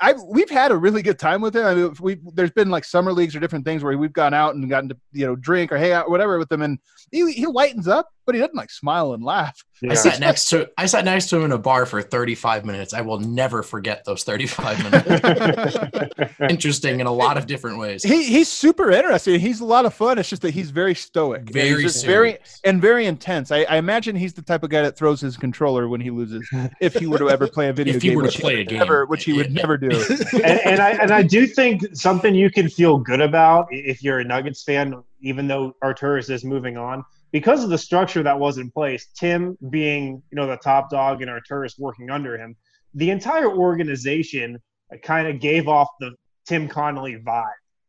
I 0.00 0.14
we've 0.14 0.50
had 0.50 0.72
a 0.72 0.76
really 0.76 1.02
good 1.02 1.18
time 1.18 1.40
with 1.40 1.54
him. 1.54 1.66
I 1.66 1.74
mean, 1.74 1.94
we 2.00 2.18
there's 2.32 2.50
been 2.50 2.70
like 2.70 2.84
summer 2.84 3.12
leagues 3.12 3.36
or 3.36 3.40
different 3.40 3.64
things 3.64 3.82
where 3.82 3.96
we've 3.98 4.12
gone 4.12 4.32
out 4.32 4.54
and 4.54 4.68
gotten 4.68 4.88
to 4.88 4.96
you 5.12 5.26
know 5.26 5.36
drink 5.36 5.72
or 5.72 5.78
hang 5.78 5.92
out 5.92 6.10
whatever 6.10 6.38
with 6.38 6.50
him, 6.50 6.62
and 6.62 6.78
he 7.10 7.30
he 7.32 7.46
lightens 7.46 7.86
up, 7.86 8.08
but 8.24 8.34
he 8.34 8.40
doesn't 8.40 8.56
like 8.56 8.70
smile 8.70 9.12
and 9.12 9.22
laugh. 9.22 9.62
Yeah. 9.82 9.92
I 9.92 9.94
sat 9.94 10.20
next 10.20 10.48
to 10.50 10.70
I 10.76 10.86
sat 10.86 11.04
next 11.04 11.28
to 11.30 11.36
him 11.36 11.44
in 11.44 11.52
a 11.52 11.58
bar 11.58 11.86
for 11.86 12.02
35 12.02 12.64
minutes. 12.66 12.92
I 12.92 13.00
will 13.00 13.18
never 13.18 13.62
forget 13.62 14.04
those 14.04 14.24
35 14.24 14.84
minutes. 14.90 16.30
Interesting 16.40 17.00
in 17.00 17.06
a 17.06 17.12
lot 17.12 17.38
of 17.38 17.46
different 17.46 17.78
ways. 17.78 18.02
He 18.02 18.24
he's 18.24 18.48
super 18.48 18.90
interesting. 18.90 19.40
He's 19.40 19.60
a 19.60 19.64
lot 19.64 19.86
of 19.86 19.94
fun. 19.94 20.18
It's 20.18 20.28
just 20.28 20.42
that 20.42 20.50
he's 20.50 20.70
very 20.70 20.94
stoic. 20.94 21.50
Very 21.50 21.86
very 21.88 22.38
and 22.64 22.80
very 22.80 23.06
intense. 23.06 23.50
I, 23.50 23.62
I, 23.62 23.76
imagine 23.76 24.16
he's 24.16 24.34
the 24.34 24.42
type 24.42 24.62
of 24.62 24.70
guy 24.70 24.82
that 24.82 24.96
throws 24.96 25.20
his 25.20 25.36
controller 25.36 25.88
when 25.88 26.00
he 26.00 26.10
loses. 26.10 26.46
If 26.80 26.94
he 26.94 27.06
were 27.06 27.18
to 27.18 27.30
ever 27.30 27.46
play 27.46 27.68
a 27.68 27.72
video 27.80 27.94
if 27.94 28.02
game, 28.02 28.10
he 28.10 28.16
were 28.16 28.28
to 28.28 28.38
play 28.38 28.60
a 28.60 28.64
game, 28.64 28.78
never, 28.78 29.06
which 29.06 29.24
he 29.24 29.32
would 29.32 29.52
never 29.52 29.78
do. 29.78 29.88
and, 30.34 30.44
and 30.44 30.80
I 30.80 30.90
and 30.90 31.10
I 31.10 31.22
do 31.22 31.46
think 31.46 31.82
something 31.94 32.34
you 32.34 32.50
can 32.50 32.68
feel 32.68 32.98
good 32.98 33.20
about 33.20 33.68
if 33.70 34.02
you're 34.02 34.18
a 34.18 34.24
Nuggets 34.24 34.62
fan, 34.62 35.02
even 35.20 35.48
though 35.48 35.74
Arturas 35.82 36.28
is 36.28 36.44
moving 36.44 36.76
on 36.76 37.04
because 37.32 37.62
of 37.62 37.70
the 37.70 37.78
structure 37.78 38.22
that 38.22 38.38
was 38.38 38.58
in 38.58 38.70
place, 38.70 39.08
Tim 39.14 39.56
being 39.70 40.22
you 40.30 40.36
know 40.36 40.46
the 40.46 40.56
top 40.56 40.90
dog 40.90 41.22
and 41.22 41.30
Arturas 41.30 41.78
working 41.78 42.10
under 42.10 42.36
him, 42.36 42.56
the 42.94 43.10
entire 43.10 43.50
organization 43.50 44.58
kind 45.02 45.28
of 45.28 45.40
gave 45.40 45.68
off 45.68 45.88
the 46.00 46.12
Tim 46.46 46.68
Connelly 46.68 47.16
vibe. 47.16 47.44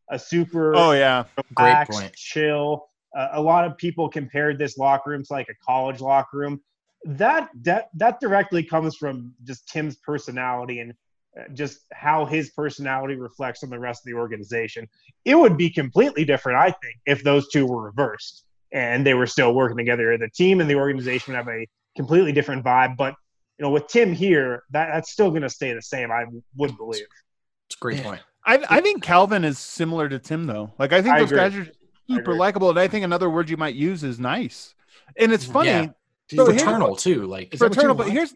A 0.10 0.20
super 0.20 0.76
oh 0.76 0.92
yeah 0.92 1.24
relaxed, 1.58 1.92
great 1.92 2.02
point 2.02 2.16
chill. 2.16 2.88
Uh, 3.16 3.30
a 3.34 3.42
lot 3.42 3.66
of 3.66 3.78
people 3.78 4.10
compared 4.10 4.58
this 4.58 4.78
locker 4.78 5.12
room 5.12 5.24
to 5.24 5.34
like 5.34 5.50
a 5.50 5.66
college 5.66 6.02
locker 6.02 6.38
room. 6.38 6.62
That 7.06 7.50
that 7.64 7.90
that 7.96 8.20
directly 8.20 8.64
comes 8.64 8.96
from 8.96 9.34
just 9.44 9.68
Tim's 9.68 9.96
personality 9.96 10.82
and 10.82 10.94
uh, 11.40 11.44
just 11.54 11.80
how 11.94 12.26
his 12.26 12.52
personality 12.52 13.16
reflects 13.16 13.64
on 13.64 13.70
the 13.70 13.80
rest 13.80 14.02
of 14.06 14.12
the 14.12 14.18
organization. 14.18 14.88
It 15.24 15.36
would 15.36 15.58
be 15.58 15.70
completely 15.70 16.26
different, 16.26 16.60
I 16.60 16.72
think, 16.72 16.98
if 17.06 17.24
those 17.24 17.48
two 17.50 17.66
were 17.66 17.82
reversed 17.82 18.44
and 18.72 19.06
they 19.06 19.14
were 19.14 19.28
still 19.28 19.54
working 19.54 19.78
together. 19.78 20.18
The 20.18 20.30
team 20.30 20.62
and 20.62 20.70
the 20.70 20.76
organization 20.76 21.34
have 21.36 21.48
a 21.48 21.68
completely 21.96 22.32
different 22.32 22.64
vibe, 22.64 22.98
but 22.98 23.16
you 23.58 23.66
know, 23.66 23.72
with 23.72 23.88
Tim 23.88 24.14
here, 24.14 24.64
that 24.72 24.90
that's 24.94 25.12
still 25.12 25.30
going 25.30 25.44
to 25.44 25.50
stay 25.50 25.74
the 25.74 25.82
same. 25.82 26.12
I 26.12 26.26
would 26.56 26.76
believe. 26.78 27.06
It's 27.68 27.76
a 27.76 27.80
great 27.80 27.98
yeah. 27.98 28.04
point. 28.04 28.22
I, 28.46 28.64
I 28.70 28.82
think 28.82 29.04
Calvin 29.04 29.44
is 29.44 29.60
similar 29.60 30.10
to 30.10 30.18
Tim 30.18 30.46
though. 30.46 30.74
Like 30.80 30.94
I 30.94 31.02
think 31.02 31.16
I 31.16 31.20
those 31.20 31.32
agree. 31.32 31.38
guys 31.38 31.56
are 31.56 31.72
super 32.10 32.34
likable, 32.34 32.70
and 32.70 32.80
I 32.80 32.88
think 32.88 33.06
another 33.06 33.30
word 33.30 33.50
you 33.50 33.58
might 33.58 33.76
use 33.76 34.04
is 34.04 34.20
nice. 34.20 34.74
And 35.18 35.32
it's 35.32 35.46
funny. 35.46 35.70
Yeah. 35.70 35.88
So 36.30 36.46
fraternal 36.46 36.96
too, 36.96 37.28
like 37.28 37.56
fraternal. 37.56 37.94
But 37.94 38.10
here's 38.10 38.34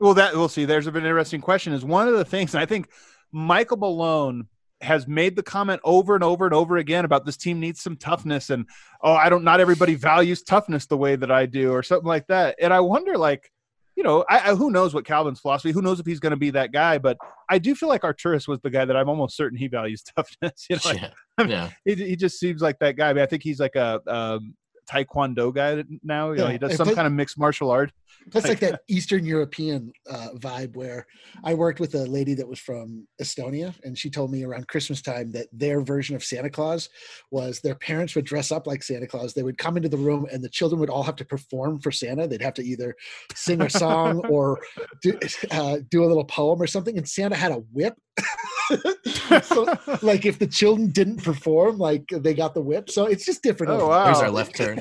well, 0.00 0.14
that 0.14 0.34
we'll 0.34 0.48
see. 0.48 0.64
There's 0.64 0.86
an 0.86 0.96
interesting 0.96 1.40
question. 1.40 1.72
Is 1.72 1.84
one 1.84 2.08
of 2.08 2.14
the 2.14 2.24
things, 2.24 2.54
and 2.54 2.60
I 2.60 2.66
think 2.66 2.90
Michael 3.32 3.76
Malone 3.76 4.48
has 4.80 5.08
made 5.08 5.34
the 5.36 5.42
comment 5.42 5.80
over 5.84 6.14
and 6.14 6.22
over 6.22 6.44
and 6.44 6.54
over 6.54 6.76
again 6.76 7.04
about 7.04 7.26
this 7.26 7.36
team 7.36 7.58
needs 7.58 7.80
some 7.80 7.96
toughness 7.96 8.50
and 8.50 8.66
oh 9.02 9.14
i 9.14 9.28
don't 9.28 9.42
not 9.42 9.60
everybody 9.60 9.94
values 9.94 10.42
toughness 10.42 10.86
the 10.86 10.96
way 10.96 11.16
that 11.16 11.30
i 11.30 11.44
do 11.46 11.72
or 11.72 11.82
something 11.82 12.06
like 12.06 12.26
that 12.28 12.54
and 12.60 12.72
i 12.72 12.78
wonder 12.78 13.18
like 13.18 13.50
you 13.96 14.04
know 14.04 14.24
I, 14.30 14.50
I 14.50 14.54
who 14.54 14.70
knows 14.70 14.94
what 14.94 15.04
calvin's 15.04 15.40
philosophy 15.40 15.72
who 15.72 15.82
knows 15.82 15.98
if 15.98 16.06
he's 16.06 16.20
going 16.20 16.30
to 16.30 16.36
be 16.36 16.50
that 16.50 16.70
guy 16.70 16.98
but 16.98 17.18
i 17.48 17.58
do 17.58 17.74
feel 17.74 17.88
like 17.88 18.02
arturas 18.02 18.46
was 18.46 18.60
the 18.60 18.70
guy 18.70 18.84
that 18.84 18.96
i'm 18.96 19.08
almost 19.08 19.36
certain 19.36 19.58
he 19.58 19.66
values 19.66 20.02
toughness 20.16 20.66
you 20.70 20.76
know 20.76 20.92
like, 20.92 21.00
yeah, 21.00 21.46
yeah. 21.46 21.70
he, 21.84 21.94
he 21.94 22.16
just 22.16 22.38
seems 22.38 22.62
like 22.62 22.78
that 22.78 22.96
guy 22.96 23.10
I, 23.10 23.12
mean, 23.12 23.24
I 23.24 23.26
think 23.26 23.42
he's 23.42 23.58
like 23.58 23.74
a 23.74 24.00
um, 24.06 24.54
taekwondo 24.88 25.54
guy 25.54 25.84
now. 26.02 26.30
You 26.30 26.38
yeah. 26.38 26.44
know, 26.44 26.50
he 26.50 26.58
does 26.58 26.76
some 26.76 26.94
kind 26.94 27.06
of 27.06 27.12
mixed 27.12 27.38
martial 27.38 27.70
art. 27.70 27.92
Plus, 28.30 28.46
like 28.46 28.60
that 28.60 28.80
Eastern 28.88 29.24
European 29.24 29.92
uh, 30.10 30.28
vibe. 30.36 30.76
Where 30.76 31.06
I 31.44 31.54
worked 31.54 31.80
with 31.80 31.94
a 31.94 32.04
lady 32.06 32.34
that 32.34 32.48
was 32.48 32.58
from 32.58 33.06
Estonia, 33.20 33.74
and 33.84 33.96
she 33.96 34.10
told 34.10 34.30
me 34.30 34.44
around 34.44 34.68
Christmas 34.68 35.02
time 35.02 35.30
that 35.32 35.46
their 35.52 35.80
version 35.80 36.16
of 36.16 36.24
Santa 36.24 36.50
Claus 36.50 36.88
was 37.30 37.60
their 37.60 37.74
parents 37.74 38.14
would 38.14 38.24
dress 38.24 38.52
up 38.52 38.66
like 38.66 38.82
Santa 38.82 39.06
Claus. 39.06 39.34
They 39.34 39.42
would 39.42 39.58
come 39.58 39.76
into 39.76 39.88
the 39.88 39.96
room, 39.96 40.26
and 40.30 40.42
the 40.42 40.48
children 40.48 40.80
would 40.80 40.90
all 40.90 41.02
have 41.02 41.16
to 41.16 41.24
perform 41.24 41.80
for 41.80 41.90
Santa. 41.90 42.26
They'd 42.26 42.42
have 42.42 42.54
to 42.54 42.64
either 42.64 42.94
sing 43.34 43.62
a 43.62 43.70
song 43.70 44.26
or 44.28 44.58
do, 45.02 45.18
uh, 45.50 45.78
do 45.90 46.04
a 46.04 46.06
little 46.06 46.24
poem 46.24 46.60
or 46.60 46.66
something. 46.66 46.96
And 46.96 47.08
Santa 47.08 47.36
had 47.36 47.52
a 47.52 47.62
whip. 47.72 47.94
so, 49.44 49.64
like 50.02 50.26
if 50.26 50.38
the 50.38 50.46
children 50.46 50.90
didn't 50.90 51.22
perform, 51.22 51.78
like 51.78 52.04
they 52.10 52.34
got 52.34 52.54
the 52.54 52.60
whip. 52.60 52.90
So 52.90 53.06
it's 53.06 53.24
just 53.24 53.42
different. 53.42 53.72
Oh 53.72 53.88
wow! 53.88 54.06
There's 54.06 54.18
our 54.18 54.30
left 54.30 54.56
turn. 54.56 54.80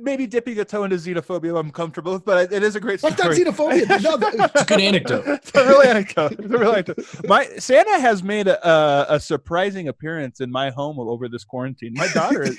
Maybe 0.00 0.26
dipping 0.26 0.58
a 0.58 0.64
toe 0.64 0.84
into 0.84 0.96
xenophobia 0.96 1.58
I'm 1.58 1.70
comfortable 1.70 2.12
with, 2.12 2.24
but 2.24 2.52
it 2.52 2.62
is 2.62 2.76
a 2.76 2.80
great 2.80 3.00
story. 3.00 3.14
That's 3.14 3.38
not 3.38 3.54
xenophobia. 3.54 4.02
No, 4.02 4.44
it's 4.44 4.62
a 4.62 4.64
good 4.64 4.80
anecdote. 4.80 5.24
it's 5.26 5.54
a 5.54 5.66
real 5.66 5.82
anecdote. 5.82 6.32
It's 6.32 6.52
a 6.52 6.58
real 6.58 6.72
anecdote. 6.72 6.98
My 7.26 7.46
Santa 7.58 7.98
has 8.00 8.22
made 8.22 8.48
a, 8.48 9.14
a, 9.14 9.20
surprising 9.20 9.88
appearance 9.88 10.40
in 10.40 10.50
my 10.50 10.70
home 10.70 10.98
over 10.98 11.28
this 11.28 11.44
quarantine. 11.44 11.92
My 11.94 12.08
daughter, 12.08 12.42
is, 12.42 12.58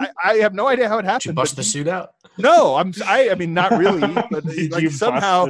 I, 0.00 0.08
I, 0.22 0.34
have 0.36 0.54
no 0.54 0.66
idea 0.68 0.88
how 0.88 0.98
it 0.98 1.04
happened. 1.04 1.22
Did 1.22 1.28
you 1.30 1.34
bust 1.34 1.56
the 1.56 1.62
suit 1.62 1.88
out? 1.88 2.14
No, 2.36 2.76
I'm. 2.76 2.92
I, 3.06 3.30
I 3.30 3.34
mean, 3.34 3.54
not 3.54 3.72
really, 3.72 4.00
but 4.30 4.44
like 4.70 4.90
somehow, 4.90 5.48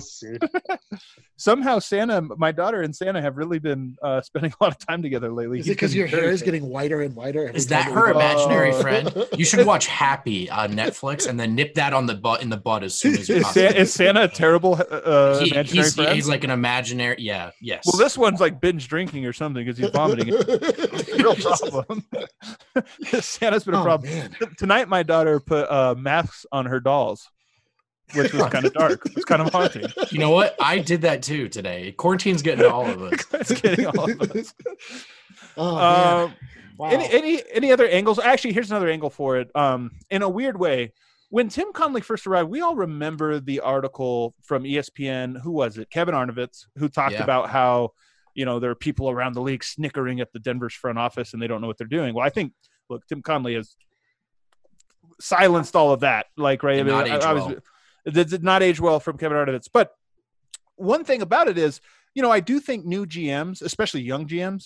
somehow 1.37 1.79
Santa, 1.79 2.21
my 2.21 2.53
daughter 2.53 2.83
and 2.83 2.95
Santa 2.95 3.21
have 3.21 3.37
really 3.37 3.59
been 3.59 3.97
uh, 4.03 4.21
spending 4.21 4.53
a 4.61 4.65
lot 4.65 4.73
of 4.73 4.79
time 4.87 5.03
together 5.03 5.33
lately. 5.33 5.61
Is 5.61 5.67
He's 5.67 5.73
it 5.73 5.77
because 5.77 5.95
your 5.95 6.07
hair 6.07 6.31
is 6.31 6.43
getting 6.43 6.69
whiter 6.69 7.01
and 7.01 7.15
whiter? 7.17 7.49
Is 7.51 7.69
that 7.69 7.91
her 7.91 8.11
imaginary 8.11 8.73
oh. 8.73 8.81
friend? 8.81 9.27
You 9.37 9.45
should 9.45 9.67
watch 9.67 9.87
Happy 9.87 10.49
on 10.65 10.77
Netflix 10.77 11.29
and 11.29 11.39
then 11.39 11.55
nip 11.55 11.75
that 11.75 11.93
on 11.93 12.07
the 12.07 12.15
butt 12.15 12.43
in 12.43 12.49
the 12.49 12.57
butt 12.57 12.83
as 12.83 12.95
soon 12.95 13.15
as 13.15 13.29
you. 13.29 13.37
Is, 13.37 13.47
Santa, 13.49 13.81
is 13.81 13.95
Santa 13.95 14.23
a 14.25 14.29
terrible 14.29 14.81
uh, 14.91 15.39
he, 15.39 15.51
imaginary 15.51 15.85
he's, 15.85 15.95
friend? 15.95 16.15
He's 16.15 16.29
like 16.29 16.45
an 16.45 16.51
imaginary. 16.51 17.17
Yeah. 17.19 17.51
Yes. 17.61 17.85
Well, 17.87 17.99
this 17.99 18.19
one's 18.19 18.41
like 18.41 18.61
binge 18.61 18.89
drinking 18.89 19.27
or 19.27 19.33
something 19.33 19.65
because 19.65 19.79
he's 19.79 19.91
vomiting. 19.91 20.29
real 21.19 21.37
problem. 21.37 22.05
Santa's 23.21 23.65
been 23.65 23.75
a 23.75 23.81
oh, 23.81 23.85
problem. 23.85 24.11
Man. 24.11 24.35
Tonight, 24.59 24.89
my 24.89 25.03
daughter 25.03 25.41
put 25.41 25.71
uh, 25.71 25.95
masks 25.97 26.47
on 26.53 26.67
her 26.67 26.81
dolls 26.81 27.29
which 28.13 28.33
was 28.33 28.47
kind 28.51 28.65
of 28.65 28.73
dark. 28.75 29.03
It's 29.07 29.25
kind 29.25 29.43
of 29.43 29.51
haunting. 29.53 29.87
You 30.11 30.19
know 30.19 30.31
what? 30.31 30.55
I 30.61 30.79
did 30.79 31.03
that 31.03 31.23
too 31.23 31.49
today. 31.49 31.93
Quarantine's 31.93 32.43
getting 32.43 32.65
to 32.65 32.73
all 32.73 32.87
of 32.87 33.03
us. 33.03 33.25
it's 33.33 33.61
getting 33.61 33.87
all 33.87 34.11
of 34.11 34.21
us. 34.21 34.55
oh, 35.57 35.77
man. 35.77 36.25
Um, 36.25 36.35
Wow. 36.77 36.89
Any 36.89 37.09
any 37.11 37.43
any 37.53 37.73
other 37.73 37.87
angles? 37.87 38.19
Actually, 38.19 38.53
here's 38.55 38.71
another 38.71 38.89
angle 38.89 39.11
for 39.11 39.37
it. 39.39 39.51
Um, 39.55 39.93
in 40.11 40.23
a 40.23 40.29
weird 40.29 40.59
way, 40.59 40.93
when 41.31 41.49
Tim 41.49 41.73
Connelly 41.73 42.01
first 42.01 42.27
arrived, 42.27 42.49
we 42.51 42.61
all 42.63 42.75
remember 42.75 43.39
the 43.41 43.61
article 43.61 44.35
from 44.43 44.65
ESPN. 44.65 45.41
Who 45.43 45.53
was 45.53 45.79
it? 45.79 45.91
Kevin 45.91 46.15
Arnovitz, 46.15 46.67
who 46.77 46.89
talked 46.89 47.13
Yeah. 47.15 47.23
about 47.23 47.51
how 47.51 47.91
you 48.35 48.45
know 48.45 48.59
there 48.59 48.71
are 48.71 48.75
people 48.75 49.09
around 49.09 49.35
the 49.35 49.41
league 49.43 49.63
snickering 49.63 50.21
at 50.21 50.33
the 50.33 50.41
Denver's 50.41 50.75
front 50.75 50.99
office 50.99 51.33
and 51.33 51.41
they 51.41 51.47
don't 51.47 51.61
know 51.61 51.69
what 51.69 51.79
they're 51.79 51.87
doing. 51.87 52.15
Well, 52.15 52.27
I 52.27 52.31
think 52.31 52.53
look, 52.91 53.07
Tim 53.07 53.23
Connelly 53.23 53.55
has 53.55 53.77
silenced 55.21 55.77
all 55.77 55.93
of 55.93 56.01
that. 56.01 56.27
Like 56.37 56.63
right, 56.63 56.77
Did 56.77 56.87
not 56.87 57.07
age 57.07 57.23
I, 57.23 57.31
I 57.31 57.33
was 57.33 57.45
well. 57.45 57.57
it 58.05 58.13
did 58.29 58.43
not 58.43 58.63
age 58.63 58.81
well 58.81 59.01
from 59.01 59.17
Kevin 59.19 59.37
Arnovitz. 59.39 59.69
But 59.73 59.93
one 60.77 61.05
thing 61.05 61.23
about 61.23 61.49
it 61.49 61.57
is, 61.57 61.81
you 62.15 62.23
know, 62.23 62.31
I 62.31 62.41
do 62.41 62.59
think 62.61 62.85
new 62.85 63.07
GMs, 63.07 63.63
especially 63.63 64.03
young 64.03 64.27
GMs, 64.27 64.65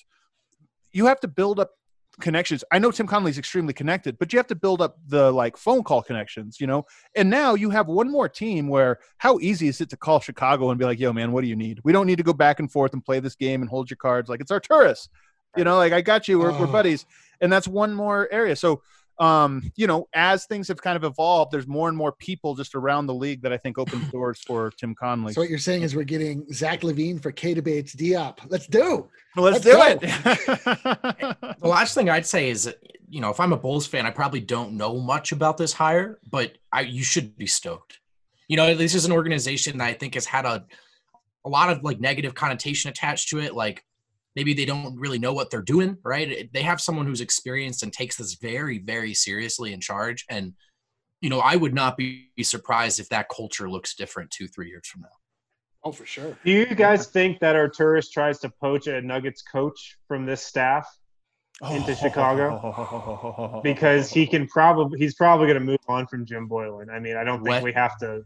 you 0.91 1.07
have 1.07 1.21
to 1.21 1.29
build 1.29 1.61
up 1.61 1.71
connections. 2.21 2.65
I 2.73 2.79
know 2.79 2.91
Tim 2.91 3.07
Connelly's 3.07 3.39
extremely 3.39 3.73
connected, 3.73 4.19
but 4.19 4.33
you 4.33 4.39
have 4.39 4.47
to 4.49 4.55
build 4.55 4.81
up 4.83 4.97
the 5.07 5.31
like 5.33 5.57
phone 5.57 5.83
call 5.83 6.03
connections, 6.03 6.61
you 6.61 6.67
know. 6.67 6.85
And 7.15 7.31
now 7.31 7.55
you 7.55 7.71
have 7.71 7.87
one 7.87 8.11
more 8.11 8.29
team 8.29 8.69
where 8.69 8.99
how 9.19 9.39
easy 9.41 9.69
is 9.69 9.81
it 9.81 9.91
to 9.91 9.97
call 9.97 10.21
Chicago 10.21 10.71
and 10.71 10.79
be 10.79 10.85
like, 10.85 10.99
"Yo, 10.99 11.13
man, 11.13 11.33
what 11.33 11.43
do 11.43 11.49
you 11.49 11.57
need? 11.57 11.81
We 11.85 11.93
don't 11.93 12.07
need 12.07 12.17
to 12.19 12.23
go 12.25 12.33
back 12.33 12.59
and 12.61 12.71
forth 12.71 12.93
and 12.93 13.05
play 13.05 13.21
this 13.21 13.35
game 13.37 13.63
and 13.63 13.71
hold 13.71 13.91
your 13.91 13.97
cards. 13.97 14.29
Like 14.29 14.41
it's 14.41 14.51
Arturas, 14.53 15.09
you 15.57 15.65
know. 15.65 15.77
Like 15.77 15.93
I 15.93 16.01
got 16.01 16.29
you. 16.29 16.39
We're, 16.39 16.53
we're 16.53 16.67
Oh. 16.67 16.73
buddies." 16.73 17.07
And 17.41 17.53
that's 17.53 17.69
one 17.69 17.95
more 17.95 18.29
area. 18.33 18.57
So 18.57 18.83
um, 19.19 19.73
you 19.77 19.87
know, 19.87 20.09
as 20.15 20.47
things 20.47 20.69
have 20.69 20.81
kind 20.81 20.97
of 20.97 21.05
evolved, 21.05 21.51
there's 21.53 21.67
more 21.67 21.89
and 21.89 21.97
more 21.97 22.13
people 22.13 22.55
just 22.55 22.75
around 22.75 23.07
the 23.07 23.15
league 23.15 23.43
that 23.43 23.53
I 23.53 23.57
think 23.57 23.79
opens 23.79 24.09
doors 24.13 24.41
for 24.47 24.71
Tim 24.79 24.95
Connelly. 24.95 25.33
So 25.33 25.41
what 25.41 25.51
you're 25.51 25.59
saying 25.59 25.83
is 25.83 25.97
we're 25.97 26.05
getting 26.05 26.47
Zach 26.53 26.83
LaVine 26.83 27.21
for 27.21 27.33
Keita 27.33 27.63
Bates-Diop. 27.63 28.39
Let's 28.49 28.67
do. 28.67 29.09
Let's, 29.37 29.65
let's 29.65 29.65
do 29.65 29.73
go. 29.73 29.99
it. 30.03 31.37
The 31.61 31.69
last 31.69 31.95
thing 31.95 32.09
I'd 32.09 32.27
say 32.27 32.51
is, 32.51 32.73
you 33.09 33.21
know, 33.21 33.31
if 33.31 33.41
I'm 33.41 33.53
a 33.53 33.57
Bulls 33.57 33.87
fan, 33.87 34.07
I 34.07 34.11
probably 34.11 34.41
don't 34.41 34.73
know 34.73 35.01
much 35.01 35.33
about 35.33 35.57
this 35.57 35.73
hire, 35.73 36.19
but 36.31 36.53
I 36.73 36.83
you 36.83 37.03
should 37.03 37.37
be 37.37 37.47
stoked. 37.47 37.99
You 38.47 38.57
know, 38.57 38.75
this 38.75 38.95
is 38.95 39.05
an 39.05 39.13
organization 39.13 39.79
that 39.79 39.85
I 39.89 39.93
think 39.93 40.15
has 40.15 40.27
had 40.27 40.45
a 40.45 40.65
a 41.45 41.49
lot 41.49 41.71
of 41.71 41.83
like 41.83 42.01
negative 42.01 42.35
connotation 42.35 42.91
attached 42.91 43.31
to 43.31 43.41
it. 43.41 43.55
Like 43.55 43.85
maybe 44.39 44.55
they 44.55 44.65
don't 44.65 44.97
really 44.97 45.19
know 45.19 45.33
what 45.33 45.51
they're 45.51 45.61
doing, 45.61 45.99
right? 46.05 46.49
They 46.53 46.63
have 46.63 46.81
someone 46.81 47.07
who's 47.07 47.21
experienced 47.21 47.83
and 47.83 47.93
takes 47.93 48.15
this 48.15 48.35
very, 48.35 48.79
very 48.79 49.13
seriously 49.13 49.73
in 49.73 49.81
charge. 49.81 50.25
And 50.31 50.53
you 51.21 51.29
know, 51.29 51.41
I 51.41 51.57
would 51.57 51.75
not 51.75 51.97
be 51.97 52.31
surprised 52.43 53.01
if 53.01 53.09
that 53.09 53.29
culture 53.29 53.69
looks 53.69 53.97
different 53.97 54.31
two, 54.31 54.47
three 54.47 54.69
years 54.69 54.87
from 54.87 55.01
now. 55.01 55.17
Oh, 55.83 55.91
for 55.91 56.07
sure. 56.07 56.39
Do 56.45 56.53
you 56.53 56.67
guys 56.67 57.09
think 57.09 57.41
that 57.41 57.57
Arturas 57.57 58.13
tries 58.13 58.39
to 58.41 58.53
poach 58.61 58.87
a 58.87 59.03
Nuggets 59.03 59.43
coach 59.43 59.99
from 60.07 60.25
this 60.25 60.41
staff? 60.41 60.87
into 61.61 61.91
oh. 61.91 61.95
Chicago? 61.97 63.61
Because 63.65 64.09
he 64.09 64.25
can 64.25 64.47
probably 64.47 65.01
he's 65.01 65.17
probably 65.17 65.49
going 65.49 65.59
to 65.59 65.65
move 65.65 65.81
on 65.89 66.07
from 66.07 66.25
Jim 66.25 66.49
Boylen. 66.49 66.95
I 66.95 67.01
mean, 67.01 67.17
I 67.17 67.25
don't 67.25 67.39
think 67.39 67.49
What? 67.49 67.63
we 67.65 67.73
have 67.73 67.99
to. 67.99 68.23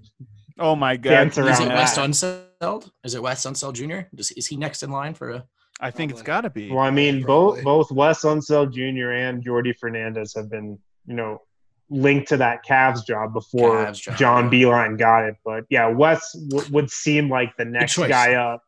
Oh 0.58 0.76
my 0.76 0.98
god! 0.98 1.10
Dance 1.32 1.38
Is 1.38 1.60
it 1.60 1.68
that. 1.68 1.74
Wes 1.74 1.96
Unseld? 1.96 2.90
Is 3.02 3.14
it 3.14 3.22
Wes 3.22 3.46
Unseld 3.46 3.72
Jr.? 3.72 4.14
Does, 4.14 4.30
is 4.32 4.46
he 4.48 4.58
next 4.58 4.82
in 4.82 4.90
line 4.90 5.14
for 5.14 5.30
a? 5.30 5.44
I 5.82 5.90
think 5.90 6.12
it's 6.12 6.22
got 6.22 6.42
to 6.42 6.50
be. 6.50 6.70
Well, 6.70 6.78
I 6.78 6.90
mean, 6.90 7.24
Probably. 7.24 7.62
both 7.62 7.88
both 7.88 7.92
Wes 7.92 8.22
Unseld 8.22 8.72
Jr. 8.72 9.10
and 9.10 9.44
Jordi 9.44 9.76
Fernandez 9.76 10.32
have 10.34 10.48
been, 10.48 10.78
you 11.06 11.14
know, 11.14 11.42
linked 11.90 12.28
to 12.28 12.36
that 12.38 12.64
Cavs 12.64 13.04
job 13.04 13.32
before 13.32 13.84
Cavs 13.84 14.00
job, 14.00 14.16
John 14.16 14.44
yeah. 14.44 14.50
Beilein 14.50 14.98
got 14.98 15.24
it. 15.24 15.36
But 15.44 15.64
yeah, 15.68 15.88
Wes 15.88 16.32
w- 16.32 16.72
would 16.72 16.90
seem 16.90 17.28
like 17.28 17.56
the 17.56 17.64
next 17.64 17.98
guy 17.98 18.34
up. 18.34 18.62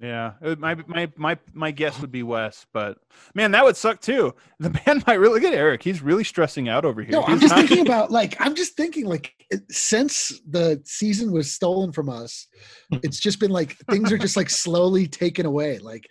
Yeah, 0.00 0.32
my 0.58 0.74
my 0.86 1.10
my 1.16 1.38
my 1.52 1.70
guess 1.70 2.00
would 2.00 2.10
be 2.10 2.24
Wes, 2.24 2.66
but 2.72 2.98
man, 3.34 3.52
that 3.52 3.64
would 3.64 3.76
suck 3.76 4.00
too. 4.00 4.34
The 4.58 4.70
man 4.86 5.02
might 5.06 5.14
really 5.20 5.40
get 5.40 5.54
Eric. 5.54 5.82
He's 5.82 6.02
really 6.02 6.24
stressing 6.24 6.68
out 6.68 6.84
over 6.84 7.00
here. 7.00 7.12
No, 7.12 7.22
I'm 7.22 7.32
He's 7.34 7.42
just 7.42 7.54
not- 7.54 7.68
thinking 7.68 7.86
about 7.86 8.10
like 8.10 8.36
I'm 8.40 8.54
just 8.56 8.76
thinking 8.76 9.06
like 9.06 9.32
since 9.70 10.40
the 10.48 10.82
season 10.84 11.30
was 11.32 11.52
stolen 11.52 11.92
from 11.92 12.08
us, 12.08 12.48
it's 12.90 13.20
just 13.20 13.38
been 13.38 13.52
like 13.52 13.76
things 13.90 14.10
are 14.10 14.18
just 14.18 14.36
like 14.36 14.50
slowly 14.50 15.06
taken 15.06 15.46
away. 15.46 15.78
Like 15.78 16.08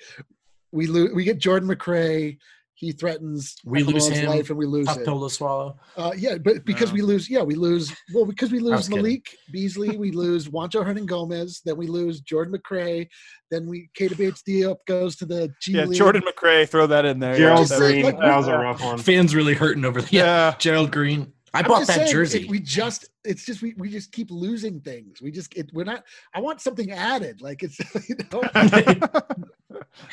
we 0.72 0.88
lose, 0.88 1.14
we 1.14 1.24
get 1.26 1.38
Jordan 1.40 1.68
McRae. 1.70 2.38
He 2.76 2.92
threatens 2.92 3.56
We 3.64 3.84
lose 3.84 4.08
LeBron's 4.10 4.18
him. 4.18 4.30
life 4.30 4.50
and 4.50 4.58
we 4.58 4.66
lose 4.66 4.88
Tough 4.88 4.98
it. 5.00 5.06
pill 5.06 5.22
to 5.28 5.34
swallow. 5.34 5.78
Uh, 5.96 6.12
yeah, 6.18 6.38
but 6.38 6.66
because 6.66 6.90
No. 6.90 6.96
we 6.96 7.02
lose, 7.04 7.30
yeah, 7.30 7.42
we 7.42 7.56
lose. 7.56 7.94
Well, 8.14 8.26
because 8.26 8.52
we 8.52 8.60
lose 8.60 8.72
was 8.78 8.88
kidding. 8.90 9.04
Malik 9.04 9.38
Beasley, 9.52 9.96
we 9.96 10.12
lose 10.12 10.48
Juancho 10.50 10.84
Hernangomez, 10.86 11.62
then 11.64 11.78
we 11.78 11.88
lose 11.88 12.20
Jordan 12.22 12.56
McRae, 12.60 13.08
then 13.52 13.68
we 13.68 13.90
Keita 13.98 14.18
Bates-Diop 14.18 14.78
goes 14.88 15.16
to 15.18 15.26
the 15.26 15.50
G 15.62 15.74
yeah, 15.74 15.86
League. 15.86 15.98
Jordan 15.98 16.24
McRae, 16.24 16.68
throw 16.68 16.88
that 16.88 17.06
in 17.06 17.20
there. 17.20 17.38
Gerald 17.38 17.60
just 17.60 17.72
that- 17.74 17.80
saying, 17.80 18.02
Green, 18.02 18.06
like, 18.16 18.20
that 18.20 18.38
was 18.38 18.48
a 18.48 18.52
yeah. 18.52 18.56
rough 18.62 18.82
one. 18.84 18.98
Fans 18.98 19.36
really 19.36 19.54
hurting 19.54 19.86
over 19.86 20.02
the 20.02 20.08
yeah. 20.12 20.24
Yeah, 20.50 20.56
Gerald 20.58 20.92
Green. 20.92 21.32
I 21.56 21.60
I'm 21.60 21.66
bought 21.66 21.86
that 21.86 21.96
saying, 21.96 22.12
jersey. 22.12 22.42
it- 22.46 22.50
we 22.50 22.60
just, 22.60 23.08
it's 23.24 23.46
just 23.46 23.62
we, 23.62 23.76
we 23.78 23.88
just 23.92 24.12
keep 24.12 24.32
losing 24.32 24.82
things. 24.82 25.22
We 25.22 25.30
just 25.32 25.54
it, 25.56 25.70
we're 25.72 25.84
not. 25.84 26.04
I 26.34 26.40
want 26.42 26.60
something 26.62 26.90
added. 26.92 27.42
Like 27.44 27.62
it's 27.62 27.78
you 28.10 28.16
know. 28.32 28.42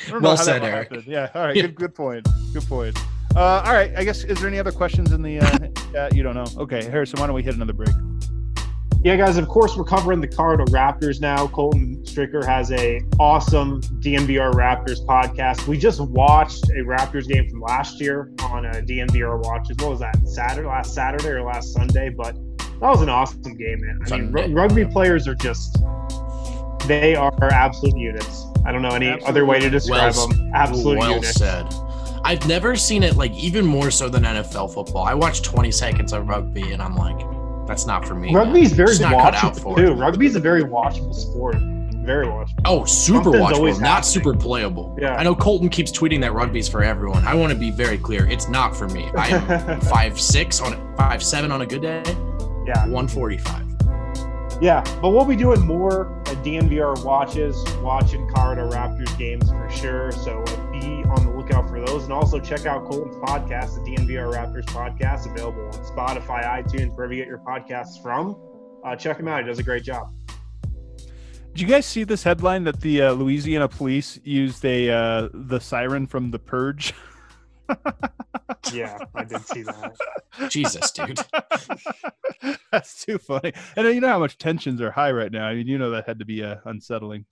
I 0.07 0.09
don't 0.11 0.21
know 0.21 0.29
Well 0.29 0.37
said, 0.37 0.63
Eric. 0.63 0.89
happen. 0.91 1.03
Yeah. 1.07 1.29
All 1.35 1.43
right. 1.43 1.55
Yeah. 1.55 1.63
Good. 1.63 1.75
Good 1.75 1.95
point. 1.95 2.27
Good 2.53 2.63
point. 2.67 2.97
Uh, 3.35 3.63
all 3.65 3.73
right. 3.73 3.91
I 3.95 4.03
guess 4.03 4.23
is 4.23 4.39
there 4.39 4.47
any 4.49 4.59
other 4.59 4.71
questions 4.71 5.11
in 5.11 5.21
the? 5.21 5.39
Uh, 5.39 5.57
chat? 5.93 6.15
You 6.15 6.23
don't 6.23 6.35
know. 6.35 6.45
Okay, 6.57 6.83
Harrison. 6.83 7.19
Why 7.19 7.27
don't 7.27 7.35
we 7.35 7.43
hit 7.43 7.55
another 7.55 7.73
break? 7.73 7.89
Yeah, 9.03 9.15
guys. 9.15 9.37
Of 9.37 9.47
course, 9.47 9.75
we're 9.75 9.83
covering 9.83 10.21
the 10.21 10.27
Colorado 10.27 10.65
Raptors 10.65 11.21
now. 11.21 11.47
Colton 11.47 12.03
Stricker 12.03 12.45
has 12.45 12.71
a 12.71 13.01
awesome 13.19 13.81
DNVR 13.99 14.53
Raptors 14.53 15.03
podcast. 15.07 15.65
We 15.67 15.77
just 15.77 15.99
watched 16.01 16.65
a 16.69 16.83
Raptors 16.83 17.27
game 17.27 17.49
from 17.49 17.61
last 17.61 17.99
year 17.99 18.31
on 18.43 18.65
a 18.65 18.73
DNVR 18.73 19.43
watch. 19.43 19.71
As 19.71 19.77
well 19.77 19.93
as 19.93 19.99
that? 20.01 20.27
Saturday, 20.27 20.67
last 20.67 20.93
Saturday 20.93 21.29
or 21.29 21.41
last 21.43 21.73
Sunday? 21.73 22.09
But 22.09 22.35
that 22.59 22.79
was 22.89 23.01
an 23.01 23.09
awesome 23.09 23.41
game, 23.57 23.81
man. 23.81 23.99
I 24.11 24.17
mean, 24.17 24.37
r- 24.37 24.49
rugby 24.49 24.85
players 24.85 25.27
are 25.27 25.35
just 25.35 25.79
they 26.87 27.15
are 27.15 27.33
absolute 27.51 27.97
units. 27.97 28.45
I 28.65 28.71
don't 28.71 28.81
know 28.81 28.89
any 28.89 29.09
other 29.23 29.45
way 29.45 29.59
to 29.59 29.69
describe 29.69 30.13
Well 30.15 30.27
them. 30.27 30.51
Absolute 30.53 30.97
well 30.99 31.15
units. 31.15 31.33
said. 31.35 31.65
I've 32.23 32.47
never 32.47 32.75
seen 32.75 33.01
it 33.03 33.15
like 33.15 33.33
even 33.33 33.65
more 33.65 33.89
so 33.89 34.07
than 34.07 34.23
NFL 34.23 34.73
football. 34.73 35.03
I 35.03 35.13
watched 35.15 35.43
20 35.45 35.71
seconds 35.71 36.13
of 36.13 36.27
rugby 36.27 36.71
and 36.71 36.81
I'm 36.81 36.95
like, 36.95 37.19
that's 37.67 37.85
not 37.87 38.05
for 38.07 38.13
me. 38.15 38.33
Rugby's 38.33 38.69
man. 38.71 38.77
very 38.77 38.89
Just 38.89 39.01
not 39.01 39.11
cut 39.13 39.33
out 39.35 39.53
watchable 39.55 39.61
for 39.61 39.77
too. 39.77 39.91
it. 39.91 39.95
Rugby's 39.95 40.35
a 40.35 40.39
very 40.39 40.63
watchable 40.63 41.15
sport. 41.15 41.55
Very 42.03 42.25
watchable. 42.27 42.59
Oh, 42.65 42.85
super 42.85 43.23
Something's 43.23 43.43
watchable, 43.59 43.79
not 43.81 43.87
happening. 43.87 44.03
super 44.03 44.33
playable. 44.35 44.97
Yeah. 44.99 45.15
I 45.15 45.23
know 45.23 45.35
Colton 45.35 45.69
keeps 45.69 45.91
tweeting 45.91 46.21
that 46.21 46.33
rugby's 46.33 46.67
for 46.67 46.83
everyone. 46.83 47.25
I 47.25 47.33
want 47.35 47.51
to 47.53 47.57
be 47.57 47.71
very 47.71 47.97
clear. 47.97 48.27
It's 48.27 48.47
not 48.49 48.75
for 48.75 48.87
me. 48.89 49.09
I'm 49.15 49.81
five 49.81 50.19
six 50.19 50.59
on 50.61 50.95
five 50.97 51.23
seven 51.23 51.51
on 51.51 51.61
a 51.61 51.65
good 51.65 51.81
day, 51.81 52.03
yeah. 52.67 52.85
145. 52.87 53.70
Yeah, 54.61 54.83
but 55.01 55.09
we'll 55.09 55.25
be 55.25 55.35
doing 55.35 55.65
more 55.65 56.21
at 56.27 56.37
DNVR 56.43 57.03
watches, 57.03 57.63
watching 57.79 58.29
Colorado 58.29 58.69
Raptors 58.69 59.17
games 59.17 59.49
for 59.49 59.67
sure. 59.71 60.11
So 60.11 60.43
be 60.71 61.03
on 61.05 61.25
the 61.25 61.33
lookout 61.35 61.67
for 61.67 61.83
those. 61.83 62.03
And 62.03 62.13
also 62.13 62.39
check 62.39 62.67
out 62.67 62.87
Colton's 62.87 63.15
podcast, 63.15 63.83
the 63.83 63.89
DNVR 63.89 64.31
Raptors 64.31 64.65
podcast, 64.65 65.25
available 65.25 65.65
on 65.65 65.83
Spotify, 65.83 66.45
iTunes, 66.45 66.95
wherever 66.95 67.11
you 67.11 67.21
get 67.21 67.27
your 67.27 67.39
podcasts 67.39 67.99
from. 68.03 68.39
Uh, 68.85 68.95
check 68.95 69.17
him 69.17 69.27
out. 69.27 69.41
He 69.41 69.47
does 69.47 69.57
a 69.57 69.63
great 69.63 69.83
job. 69.83 70.13
Did 71.53 71.61
you 71.61 71.67
guys 71.67 71.87
see 71.87 72.03
this 72.03 72.21
headline 72.21 72.63
that 72.65 72.81
the 72.81 73.01
uh, 73.01 73.11
Louisiana 73.13 73.67
police 73.67 74.19
used 74.23 74.63
a 74.63 74.91
uh, 74.91 75.29
the 75.33 75.59
siren 75.59 76.05
from 76.05 76.29
The 76.29 76.39
Purge? 76.39 76.93
Yeah, 78.73 78.97
I 79.15 79.23
did 79.23 79.41
see 79.45 79.63
that. 79.63 79.97
Jesus, 80.49 80.91
dude. 80.91 81.19
That's 82.71 83.03
too 83.03 83.17
funny. 83.17 83.53
And 83.75 83.87
you 83.87 83.99
know 83.99 84.07
how 84.07 84.19
much 84.19 84.37
tensions 84.37 84.79
are 84.81 84.91
high 84.91 85.11
right 85.11 85.31
now. 85.31 85.45
I 85.45 85.55
mean, 85.55 85.67
you 85.67 85.77
know 85.77 85.89
that 85.91 86.07
had 86.07 86.19
to 86.19 86.25
be 86.25 86.43
uh, 86.43 86.57
unsettling. 86.65 87.25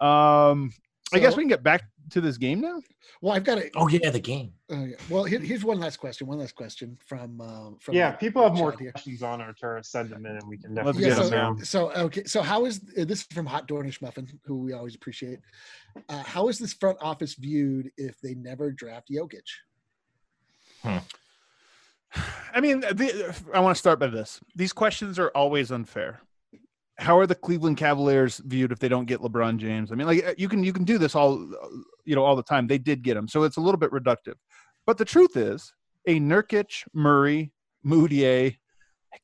Um, 0.00 0.72
I 1.12 1.18
guess 1.18 1.36
we 1.36 1.42
can 1.42 1.48
get 1.48 1.62
back 1.62 1.82
to 2.10 2.20
this 2.20 2.36
game 2.36 2.60
now. 2.60 2.80
Well, 3.20 3.34
I've 3.34 3.44
got 3.44 3.58
a. 3.58 3.70
Oh 3.76 3.88
yeah, 3.88 4.10
the 4.10 4.20
game. 4.20 4.52
Uh, 4.72 4.84
yeah. 4.84 4.96
Well, 5.10 5.24
here, 5.24 5.40
here's 5.40 5.64
one 5.64 5.80
last 5.80 5.98
question. 5.98 6.26
One 6.26 6.38
last 6.38 6.54
question 6.54 6.96
from 7.04 7.40
um, 7.40 7.76
from 7.80 7.94
Yeah, 7.94 8.12
the 8.12 8.18
people 8.18 8.42
have 8.42 8.54
more 8.54 8.70
chat 8.70 8.80
here. 8.80 8.92
questions 8.92 9.22
on 9.22 9.40
Arturas. 9.40 9.86
Send 9.86 10.10
them 10.10 10.24
in, 10.24 10.36
and 10.36 10.48
we 10.48 10.56
can 10.56 10.74
Let's 10.74 10.86
definitely 10.86 11.02
get 11.02 11.08
get 11.08 11.16
them 11.16 11.30
them 11.30 11.56
down. 11.56 11.64
So 11.64 11.92
okay, 11.92 12.24
so 12.24 12.40
how 12.40 12.64
is 12.64 12.80
uh, 12.98 13.04
this 13.04 13.20
is 13.20 13.26
from 13.32 13.46
Hot 13.46 13.68
Dornish 13.68 14.00
Muffin, 14.00 14.28
who 14.44 14.58
we 14.58 14.72
always 14.72 14.94
appreciate? 14.94 15.40
Uh, 16.08 16.22
how 16.22 16.48
is 16.48 16.58
this 16.58 16.72
front 16.72 16.96
office 17.02 17.34
viewed 17.34 17.90
if 17.96 18.18
they 18.20 18.34
never 18.34 18.70
draft 18.70 19.08
Jokic? 19.10 19.42
Hmm. 20.82 20.98
I 22.54 22.60
mean, 22.60 22.80
the, 22.80 23.34
I 23.54 23.60
want 23.60 23.76
to 23.76 23.78
start 23.78 24.00
by 24.00 24.08
this. 24.08 24.40
These 24.56 24.72
questions 24.72 25.18
are 25.18 25.30
always 25.34 25.70
unfair. 25.70 26.20
How 26.98 27.18
are 27.18 27.26
the 27.26 27.34
Cleveland 27.34 27.78
Cavaliers 27.78 28.38
viewed 28.44 28.72
if 28.72 28.78
they 28.78 28.88
don't 28.88 29.06
get 29.06 29.20
LeBron 29.20 29.56
James? 29.56 29.90
I 29.90 29.94
mean, 29.94 30.06
like 30.06 30.34
you 30.38 30.48
can 30.48 30.62
you 30.62 30.72
can 30.72 30.84
do 30.84 30.98
this 30.98 31.14
all 31.14 31.38
you 32.04 32.14
know 32.14 32.24
all 32.24 32.36
the 32.36 32.42
time. 32.42 32.66
They 32.66 32.76
did 32.76 33.02
get 33.02 33.16
him, 33.16 33.26
so 33.26 33.44
it's 33.44 33.56
a 33.56 33.60
little 33.60 33.78
bit 33.78 33.90
reductive. 33.90 34.34
But 34.86 34.98
the 34.98 35.06
truth 35.06 35.36
is, 35.36 35.72
a 36.06 36.20
Nurkic, 36.20 36.84
Murray, 36.92 37.52
Mudiay, 37.86 38.56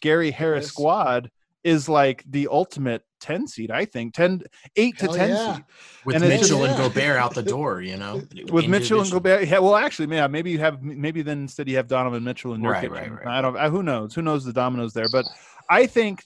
Gary 0.00 0.30
Harris 0.30 0.64
Harris. 0.64 0.68
squad 0.68 1.30
is 1.67 1.89
like 1.89 2.25
the 2.31 2.47
ultimate 2.51 3.03
10 3.21 3.49
seed, 3.49 3.71
I 3.73 3.85
think. 3.85 4.14
10 4.14 4.43
8 4.77 4.99
to 4.99 5.09
10 5.09 5.29
yeah. 5.29 5.55
seed. 5.57 5.64
with 6.05 6.17
And 6.17 6.25
Mitchell 6.29 6.61
just- 6.61 6.71
and 6.71 6.79
Yeah. 6.79 6.89
Gobert 6.89 7.17
out 7.19 7.35
the 7.35 7.43
door, 7.43 7.81
you 7.83 7.97
know, 7.97 8.23
With 8.53 8.69
Mitchell 8.69 9.01
and 9.01 9.11
Gobert. 9.11 9.49
Yeah, 9.49 9.59
well 9.59 9.75
actually, 9.75 10.14
yeah, 10.14 10.29
maybe 10.29 10.53
you 10.53 10.61
have 10.61 10.81
maybe 10.83 11.23
then 11.23 11.41
instead 11.41 11.69
you 11.69 11.77
have 11.77 11.89
Donovan 11.89 12.23
Mitchell 12.23 12.53
and 12.53 12.62
Nurkic. 12.62 12.91
Right, 12.91 13.11
right, 13.11 13.12
right. 13.12 13.27
I 13.27 13.43
don't 13.43 13.57
I, 13.57 13.69
who 13.69 13.83
knows? 13.83 14.14
Who 14.14 14.23
knows 14.23 14.45
the 14.45 14.53
dominoes 14.53 14.93
there, 14.93 15.09
but 15.11 15.27
I 15.69 15.87
think 15.87 16.23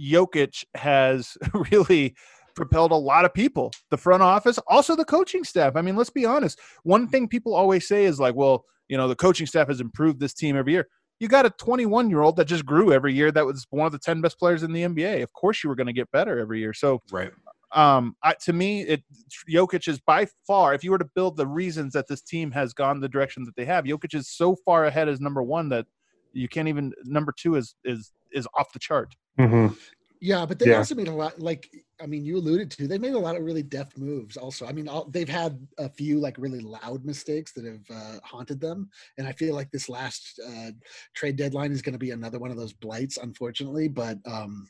Jokic 0.00 0.64
has 0.76 1.36
really 1.72 2.14
propelled 2.54 2.92
a 2.92 2.96
lot 2.96 3.24
of 3.24 3.34
people. 3.34 3.72
The 3.90 3.96
front 3.98 4.22
office, 4.22 4.58
also 4.68 4.94
the 4.94 5.04
coaching 5.04 5.42
staff. 5.42 5.74
I 5.74 5.82
mean, 5.82 5.96
let's 5.96 6.10
be 6.10 6.24
honest. 6.24 6.60
One 6.84 7.08
thing 7.08 7.26
people 7.26 7.54
always 7.54 7.88
say 7.88 8.04
is 8.04 8.20
like, 8.20 8.36
well, 8.36 8.64
you 8.88 8.96
know, 8.96 9.08
the 9.08 9.16
coaching 9.16 9.46
staff 9.46 9.66
has 9.66 9.80
improved 9.80 10.20
this 10.20 10.34
team 10.34 10.56
every 10.56 10.72
year. 10.72 10.86
You 11.20 11.28
got 11.28 11.46
a 11.46 11.50
21 11.50 12.10
year 12.10 12.20
old 12.20 12.36
that 12.36 12.46
just 12.46 12.66
grew 12.66 12.92
every 12.92 13.14
year. 13.14 13.30
That 13.30 13.46
was 13.46 13.66
one 13.70 13.86
of 13.86 13.92
the 13.92 13.98
10 13.98 14.20
best 14.20 14.38
players 14.38 14.62
in 14.62 14.72
the 14.72 14.82
NBA. 14.82 15.22
Of 15.22 15.32
course, 15.32 15.62
you 15.62 15.68
were 15.68 15.76
going 15.76 15.86
to 15.86 15.92
get 15.92 16.10
better 16.10 16.38
every 16.38 16.58
year. 16.60 16.72
So, 16.72 17.02
right. 17.10 17.30
um, 17.72 18.16
I, 18.22 18.34
to 18.42 18.52
me, 18.52 18.82
it 18.82 19.02
Jokic 19.48 19.88
is 19.88 20.00
by 20.00 20.26
far. 20.46 20.74
If 20.74 20.82
you 20.82 20.90
were 20.90 20.98
to 20.98 21.08
build 21.14 21.36
the 21.36 21.46
reasons 21.46 21.92
that 21.92 22.08
this 22.08 22.20
team 22.20 22.50
has 22.52 22.72
gone 22.72 23.00
the 23.00 23.08
direction 23.08 23.44
that 23.44 23.56
they 23.56 23.64
have, 23.64 23.84
Jokic 23.84 24.14
is 24.14 24.28
so 24.28 24.56
far 24.64 24.86
ahead 24.86 25.08
as 25.08 25.20
number 25.20 25.42
one 25.42 25.68
that 25.70 25.86
you 26.32 26.48
can't 26.48 26.68
even. 26.68 26.92
Number 27.04 27.32
two 27.36 27.54
is 27.54 27.74
is 27.84 28.12
is 28.32 28.48
off 28.58 28.72
the 28.72 28.80
chart. 28.80 29.14
Mhm. 29.38 29.76
Yeah, 30.24 30.46
but 30.46 30.58
they 30.58 30.70
Yeah. 30.70 30.78
also 30.78 30.94
made 30.94 31.08
a 31.08 31.12
lot. 31.12 31.38
Like, 31.38 31.68
I 32.00 32.06
mean, 32.06 32.24
you 32.24 32.38
alluded 32.38 32.70
to, 32.70 32.88
they 32.88 32.96
made 32.96 33.12
a 33.12 33.18
lot 33.18 33.36
of 33.36 33.42
really 33.42 33.62
deft 33.62 33.98
moves. 33.98 34.38
Also, 34.38 34.64
I 34.64 34.72
mean, 34.72 34.88
all, 34.88 35.04
they've 35.04 35.28
had 35.28 35.58
a 35.76 35.90
few 35.90 36.18
like 36.18 36.38
really 36.38 36.60
loud 36.60 37.04
mistakes 37.04 37.52
that 37.52 37.66
have 37.66 37.84
uh, 37.94 38.20
haunted 38.24 38.58
them, 38.58 38.88
and 39.18 39.28
I 39.28 39.32
feel 39.32 39.54
like 39.54 39.70
this 39.70 39.90
last 39.90 40.40
uh, 40.48 40.70
trade 41.14 41.36
deadline 41.36 41.72
is 41.72 41.82
going 41.82 41.92
to 41.92 41.98
be 41.98 42.12
another 42.12 42.38
one 42.38 42.50
of 42.50 42.56
those 42.56 42.72
blights, 42.72 43.18
unfortunately. 43.18 43.86
But 43.86 44.16
um, 44.24 44.66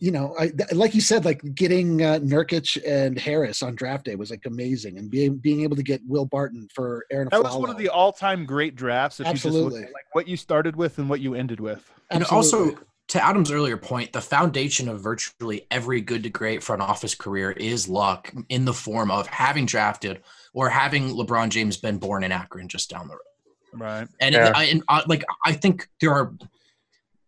you 0.00 0.10
know, 0.10 0.34
I 0.38 0.48
th- 0.48 0.72
like 0.72 0.94
you 0.94 1.02
said, 1.02 1.26
like 1.26 1.42
getting 1.54 2.02
uh, 2.02 2.20
Nurkic 2.20 2.80
and 2.86 3.18
Harris 3.18 3.62
on 3.62 3.74
draft 3.74 4.06
day 4.06 4.16
was 4.16 4.30
like 4.30 4.46
amazing, 4.46 4.96
and 4.96 5.10
being 5.10 5.36
being 5.36 5.60
able 5.60 5.76
to 5.76 5.82
get 5.82 6.00
Will 6.06 6.24
Barton 6.24 6.68
for 6.74 7.04
Aaron. 7.12 7.28
That 7.30 7.42
was 7.42 7.56
one 7.56 7.68
of 7.68 7.76
the 7.76 7.90
all-time 7.90 8.46
great 8.46 8.76
drafts. 8.76 9.20
If 9.20 9.26
you 9.26 9.34
just 9.34 9.44
Absolutely. 9.44 9.80
look 9.80 9.88
at 9.88 9.92
like 9.92 10.06
what 10.12 10.26
you 10.26 10.38
started 10.38 10.74
with 10.74 10.96
and 10.98 11.10
what 11.10 11.20
you 11.20 11.34
ended 11.34 11.60
with. 11.60 11.92
And 12.10 12.22
Absolutely. 12.22 12.70
also, 12.76 12.84
to 13.08 13.22
Adam's 13.22 13.50
earlier 13.50 13.76
point, 13.76 14.12
the 14.12 14.20
foundation 14.20 14.88
of 14.88 15.00
virtually 15.00 15.66
every 15.70 16.00
good 16.00 16.22
to 16.22 16.30
great 16.30 16.62
front 16.62 16.80
office 16.82 17.14
career 17.14 17.52
is 17.52 17.88
luck 17.88 18.32
in 18.48 18.64
the 18.64 18.72
form 18.72 19.10
of 19.10 19.26
having 19.26 19.66
drafted 19.66 20.22
or 20.54 20.68
having 20.70 21.10
LeBron 21.10 21.50
James 21.50 21.76
been 21.76 21.98
born 21.98 22.24
in 22.24 22.32
Akron 22.32 22.68
just 22.68 22.90
down 22.90 23.08
the 23.08 23.14
road. 23.14 23.20
Right. 23.74 24.08
And, 24.20 24.34
Yeah. 24.34 24.52
I, 24.54 24.64
and 24.64 24.82
I, 24.88 25.02
like 25.06 25.24
I 25.44 25.52
think 25.52 25.88
there 26.00 26.12
are 26.12 26.32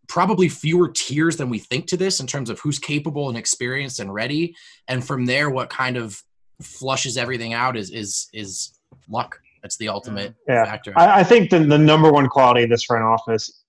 probably 0.09 0.49
fewer 0.49 0.89
tiers 0.89 1.37
than 1.37 1.51
we 1.51 1.59
think 1.59 1.89
to 1.89 1.97
this 1.97 2.20
in 2.20 2.27
terms 2.27 2.49
of 2.49 2.61
who's 2.61 2.79
capable 2.79 3.29
and 3.29 3.37
experienced 3.37 3.99
and 4.01 4.14
ready. 4.14 4.55
And 4.89 5.05
from 5.05 5.27
there, 5.27 5.51
what 5.51 5.68
kind 5.68 5.97
of 5.97 6.22
flushes 6.62 7.18
everything 7.18 7.53
out 7.53 7.77
is 7.77 7.91
is 7.91 8.29
is 8.33 8.79
luck. 9.09 9.39
That's 9.62 9.77
the 9.77 9.89
ultimate 9.89 10.35
Yeah. 10.49 10.64
factor. 10.64 10.93
I, 10.97 11.20
I 11.20 11.24
think 11.24 11.51
the, 11.51 11.59
the 11.59 11.77
number 11.79 12.11
one 12.12 12.29
quality 12.29 12.62
of 12.62 12.70
this 12.70 12.85
front 12.85 13.05
office, 13.05 13.51
uh, 13.51 13.66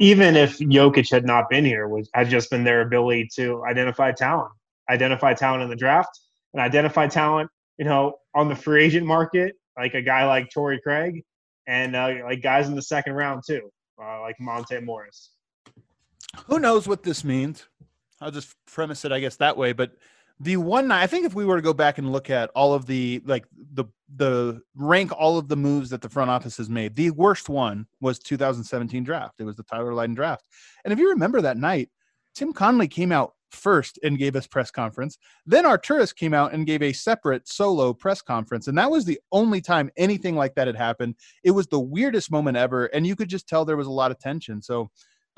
even 0.00 0.36
if 0.36 0.58
Jokic 0.58 1.10
had 1.10 1.24
not 1.24 1.48
been 1.48 1.64
here, 1.64 1.88
was 1.88 2.08
had 2.14 2.28
just 2.28 2.50
been 2.50 2.64
their 2.64 2.82
ability 2.82 3.28
to 3.36 3.64
identify 3.64 4.12
talent, 4.12 4.52
identify 4.90 5.34
talent 5.34 5.62
in 5.62 5.70
the 5.70 5.76
draft, 5.76 6.20
and 6.52 6.62
identify 6.62 7.06
talent, 7.06 7.50
you 7.78 7.84
know, 7.84 8.14
on 8.34 8.48
the 8.48 8.56
free 8.56 8.84
agent 8.84 9.06
market, 9.06 9.54
like 9.76 9.94
a 9.94 10.02
guy 10.02 10.26
like 10.26 10.50
Torrey 10.52 10.80
Craig, 10.82 11.22
and 11.66 11.96
uh, 11.96 12.14
like 12.24 12.42
guys 12.42 12.68
in 12.68 12.74
the 12.74 12.82
second 12.82 13.14
round 13.14 13.42
too, 13.46 13.70
uh, 14.02 14.20
like 14.20 14.36
Monte 14.40 14.80
Morris. 14.80 15.30
Who 16.46 16.58
knows 16.58 16.88
what 16.88 17.02
this 17.02 17.24
means? 17.24 17.66
I'll 18.20 18.30
just 18.30 18.54
premise 18.66 19.04
it, 19.04 19.12
I 19.12 19.20
guess, 19.20 19.36
that 19.36 19.56
way. 19.56 19.72
But 19.72 19.92
the 20.40 20.56
one 20.56 20.90
I 20.90 21.06
think 21.06 21.26
if 21.26 21.34
we 21.34 21.44
were 21.44 21.56
to 21.56 21.62
go 21.62 21.72
back 21.72 21.98
and 21.98 22.10
look 22.10 22.30
at 22.30 22.50
all 22.54 22.74
of 22.74 22.86
the 22.86 23.22
like 23.24 23.44
the 23.74 23.84
the 24.16 24.60
rank 24.74 25.12
all 25.12 25.38
of 25.38 25.48
the 25.48 25.56
moves 25.56 25.90
that 25.90 26.02
the 26.02 26.08
front 26.08 26.30
office 26.30 26.56
has 26.56 26.68
made, 26.68 26.94
the 26.96 27.10
worst 27.10 27.48
one 27.48 27.86
was 28.00 28.18
2017 28.18 29.04
draft. 29.04 29.40
It 29.40 29.44
was 29.44 29.56
the 29.56 29.62
Tyler 29.62 29.94
Lydon 29.94 30.14
draft. 30.14 30.44
And 30.84 30.92
if 30.92 30.98
you 30.98 31.10
remember 31.10 31.40
that 31.40 31.56
night, 31.56 31.88
Tim 32.34 32.52
Connelly 32.52 32.88
came 32.88 33.12
out 33.12 33.32
first 33.50 33.98
and 34.02 34.18
gave 34.18 34.34
us 34.34 34.46
press 34.46 34.70
conference. 34.70 35.18
Then 35.46 35.64
Arturas 35.64 36.14
came 36.14 36.34
out 36.34 36.52
and 36.52 36.66
gave 36.66 36.82
a 36.82 36.92
separate 36.92 37.46
solo 37.46 37.92
press 37.92 38.22
conference. 38.22 38.66
And 38.66 38.76
that 38.78 38.90
was 38.90 39.04
the 39.04 39.20
only 39.30 39.60
time 39.60 39.90
anything 39.96 40.36
like 40.36 40.54
that 40.54 40.66
had 40.66 40.76
happened. 40.76 41.16
It 41.44 41.50
was 41.50 41.66
the 41.66 41.80
weirdest 41.80 42.30
moment 42.30 42.56
ever. 42.56 42.86
And 42.86 43.06
you 43.06 43.14
could 43.16 43.28
just 43.28 43.48
tell 43.48 43.64
there 43.64 43.76
was 43.76 43.86
a 43.86 43.92
lot 43.92 44.10
of 44.10 44.18
tension. 44.18 44.62
So 44.62 44.90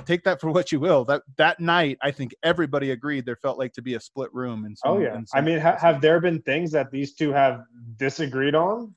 take 0.04 0.24
that 0.24 0.40
for 0.40 0.50
what 0.52 0.72
you 0.72 0.80
will. 0.80 1.04
That 1.04 1.22
that 1.36 1.60
night, 1.60 1.98
I 2.02 2.10
think 2.10 2.34
everybody 2.42 2.90
agreed 2.90 3.26
there 3.26 3.36
felt 3.36 3.58
like 3.58 3.72
to 3.74 3.82
be 3.82 3.94
a 3.94 4.00
split 4.00 4.32
room. 4.34 4.64
And 4.64 4.76
Oh 4.84 4.98
yeah, 4.98 5.20
I 5.32 5.40
mean, 5.40 5.58
ha- 5.58 5.78
have 5.78 6.00
there 6.00 6.20
been 6.20 6.42
things 6.42 6.72
that 6.72 6.90
these 6.90 7.14
two 7.14 7.32
have 7.32 7.62
disagreed 7.96 8.54
on, 8.54 8.94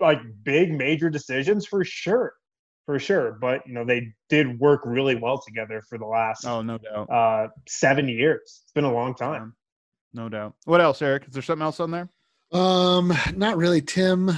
like 0.00 0.20
big 0.44 0.72
major 0.72 1.10
decisions 1.10 1.66
for 1.66 1.84
sure, 1.84 2.34
for 2.86 2.98
sure. 2.98 3.32
But 3.40 3.66
you 3.66 3.74
know, 3.74 3.84
they 3.84 4.12
did 4.28 4.58
work 4.58 4.82
really 4.84 5.16
well 5.16 5.40
together 5.40 5.82
for 5.88 5.98
the 5.98 6.06
last 6.06 6.46
oh 6.46 6.62
no 6.62 6.78
doubt, 6.78 7.10
uh, 7.10 7.48
seven 7.68 8.08
years. 8.08 8.60
It's 8.64 8.72
been 8.72 8.84
a 8.84 8.92
long 8.92 9.14
time. 9.14 9.54
no 10.14 10.28
doubt. 10.28 10.54
What 10.64 10.80
else, 10.80 11.02
Eric? 11.02 11.24
Is 11.28 11.34
there 11.34 11.42
something 11.42 11.64
else 11.64 11.80
on 11.80 11.90
there? 11.90 12.08
Um, 12.52 13.12
not 13.36 13.56
really. 13.56 13.80
Tim 13.80 14.28
uh, 14.28 14.34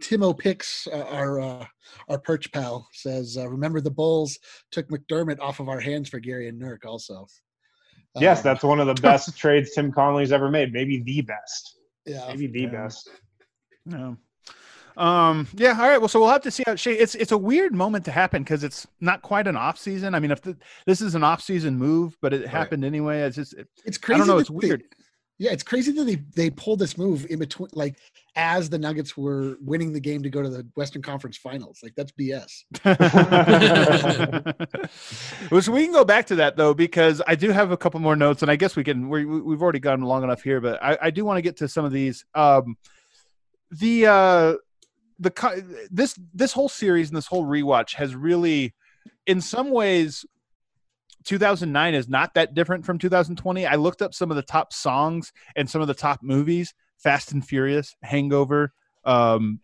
Tim 0.00 0.22
O'Pix, 0.22 0.88
uh, 0.92 1.02
our 1.10 1.40
uh, 1.40 1.64
our 2.08 2.18
perch 2.18 2.50
pal, 2.52 2.88
says, 2.92 3.36
uh, 3.38 3.48
"Remember 3.48 3.80
the 3.80 3.90
Bulls 3.90 4.38
took 4.72 4.88
McDermott 4.88 5.38
off 5.40 5.60
of 5.60 5.68
our 5.68 5.78
hands 5.80 6.08
for 6.08 6.18
Gary 6.18 6.48
and 6.48 6.60
Nurk." 6.60 6.84
Also, 6.84 7.26
yes, 8.16 8.38
Um, 8.38 8.42
that's 8.44 8.64
one 8.64 8.80
of 8.80 8.88
the 8.88 8.94
best 9.02 9.36
trades 9.38 9.70
Tim 9.74 9.92
Connelly's 9.92 10.32
ever 10.32 10.50
made. 10.50 10.72
Maybe 10.72 11.02
the 11.04 11.20
best. 11.20 11.76
yeah. 12.04 12.26
Maybe 12.28 12.48
the 12.48 12.62
Yeah. 12.62 12.66
best. 12.70 13.08
No. 13.86 14.16
Um. 14.96 15.46
Yeah. 15.54 15.78
All 15.80 15.88
right. 15.88 15.98
Well, 15.98 16.08
so 16.08 16.18
we'll 16.20 16.30
have 16.30 16.42
to 16.42 16.50
see 16.50 16.64
how 16.66 16.72
it. 16.72 16.84
It's 16.86 17.14
it's 17.14 17.32
a 17.32 17.38
weird 17.38 17.74
moment 17.74 18.04
to 18.06 18.10
happen 18.10 18.42
because 18.42 18.64
it's 18.64 18.86
not 19.00 19.22
quite 19.22 19.46
an 19.46 19.56
off 19.56 19.78
season. 19.78 20.14
I 20.16 20.20
mean, 20.20 20.32
if 20.32 20.42
the, 20.42 20.56
this 20.84 21.00
is 21.00 21.14
an 21.14 21.22
off 21.22 21.40
season 21.40 21.78
move, 21.78 22.16
but 22.20 22.32
it 22.34 22.46
happened 22.48 22.84
anyway. 22.84 23.20
It's 23.22 23.36
just 23.36 23.54
it- 23.54 23.68
It's 23.84 23.98
I 24.10 24.18
don't 24.18 24.26
know. 24.26 24.38
It's 24.38 24.50
they- 24.50 24.54
weird. 24.68 24.82
Yeah, 25.38 25.50
it's 25.52 25.62
crazy 25.62 25.92
that 25.92 26.04
they 26.04 26.16
they 26.36 26.50
pulled 26.50 26.78
this 26.78 26.96
move 26.96 27.26
in 27.30 27.38
between, 27.38 27.68
like 27.72 27.98
as 28.36 28.70
the 28.70 28.78
Nuggets 28.78 29.16
were 29.16 29.56
winning 29.60 29.92
the 29.92 30.00
game 30.00 30.22
to 30.22 30.30
go 30.30 30.42
to 30.42 30.48
the 30.48 30.66
Western 30.76 31.02
Conference 31.02 31.36
Finals. 31.36 31.80
Like 31.82 31.94
that's 31.96 32.12
BS. 32.12 32.64
well, 35.50 35.62
so 35.62 35.72
we 35.72 35.84
can 35.84 35.92
go 35.92 36.04
back 36.04 36.26
to 36.26 36.36
that 36.36 36.56
though 36.56 36.74
because 36.74 37.20
I 37.26 37.34
do 37.34 37.50
have 37.50 37.70
a 37.70 37.76
couple 37.76 38.00
more 38.00 38.16
notes, 38.16 38.42
and 38.42 38.50
I 38.50 38.56
guess 38.56 38.76
we 38.76 38.84
can. 38.84 39.08
We, 39.08 39.24
we- 39.24 39.40
we've 39.40 39.62
already 39.62 39.80
gone 39.80 40.00
long 40.02 40.22
enough 40.22 40.42
here, 40.42 40.60
but 40.60 40.82
I, 40.82 40.98
I 41.02 41.10
do 41.10 41.24
want 41.24 41.38
to 41.38 41.42
get 41.42 41.56
to 41.58 41.68
some 41.68 41.84
of 41.84 41.92
these. 41.92 42.24
Um, 42.34 42.76
the 43.70 44.06
uh, 44.06 44.54
the 45.18 45.86
this 45.90 46.18
this 46.34 46.52
whole 46.52 46.68
series 46.68 47.08
and 47.08 47.16
this 47.16 47.26
whole 47.26 47.44
rewatch 47.44 47.94
has 47.94 48.14
really, 48.14 48.74
in 49.26 49.40
some 49.40 49.70
ways, 49.70 50.24
2009 51.24 51.94
is 51.94 52.08
not 52.08 52.34
that 52.34 52.54
different 52.54 52.84
from 52.84 52.98
2020. 52.98 53.66
I 53.66 53.74
looked 53.76 54.02
up 54.02 54.14
some 54.14 54.30
of 54.30 54.36
the 54.36 54.42
top 54.42 54.72
songs 54.72 55.32
and 55.56 55.68
some 55.68 55.80
of 55.80 55.88
the 55.88 55.94
top 55.94 56.20
movies: 56.22 56.74
Fast 56.98 57.32
and 57.32 57.46
Furious, 57.46 57.94
Hangover. 58.02 58.72
Um, 59.04 59.60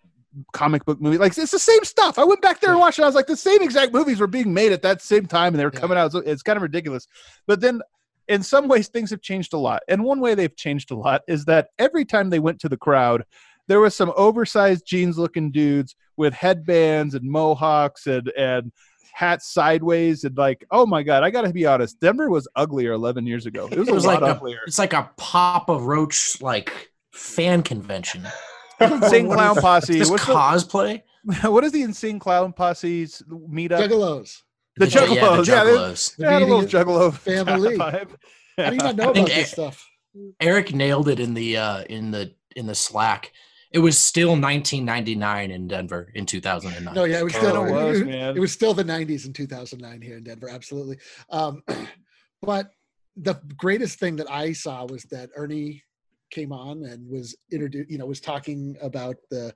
comic 0.53 0.85
book 0.85 1.01
movie. 1.01 1.19
Like 1.19 1.37
it's 1.37 1.51
the 1.51 1.59
same 1.59 1.85
stuff. 1.85 2.19
I 2.19 2.25
went 2.25 2.43
back 2.43 2.61
there 2.61 2.71
and 2.71 2.79
watched 2.79 2.99
it. 2.99 3.03
I 3.03 3.07
was 3.07 3.15
like, 3.15 3.27
the 3.27 3.37
same 3.37 3.63
exact 3.63 3.93
movies 3.93 4.21
were 4.21 4.27
being 4.27 4.53
made 4.53 4.73
at 4.73 4.83
that 4.83 5.01
same 5.01 5.27
time, 5.27 5.55
and 5.55 5.59
they 5.61 5.65
were 5.65 5.73
Yeah. 5.73 5.81
coming 5.81 5.99
out. 5.99 6.13
So 6.13 6.19
It's 6.19 6.43
kind 6.43 6.57
of 6.57 6.63
ridiculous. 6.63 7.07
But 7.47 7.61
then, 7.61 7.81
in 8.29 8.43
some 8.43 8.69
ways, 8.69 8.89
things 8.89 9.11
have 9.11 9.23
changed 9.23 9.55
a 9.55 9.59
lot. 9.59 9.83
And 9.89 10.05
one 10.05 10.21
way 10.21 10.35
they've 10.35 10.55
changed 10.55 10.91
a 10.91 10.97
lot 10.97 11.23
is 11.27 11.47
that 11.47 11.69
every 11.79 12.05
time 12.05 12.31
they 12.31 12.39
went 12.39 12.61
to 12.61 12.69
the 12.69 12.77
crowd, 12.77 13.25
there 13.69 13.81
was 13.81 13.95
some 13.97 14.13
oversized 14.17 14.87
jeans-looking 14.87 15.51
dudes 15.51 15.97
with 16.17 16.35
headbands 16.35 17.15
and 17.15 17.29
mohawks 17.29 18.07
and 18.07 18.29
and 18.37 18.71
hats 19.19 19.53
sideways 19.53 20.23
and 20.23 20.37
like, 20.39 20.65
oh 20.71 20.87
my 20.87 21.03
god, 21.03 21.25
I 21.25 21.31
got 21.31 21.43
to 21.43 21.53
be 21.53 21.67
honest, 21.67 21.99
Denver 21.99 22.31
was 22.31 22.47
uglier 22.55 22.93
11 22.93 23.27
years 23.27 23.47
ago. 23.47 23.67
It 23.71 23.77
was, 23.77 23.89
It 23.89 23.95
was 23.95 24.05
a 24.05 24.09
lot 24.09 24.23
like 24.23 24.31
a- 24.31 24.37
uglier. 24.37 24.61
It's 24.65 24.79
like 24.79 24.93
a 24.93 25.11
Papa 25.17 25.77
Roach 25.77 26.41
like 26.41 26.91
fan 27.13 27.63
convention. 27.65 28.25
Insane 28.81 29.27
What 29.27 29.35
Clown 29.39 29.57
is- 29.57 29.63
Posse. 29.63 29.99
This 29.99 30.09
What's 30.11 30.25
the- 30.25 30.33
cosplay? 30.35 31.03
what 31.43 31.65
is 31.65 31.73
the 31.73 31.83
Insane 31.83 32.21
Clown 32.21 32.53
Posse's 32.53 33.21
meetup? 33.29 33.81
Juggalos. 33.89 34.43
The 34.77 34.87
Yeah, 34.87 35.05
yeah, 35.07 35.23
Juggalos, 35.23 35.49
yeah, 35.49 35.65
they- 35.65 35.71
Juggalos. 35.73 36.17
The 36.17 36.23
Yeah, 36.23 36.39
a 36.39 36.41
little 36.41 36.63
juggalo 36.63 37.13
family. 37.15 37.77
vibe. 37.77 38.11
How 38.57 38.71
do 38.71 38.77
you 38.77 38.83
not 38.83 38.95
know 38.97 39.11
about 39.11 39.27
this 39.27 39.51
stuff? 39.51 39.85
Eric 40.41 40.73
nailed 40.73 41.09
it 41.09 41.19
in 41.19 41.35
the 41.35 41.57
uh, 41.57 41.83
in 41.91 42.13
the 42.13 42.33
in 42.55 42.67
the 42.69 42.75
Slack. 42.77 43.33
It 43.71 43.81
was 43.81 43.99
still 43.99 44.31
1999 44.31 45.51
in 45.51 45.69
Denver 45.69 46.11
in 46.15 46.25
2009. 46.25 46.95
No, 46.95 47.05
yeah, 47.05 47.19
it 47.19 47.25
was 47.25 47.35
Kinda 47.35 47.49
still 47.51 47.65
was, 47.65 48.01
it, 48.01 48.07
man. 48.07 48.37
it 48.37 48.41
was 48.41 48.53
still 48.53 48.73
the 48.73 48.85
90s 48.85 49.27
in 49.27 49.33
2009 49.33 50.01
here 50.01 50.17
in 50.17 50.25
Denver, 50.25 50.49
absolutely. 50.49 50.99
Um, 51.31 51.63
but 52.43 52.71
the 53.17 53.35
greatest 53.57 53.99
thing 53.99 54.17
that 54.17 54.31
I 54.31 54.53
saw 54.53 54.87
was 54.87 55.03
that 55.05 55.31
Ernie 55.37 55.83
came 56.31 56.53
on 56.53 56.85
and 56.85 57.09
was 57.11 57.37
introduced, 57.51 57.91
you 57.91 57.99
know, 57.99 58.07
was 58.07 58.21
talking 58.21 58.77
about 58.81 59.17
the 59.31 59.55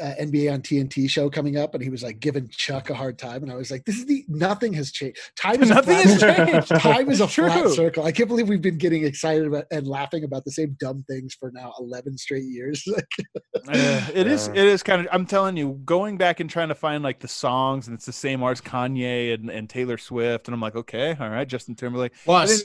uh, 0.00 0.14
NBA 0.20 0.52
on 0.52 0.62
TNT 0.62 1.08
show 1.08 1.28
coming 1.30 1.56
up, 1.56 1.74
and 1.74 1.82
he 1.82 1.90
was 1.90 2.02
like 2.02 2.20
giving 2.20 2.48
Chuck 2.48 2.90
a 2.90 2.94
hard 2.94 3.18
time, 3.18 3.42
and 3.42 3.50
I 3.50 3.54
was 3.56 3.70
like, 3.70 3.84
"This 3.84 3.96
is 3.96 4.06
the 4.06 4.24
nothing 4.28 4.72
has 4.74 4.92
changed. 4.92 5.18
Time 5.36 5.62
is 5.62 5.70
Nothing 5.70 5.96
a 5.96 6.02
has 6.02 6.18
flat, 6.18 6.48
changed. 6.48 6.68
Time 6.82 7.10
is 7.10 7.20
a 7.20 7.26
True. 7.26 7.46
flat 7.50 7.70
circle. 7.70 8.04
I 8.04 8.12
can't 8.12 8.28
believe 8.28 8.48
we've 8.48 8.62
been 8.62 8.78
getting 8.78 9.04
excited 9.04 9.46
about 9.46 9.64
and 9.70 9.86
laughing 9.86 10.24
about 10.24 10.44
the 10.44 10.50
same 10.52 10.76
dumb 10.80 11.04
things 11.08 11.34
for 11.34 11.50
now 11.52 11.72
eleven 11.78 12.16
straight 12.16 12.44
years. 12.44 12.86
Uh, 13.66 14.06
it 14.14 14.26
is. 14.26 14.48
Yeah. 14.48 14.62
It 14.62 14.68
is 14.68 14.82
kind 14.82 15.02
of. 15.02 15.08
I'm 15.12 15.26
telling 15.26 15.56
you, 15.56 15.80
going 15.84 16.16
back 16.16 16.40
and 16.40 16.48
trying 16.48 16.68
to 16.68 16.74
find 16.74 17.02
like 17.02 17.20
the 17.20 17.28
songs, 17.28 17.86
and 17.86 17.94
it's 17.94 18.06
the 18.06 18.12
same 18.12 18.42
artists, 18.42 18.66
Kanye 18.66 19.34
and, 19.34 19.50
and 19.50 19.68
Taylor 19.68 19.98
Swift, 19.98 20.48
and 20.48 20.54
I'm 20.54 20.60
like, 20.60 20.74
okay, 20.76 21.14
all 21.20 21.28
right, 21.28 21.46
Justin 21.46 21.74
Timberlake. 21.74 22.12
Plus, 22.24 22.62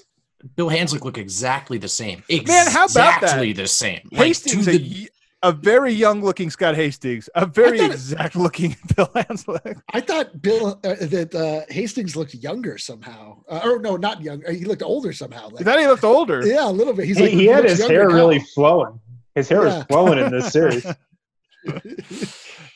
Bill 0.56 0.70
Hanzlik 0.70 1.04
look 1.04 1.18
exactly 1.18 1.78
the 1.78 1.88
same. 1.90 2.24
Man, 2.30 2.68
how 2.72 2.86
about 2.86 2.94
that? 2.94 3.24
Exactly 3.24 3.54
the 3.54 3.68
same. 3.68 4.02
Like, 4.12 4.28
Hastings, 4.28 4.66
to 4.66 4.78
the, 4.78 5.02
y- 5.02 5.08
a 5.44 5.52
very 5.52 5.94
young-looking 5.94 6.50
Scott 6.50 6.74
Hastings, 6.76 7.30
a 7.36 7.46
very 7.46 7.78
thought 7.78 7.92
it- 7.92 7.94
exact-looking 7.94 8.76
Bill 8.96 9.08
Hanzlik. 9.14 9.80
I 9.94 10.00
thought 10.02 10.42
Bill 10.42 10.80
uh, 10.84 10.96
that 11.02 11.36
uh, 11.36 11.72
Hastings 11.72 12.16
looked 12.16 12.34
younger 12.34 12.78
somehow, 12.80 13.44
uh, 13.48 13.62
or 13.64 13.78
no, 13.80 13.96
not 13.98 14.22
young. 14.24 14.42
He 14.50 14.66
looked 14.66 14.82
older 14.82 15.14
somehow. 15.14 15.50
I 15.50 15.50
Like, 15.50 15.66
thought 15.66 15.80
he 15.80 15.86
looked 15.88 16.04
older. 16.04 16.42
yeah, 16.48 16.68
a 16.68 16.72
little 16.72 16.94
bit. 16.94 17.06
He's 17.06 17.18
he, 17.18 17.24
like 17.26 17.34
he 17.34 17.46
had 17.46 17.66
his 17.66 17.86
hair 17.86 18.08
now. 18.10 18.16
really 18.16 18.40
flowing. 18.56 19.00
His 19.36 19.48
hair 19.50 19.66
Yeah. 19.68 19.78
was 19.78 19.86
flowing 19.86 20.18
in 20.20 20.32
this 20.32 20.52
series. 20.52 20.86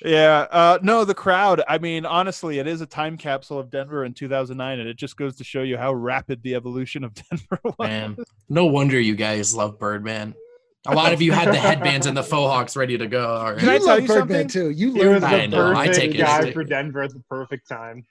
Yeah. 0.05 0.45
Uh, 0.51 0.78
no, 0.84 1.03
the 1.05 1.15
crowd. 1.15 1.61
I 1.68 1.80
mean, 1.80 2.05
honestly, 2.05 2.59
it 2.59 2.68
is 2.68 2.82
a 2.82 2.86
time 2.86 3.18
capsule 3.18 3.59
of 3.59 3.70
Denver 3.72 4.05
in 4.05 4.13
2009, 4.13 4.80
and 4.80 4.88
it 4.88 4.95
just 4.95 5.18
goes 5.18 5.36
to 5.38 5.43
show 5.43 5.63
you 5.63 5.76
how 5.78 5.91
rapid 5.93 6.43
the 6.43 6.53
evolution 6.55 7.03
of 7.03 7.13
Denver 7.15 7.59
was. 7.63 7.76
man, 7.80 8.15
no 8.47 8.65
wonder 8.65 8.99
you 8.99 9.15
guys 9.15 9.55
love 9.55 9.80
Birdman. 9.80 10.36
A 10.88 10.95
lot 10.95 11.13
of 11.13 11.21
you 11.21 11.31
had 11.31 11.49
the 11.53 11.57
headbands 11.57 12.07
and 12.07 12.15
the 12.15 12.23
faux 12.23 12.51
hawks 12.51 12.75
ready 12.75 12.97
to 12.97 13.07
go. 13.07 13.27
All 13.27 13.53
Can 13.55 13.69
I 13.69 13.73
you 13.73 13.77
right. 13.77 13.77
tell 13.79 13.88
love 13.88 14.01
you 14.01 14.07
Birdman 14.07 14.27
something? 14.27 14.47
too. 14.47 14.69
You 14.71 14.93
He 14.93 14.99
was 15.05 15.21
learned 15.21 15.25
I 15.25 15.38
the 15.41 15.47
know, 15.47 15.71
I 15.73 15.88
perfect 15.88 15.95
take 16.01 16.15
it 16.15 16.17
guy 16.19 16.51
for 16.51 16.63
Denver 16.63 17.01
at 17.03 17.11
the 17.13 17.21
perfect 17.29 17.67
time. 17.67 18.05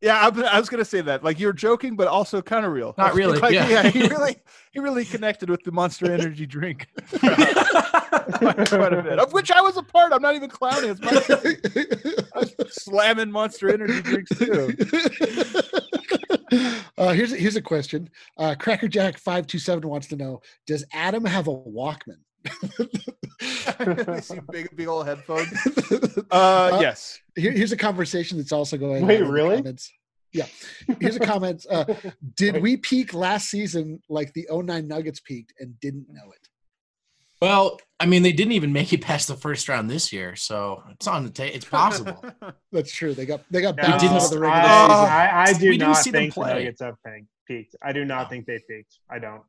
Yeah, 0.00 0.18
I, 0.20 0.58
was- 0.58 0.68
gonna 0.68 0.84
say 0.84 1.00
that. 1.02 1.22
Like 1.22 1.38
you're 1.38 1.52
joking, 1.52 1.94
but 1.94 2.08
also 2.08 2.42
kind 2.42 2.66
of 2.66 2.72
real. 2.72 2.92
Not 2.98 3.14
really, 3.20 3.38
Like, 3.38 3.52
yeah. 3.54 3.88
he 3.88 4.06
really, 4.08 4.36
he 4.72 4.80
really 4.80 5.04
connected 5.04 5.48
with 5.48 5.62
the 5.62 5.70
Monster 5.70 6.10
Energy 6.10 6.44
drink 6.44 6.88
quite, 7.20 7.36
quite 8.68 8.92
a 8.92 9.02
bit, 9.02 9.18
of 9.20 9.32
which 9.32 9.52
I 9.52 9.60
was 9.60 9.76
a 9.76 9.82
part. 9.82 10.12
I'm 10.12 10.20
not 10.22 10.34
even 10.34 10.50
clowning. 10.50 10.90
It's 10.90 11.00
my 11.00 11.10
I 12.34 12.38
was 12.40 12.74
slamming 12.74 13.30
Monster 13.30 13.72
Energy 13.72 14.02
drinks 14.02 14.36
too. 14.38 14.74
Uh, 16.52 17.12
here's 17.12 17.32
a, 17.32 17.36
here's 17.36 17.56
a 17.56 17.62
question. 17.62 18.10
Uh, 18.38 18.54
Cracker 18.58 18.88
Jack 18.88 19.18
five 19.18 19.46
two 19.46 19.58
seven 19.58 19.88
wants 19.88 20.06
to 20.08 20.16
know: 20.16 20.40
Does 20.66 20.84
Adam 20.92 21.24
have 21.24 21.48
a 21.48 21.54
Walkman? 21.54 22.18
See 24.22 24.38
big, 24.50 24.74
big 24.76 24.88
old 24.88 25.06
headphones. 25.06 25.48
Uh, 26.30 26.70
Uh, 26.72 26.78
yes. 26.80 27.20
Here, 27.36 27.52
here's 27.52 27.72
a 27.72 27.76
conversation 27.76 28.38
that's 28.38 28.52
also 28.52 28.78
going. 28.78 29.06
Wait, 29.06 29.22
on 29.22 29.30
really? 29.30 29.62
Yeah. 30.32 30.46
Here's 30.98 31.16
a 31.16 31.20
comment. 31.20 31.66
Uh, 31.68 31.84
did 32.36 32.62
we 32.62 32.78
peak 32.78 33.12
last 33.12 33.50
season 33.50 34.00
like 34.08 34.32
the 34.32 34.46
09 34.50 34.88
Nuggets 34.88 35.20
peaked 35.20 35.52
and 35.58 35.78
didn't 35.80 36.06
know 36.08 36.30
it? 36.32 36.48
Well, 37.42 37.80
I 37.98 38.06
mean, 38.06 38.22
they 38.22 38.30
didn't 38.30 38.52
even 38.52 38.72
make 38.72 38.92
it 38.92 39.00
past 39.00 39.26
the 39.26 39.34
first 39.34 39.68
round 39.68 39.90
this 39.90 40.12
year, 40.12 40.36
so 40.36 40.80
it's 40.90 41.08
on 41.08 41.24
the 41.24 41.30
table. 41.30 41.56
It's 41.56 41.64
possible. 41.64 42.24
That's 42.72 42.92
true. 42.92 43.14
They 43.14 43.26
got 43.26 43.40
they 43.50 43.60
got 43.60 43.76
No, 43.76 43.82
bounced 43.82 44.04
out 44.06 44.22
of 44.24 44.30
the 44.30 44.38
regular 44.38 44.62
I, 44.64 44.86
season. 44.86 44.94
I, 44.94 45.42
I 45.42 45.52
do 45.54 45.68
We 45.70 45.78
didn't 45.78 45.88
not 45.88 45.96
see 45.96 46.10
them 46.12 46.22
think 46.22 46.34
the. 46.34 46.40
Nuggets 46.40 46.80
have 46.80 46.94
peaked- 47.04 47.26
peaked. 47.48 47.76
I 47.82 47.92
do 47.92 48.04
not 48.04 48.30
think 48.30 48.46
they 48.46 48.60
peaked. 48.68 48.96
I 49.10 49.18
don't. 49.18 49.42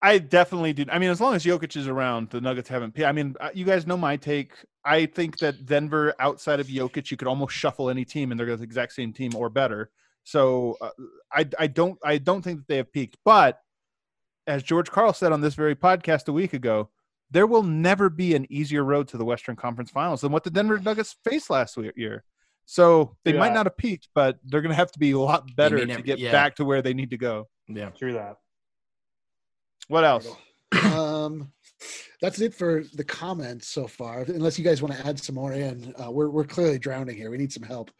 I 0.00 0.16
definitely 0.16 0.72
do. 0.72 0.86
I 0.90 0.98
mean, 0.98 1.10
as 1.10 1.20
long 1.20 1.34
as 1.34 1.44
Jokic 1.44 1.76
is 1.76 1.86
around, 1.86 2.30
the 2.30 2.40
Nuggets 2.40 2.70
haven't. 2.70 2.94
pe- 2.94 3.04
I 3.04 3.12
mean, 3.12 3.36
uh, 3.38 3.50
you 3.52 3.66
guys 3.66 3.86
know 3.86 3.98
my 3.98 4.16
take. 4.16 4.52
I 4.82 5.04
think 5.04 5.38
that 5.40 5.66
Denver, 5.66 6.14
outside 6.18 6.58
of 6.58 6.68
Jokic, 6.68 7.10
you 7.10 7.18
could 7.18 7.28
almost 7.28 7.54
shuffle 7.54 7.90
any 7.90 8.06
team, 8.06 8.30
and 8.30 8.40
they're 8.40 8.56
the 8.56 8.62
exact 8.64 8.94
same 8.94 9.12
team 9.12 9.32
or 9.36 9.50
better. 9.50 9.90
So 10.24 10.78
uh, 10.80 10.88
I, 11.30 11.46
I 11.58 11.66
don't, 11.66 11.98
I 12.02 12.16
don't 12.16 12.40
think 12.40 12.60
that 12.60 12.66
they 12.68 12.78
have 12.78 12.90
peaked. 12.90 13.18
But 13.26 13.60
as 14.46 14.62
George 14.62 14.90
Karl 14.90 15.12
said 15.12 15.32
on 15.32 15.42
this 15.42 15.54
very 15.54 15.76
podcast 15.76 16.28
a 16.28 16.32
week 16.32 16.54
ago, 16.54 16.88
there 17.30 17.46
will 17.46 17.62
never 17.62 18.08
be 18.10 18.34
an 18.34 18.46
easier 18.50 18.84
road 18.84 19.08
to 19.08 19.16
the 19.16 19.24
Western 19.24 19.56
Conference 19.56 19.90
Finals 19.90 20.20
than 20.22 20.32
what 20.32 20.44
the 20.44 20.50
Denver 20.50 20.78
Nuggets 20.78 21.16
faced 21.24 21.50
last 21.50 21.76
year. 21.96 22.24
So 22.66 23.16
they 23.24 23.32
might 23.32 23.48
Yeah. 23.48 23.54
not 23.54 23.66
have 23.66 23.76
peaked, 23.76 24.08
but 24.14 24.38
they're 24.44 24.60
going 24.62 24.70
to 24.70 24.76
have 24.76 24.92
to 24.92 24.98
be 24.98 25.12
a 25.12 25.18
lot 25.18 25.44
better 25.56 25.78
to 25.78 25.86
never- 25.86 26.02
get 26.02 26.18
yeah. 26.18 26.32
back 26.32 26.56
to 26.56 26.64
where 26.64 26.82
they 26.82 26.94
need 26.94 27.10
to 27.10 27.16
go. 27.18 27.48
Yeah. 27.68 27.90
True 27.90 28.12
that. 28.14 28.36
What 29.88 30.04
else? 30.04 30.28
um, 30.94 31.52
that's 32.20 32.40
it 32.40 32.54
for 32.54 32.84
the 32.94 33.04
comments 33.04 33.66
so 33.68 33.86
far. 33.86 34.20
Unless 34.22 34.58
you 34.58 34.64
guys 34.64 34.82
want 34.82 34.94
to 34.94 35.06
add 35.06 35.18
some 35.18 35.34
more 35.34 35.52
in, 35.52 35.94
uh, 36.00 36.10
we're 36.10 36.30
we're 36.30 36.44
clearly 36.44 36.78
drowning 36.78 37.16
here. 37.16 37.30
We 37.30 37.38
need 37.38 37.52
some 37.52 37.62
help. 37.64 37.90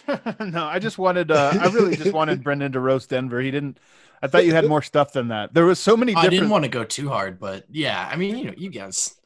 no, 0.40 0.64
I 0.64 0.78
just 0.78 0.98
wanted. 0.98 1.30
Uh, 1.30 1.52
I 1.60 1.66
really 1.68 1.96
just 1.96 2.12
wanted 2.12 2.42
Brendan 2.44 2.72
to 2.72 2.80
roast 2.80 3.10
Denver. 3.10 3.40
He 3.40 3.50
didn't. 3.50 3.78
I 4.22 4.28
thought 4.28 4.44
you 4.46 4.52
had 4.54 4.66
more 4.68 4.82
stuff 4.82 5.12
than 5.12 5.28
that. 5.28 5.52
There 5.52 5.64
was 5.66 5.78
so 5.78 5.96
many 5.96 6.14
I 6.14 6.28
didn't 6.28 6.48
want 6.50 6.64
to 6.64 6.68
go 6.70 6.84
too 6.84 7.08
hard, 7.08 7.38
but 7.40 7.64
yeah, 7.70 8.08
I 8.10 8.16
mean, 8.16 8.36
you 8.38 8.44
know, 8.46 8.54
you 8.56 8.70
guys, 8.70 9.16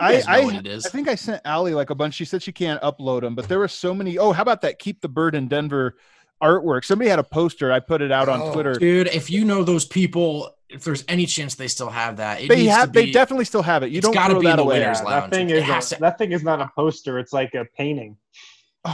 you 0.00 0.06
I, 0.06 0.12
guys 0.14 0.26
know 0.26 0.32
I, 0.50 0.56
it 0.58 0.66
is. 0.66 0.86
I 0.86 0.90
think 0.90 1.08
I 1.08 1.14
sent 1.14 1.40
Allie 1.44 1.74
like 1.74 1.90
a 1.90 1.94
bunch. 1.94 2.14
She 2.14 2.24
said 2.26 2.42
she 2.42 2.52
can't 2.52 2.80
upload 2.82 3.22
them, 3.22 3.34
but 3.34 3.48
there 3.48 3.58
were 3.58 3.68
so 3.68 3.94
many. 3.94 4.18
Oh, 4.18 4.32
how 4.32 4.42
about 4.42 4.60
that? 4.62 4.78
Keep 4.78 5.00
the 5.00 5.08
bird 5.08 5.34
in 5.34 5.48
Denver 5.48 5.96
artwork. 6.42 6.84
Somebody 6.84 7.08
had 7.08 7.18
a 7.18 7.24
poster. 7.24 7.72
I 7.72 7.80
put 7.80 8.02
it 8.02 8.12
out 8.12 8.28
on 8.28 8.40
Oh, 8.42 8.52
Twitter. 8.52 8.74
Dude, 8.74 9.08
if 9.08 9.30
you 9.30 9.44
know 9.44 9.64
those 9.64 9.84
people, 9.86 10.54
if 10.68 10.84
there's 10.84 11.04
any 11.08 11.24
chance 11.24 11.54
they 11.54 11.68
still 11.68 11.88
have 11.90 12.18
that, 12.18 12.42
it 12.42 12.48
They 12.48 12.56
needs 12.56 12.68
to 12.68 12.72
have. 12.74 12.92
They 12.92 13.10
definitely 13.10 13.44
still 13.46 13.62
have 13.62 13.82
it. 13.84 13.90
You 13.90 13.98
it's 13.98 14.04
don't 14.06 14.12
gotta 14.14 14.34
throw 14.34 14.40
be 14.40 14.48
in 14.48 14.56
the 14.56 14.62
away. 14.62 14.80
winners' 14.80 14.98
Yeah, 14.98 15.04
lounge. 15.08 15.30
that 15.30 15.36
thing 15.36 15.50
It 15.50 15.56
is 15.58 15.64
has 15.64 15.92
a, 15.92 15.94
to- 15.94 16.00
that 16.02 16.18
thing 16.18 16.32
is 16.32 16.42
not 16.42 16.60
a 16.60 16.68
poster. 16.74 17.18
It's 17.18 17.32
like 17.32 17.54
a 17.54 17.64
painting. 17.76 18.16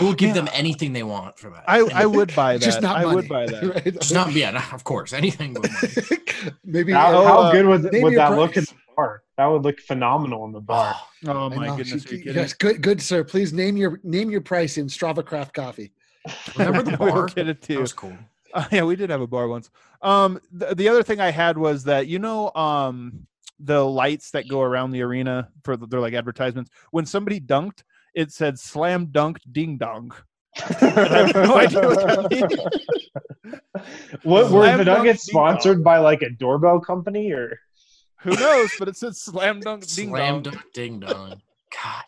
We'll 0.00 0.10
Oh, 0.10 0.14
give 0.14 0.34
man, 0.34 0.44
them 0.44 0.48
anything 0.52 0.92
they 0.92 1.02
want 1.02 1.38
for 1.38 1.48
that. 1.50 1.64
I, 1.66 1.80
And 1.80 1.92
I 1.92 2.04
would 2.04 2.34
buy 2.36 2.58
that. 2.58 2.62
just 2.64 2.82
not 2.82 2.98
I 2.98 3.04
money. 3.04 3.14
would 3.16 3.28
buy 3.28 3.46
that. 3.46 3.62
right? 3.62 3.86
It's 3.86 4.12
not, 4.12 4.32
yeah, 4.32 4.50
no, 4.50 4.60
of 4.72 4.84
course, 4.84 5.12
anything 5.14 5.54
but 5.54 5.70
money. 5.70 6.18
Maybe 6.64 6.92
How, 6.92 7.14
Oh, 7.14 7.24
how 7.24 7.38
uh, 7.40 7.52
good 7.52 7.66
would, 7.66 7.92
name 7.92 8.02
would 8.02 8.12
your 8.12 8.20
that 8.28 8.36
look 8.36 8.56
in 8.56 8.64
the 8.64 8.74
bar? 8.94 9.22
That 9.38 9.46
would 9.46 9.62
look 9.62 9.80
phenomenal 9.80 10.44
in 10.44 10.52
the 10.52 10.60
bar. 10.60 10.94
Oh, 11.26 11.30
Oh 11.32 11.50
my 11.50 11.74
goodness! 11.76 12.02
She- 12.04 12.16
Are 12.16 12.18
you 12.18 12.32
you 12.42 12.46
good, 12.58 12.82
good 12.82 13.00
sir. 13.00 13.24
Please 13.24 13.52
name 13.52 13.76
your 13.76 13.98
name 14.04 14.30
your 14.30 14.40
price 14.42 14.76
in 14.78 14.86
Strava 14.88 15.24
Craft 15.24 15.54
Coffee. 15.54 15.92
remember 16.56 16.82
the 16.82 16.90
we 17.00 17.06
will 17.06 17.12
bar? 17.12 17.26
get 17.26 17.48
it 17.48 17.60
That 17.62 17.66
too. 17.66 17.80
was 17.80 17.92
cool. 17.92 18.16
Uh, 18.52 18.64
yeah, 18.72 18.82
we 18.82 18.94
did 18.96 19.08
have 19.10 19.20
a 19.20 19.26
bar 19.26 19.46
once. 19.48 19.70
Um, 20.02 20.40
the, 20.52 20.74
the 20.74 20.88
other 20.88 21.02
thing 21.02 21.20
I 21.20 21.30
had 21.30 21.56
was 21.56 21.84
that 21.84 22.08
you 22.08 22.18
know, 22.18 22.52
um, 22.54 23.26
the 23.60 23.82
lights 23.84 24.32
that 24.32 24.48
go 24.48 24.60
around 24.62 24.90
the 24.90 25.02
arena 25.02 25.48
for 25.64 25.76
the, 25.76 25.86
they're 25.86 26.00
like 26.00 26.14
advertisements. 26.14 26.70
When 26.90 27.06
somebody 27.06 27.40
dunked, 27.40 27.82
it 28.18 28.32
said 28.32 28.58
"slam 28.58 29.06
dunked 29.08 29.42
ding 29.50 29.78
dong." 29.78 30.12
I 30.56 30.62
have 30.74 31.34
no 31.34 31.56
idea 31.64 31.80
what 31.80 32.06
that 32.06 32.30
means. 32.30 32.52
what 34.24 34.44
were 34.50 34.62
Slam 34.64 34.78
the 34.78 34.84
dunk 34.84 34.98
Nuggets 35.04 35.26
ding 35.26 35.34
dong. 35.34 35.50
sponsored 35.52 35.84
by 35.84 35.98
like 35.98 36.22
a 36.22 36.30
doorbell 36.30 36.80
company 36.80 37.30
or? 37.32 37.58
Who 38.22 38.30
knows? 38.34 38.70
But 38.78 38.88
it 38.88 38.96
said 38.96 39.14
"slam 39.16 39.60
dunk 39.60 39.86
ding 39.86 40.08
Slam 40.10 40.42
dong." 40.42 40.52
dunk 40.54 40.64
ding 40.74 41.00
dong. 41.00 41.40
God, 41.82 42.04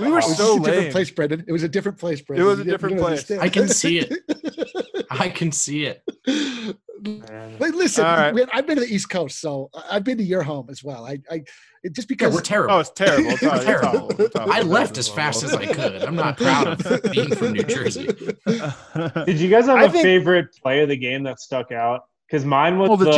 We 0.00 0.08
were 0.08 0.10
Wow. 0.10 0.18
It 0.18 0.26
was 0.26 0.36
so 0.36 0.56
just 0.56 0.58
a 0.58 0.64
different 0.64 0.82
lame. 0.84 0.92
place, 0.92 1.10
Brendan. 1.10 1.44
It 1.46 1.52
was 1.52 1.62
a 1.62 1.68
different 1.68 1.98
place, 1.98 2.20
Brendan. 2.22 2.44
It 2.44 2.48
was 2.48 2.58
a 2.58 2.62
You 2.62 2.64
didn't- 2.64 2.74
different 2.74 2.96
don't 2.96 3.06
place. 3.06 3.30
understand. 3.30 3.40
I 3.42 3.48
can 3.48 3.68
see 3.68 3.98
it. 4.00 5.06
I 5.10 5.28
can 5.28 5.52
see 5.52 5.84
it. 5.86 6.02
Man. 7.02 7.56
Like, 7.58 7.74
listen, 7.74 8.04
All 8.04 8.16
right. 8.16 8.34
man, 8.34 8.46
I've 8.52 8.66
been 8.66 8.76
to 8.76 8.82
the 8.84 8.92
East 8.94 9.08
Coast, 9.10 9.40
so 9.40 9.70
I- 9.74 9.96
I've 9.96 10.04
been 10.04 10.18
to 10.18 10.24
your 10.24 10.42
home 10.42 10.68
as 10.70 10.82
well. 10.84 11.06
I, 11.06 11.18
I 11.30 11.42
it 11.82 11.94
just 11.94 12.08
Yeah, 12.10 12.14
because 12.16 12.34
we're 12.34 12.40
terrible. 12.42 12.74
Oh, 12.74 12.78
it's 12.80 12.90
terrible. 12.90 13.30
It's, 13.30 13.42
it's 13.42 13.64
Terrible. 13.64 13.88
awful. 13.88 14.20
It's 14.24 14.36
awful. 14.36 14.52
I 14.52 14.60
left 14.60 14.98
as 14.98 15.08
fast 15.08 15.42
as 15.42 15.54
I 15.54 15.66
could. 15.66 16.02
I'm 16.02 16.14
not 16.16 16.36
proud 16.36 16.84
of 16.86 17.02
being 17.12 17.34
from 17.34 17.52
New 17.52 17.62
Jersey. 17.62 18.06
Did 18.46 19.38
you 19.40 19.48
guys 19.50 19.66
have 19.66 19.78
I 19.78 19.84
a 19.84 19.90
think- 19.90 20.02
favorite 20.02 20.48
play 20.62 20.82
of 20.82 20.88
the 20.88 20.96
game 20.96 21.22
that 21.24 21.40
stuck 21.40 21.72
out? 21.72 22.02
Because 22.28 22.44
mine 22.44 22.78
was 22.78 22.88
well, 22.88 22.96
the 22.98 23.12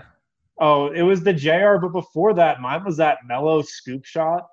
Jr. 0.00 0.06
Oh, 0.58 0.88
it 0.90 1.02
was 1.02 1.22
the 1.22 1.32
JR, 1.34 1.76
but 1.80 1.92
before 1.92 2.32
that, 2.34 2.60
mine 2.60 2.82
was 2.84 2.96
that 2.96 3.18
Melo 3.26 3.62
scoop 3.62 4.04
shot. 4.04 4.44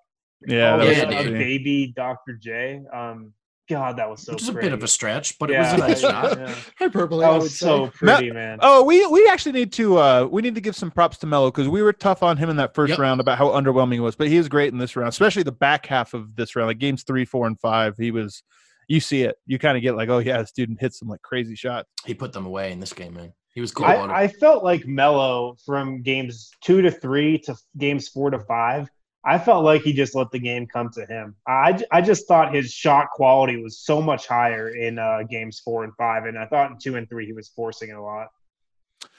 Yeah, 0.45 0.73
Oh, 0.75 0.77
that 0.79 0.87
was 0.87 0.97
yeah, 0.97 1.23
baby 1.29 1.93
Dr. 1.95 2.33
J. 2.41 2.81
Um, 2.93 3.33
God, 3.69 3.95
that 3.97 4.09
was 4.09 4.23
so 4.23 4.33
Which 4.33 4.41
is 4.41 4.49
a 4.49 4.53
bit 4.53 4.73
of 4.73 4.83
a 4.83 4.87
stretch, 4.87 5.39
but 5.39 5.49
it 5.49 5.57
was 5.57 5.71
a 5.71 5.77
nice 5.77 6.01
shot. 6.01 6.37
yeah. 6.37 6.53
hyperbole. 6.77 7.21
That 7.21 7.31
I 7.31 7.37
was 7.37 7.57
so 7.57 7.85
say. 7.85 7.91
pretty, 7.91 8.31
man. 8.31 8.59
Oh, 8.61 8.83
we 8.83 9.05
we 9.07 9.27
actually 9.29 9.53
need 9.53 9.71
to 9.73 9.97
uh 9.97 10.27
we 10.29 10.41
need 10.41 10.55
to 10.55 10.61
give 10.61 10.75
some 10.75 10.91
props 10.91 11.17
to 11.19 11.27
Melo 11.27 11.49
because 11.49 11.69
we 11.69 11.81
were 11.81 11.93
tough 11.93 12.23
on 12.23 12.35
him 12.35 12.49
in 12.49 12.57
that 12.57 12.75
first 12.75 12.91
Yep. 12.91 12.99
round 12.99 13.21
about 13.21 13.37
how 13.37 13.47
underwhelming 13.49 13.93
he 13.93 13.99
was, 14.01 14.15
but 14.15 14.27
he 14.27 14.35
is 14.35 14.49
great 14.49 14.73
in 14.73 14.79
this 14.79 14.95
round, 14.95 15.09
especially 15.09 15.43
the 15.43 15.51
back 15.53 15.85
half 15.85 16.13
of 16.13 16.35
this 16.35 16.55
round, 16.55 16.67
like 16.67 16.77
games 16.79 17.03
three, 17.03 17.23
four, 17.23 17.47
and 17.47 17.57
five. 17.59 17.95
He 17.97 18.11
was, 18.11 18.43
you 18.89 18.99
see 18.99 19.21
it, 19.23 19.37
you 19.45 19.57
kind 19.57 19.77
of 19.77 19.81
get 19.81 19.95
like, 19.95 20.09
oh 20.09 20.19
yeah, 20.19 20.39
this 20.39 20.51
dude 20.51 20.75
hits 20.79 20.99
some 20.99 21.07
like 21.07 21.21
crazy 21.21 21.55
shots. 21.55 21.89
He 22.05 22.13
put 22.13 22.33
them 22.33 22.45
away 22.45 22.73
in 22.73 22.81
this 22.81 22.91
game, 22.91 23.13
man. 23.13 23.31
He 23.55 23.61
was 23.61 23.71
cool. 23.71 23.85
I, 23.85 24.23
I 24.23 24.27
felt 24.27 24.63
like 24.63 24.85
Melo 24.85 25.55
from 25.65 26.01
games 26.01 26.51
two 26.61 26.81
to 26.81 26.91
three 26.91 27.37
to 27.39 27.55
games 27.77 28.09
four 28.09 28.29
to 28.31 28.39
five. 28.39 28.89
I 29.25 29.37
felt 29.37 29.63
like 29.63 29.81
he 29.83 29.93
just 29.93 30.15
let 30.15 30.31
the 30.31 30.39
game 30.39 30.67
come 30.67 30.89
to 30.91 31.05
him. 31.05 31.35
I, 31.47 31.81
I 31.91 32.01
just 32.01 32.27
thought 32.27 32.53
his 32.53 32.71
shot 32.73 33.09
quality 33.11 33.61
was 33.61 33.79
so 33.79 34.01
much 34.01 34.27
higher 34.27 34.69
in 34.75 34.99
uh, 34.99 35.19
games 35.29 35.59
four 35.59 35.83
and 35.85 35.93
five, 35.95 36.25
and 36.25 36.37
I 36.37 36.45
thought 36.45 36.71
in 36.71 36.77
two 36.77 36.95
and 36.97 37.09
three 37.09 37.25
he 37.25 37.33
was 37.33 37.47
forcing 37.49 37.89
it 37.89 37.95
a 37.95 38.01
lot. 38.01 38.27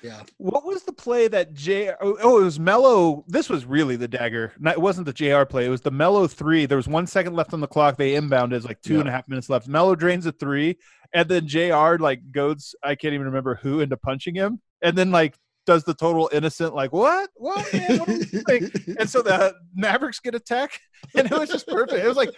Yeah. 0.02 0.22
What 0.38 0.64
was 0.64 0.82
the 0.82 0.92
play 0.92 1.28
that 1.28 1.54
J? 1.54 1.90
Oh, 2.00 2.16
oh, 2.22 2.40
it 2.40 2.44
was 2.44 2.60
Melo. 2.60 3.24
This 3.28 3.48
was 3.48 3.64
really 3.64 3.96
the 3.96 4.08
dagger. 4.08 4.52
It 4.64 4.80
wasn't 4.80 5.06
the 5.06 5.12
Jr. 5.12 5.44
play. 5.44 5.66
It 5.66 5.70
was 5.70 5.80
the 5.82 5.90
Melo 5.90 6.26
three. 6.26 6.66
There 6.66 6.76
was 6.76 6.88
one 6.88 7.06
second 7.06 7.34
left 7.34 7.52
on 7.54 7.60
the 7.60 7.66
clock. 7.66 7.96
They 7.96 8.12
inbounded. 8.12 8.52
It's 8.54 8.66
like 8.66 8.82
two 8.82 8.94
Yeah. 8.94 9.00
and 9.00 9.08
a 9.08 9.12
half 9.12 9.28
minutes 9.28 9.48
left. 9.48 9.68
Melo 9.68 9.94
drains 9.94 10.26
a 10.26 10.32
three, 10.32 10.78
and 11.14 11.28
then 11.28 11.46
Jr. 11.48 11.96
like 11.98 12.30
goes. 12.32 12.74
I 12.82 12.94
can't 12.94 13.14
even 13.14 13.26
remember 13.26 13.54
who 13.56 13.80
into 13.80 13.96
punching 13.96 14.34
him, 14.34 14.60
and 14.82 14.96
then 14.96 15.10
like 15.10 15.36
does 15.66 15.84
the 15.84 15.94
total 15.94 16.28
innocent 16.32 16.74
like 16.74 16.92
what 16.92 17.30
what 17.36 17.66
man 17.72 17.98
what 18.00 18.08
are 18.08 18.12
you 18.14 18.42
doing? 18.68 18.96
and 18.98 19.08
so 19.08 19.22
the 19.22 19.54
Mavericks 19.74 20.20
get 20.20 20.34
a 20.34 20.40
tech, 20.40 20.78
and 21.16 21.30
it 21.30 21.36
was 21.38 21.48
just 21.50 21.66
perfect. 21.66 22.04
It 22.04 22.08
was 22.08 22.16
like 22.16 22.30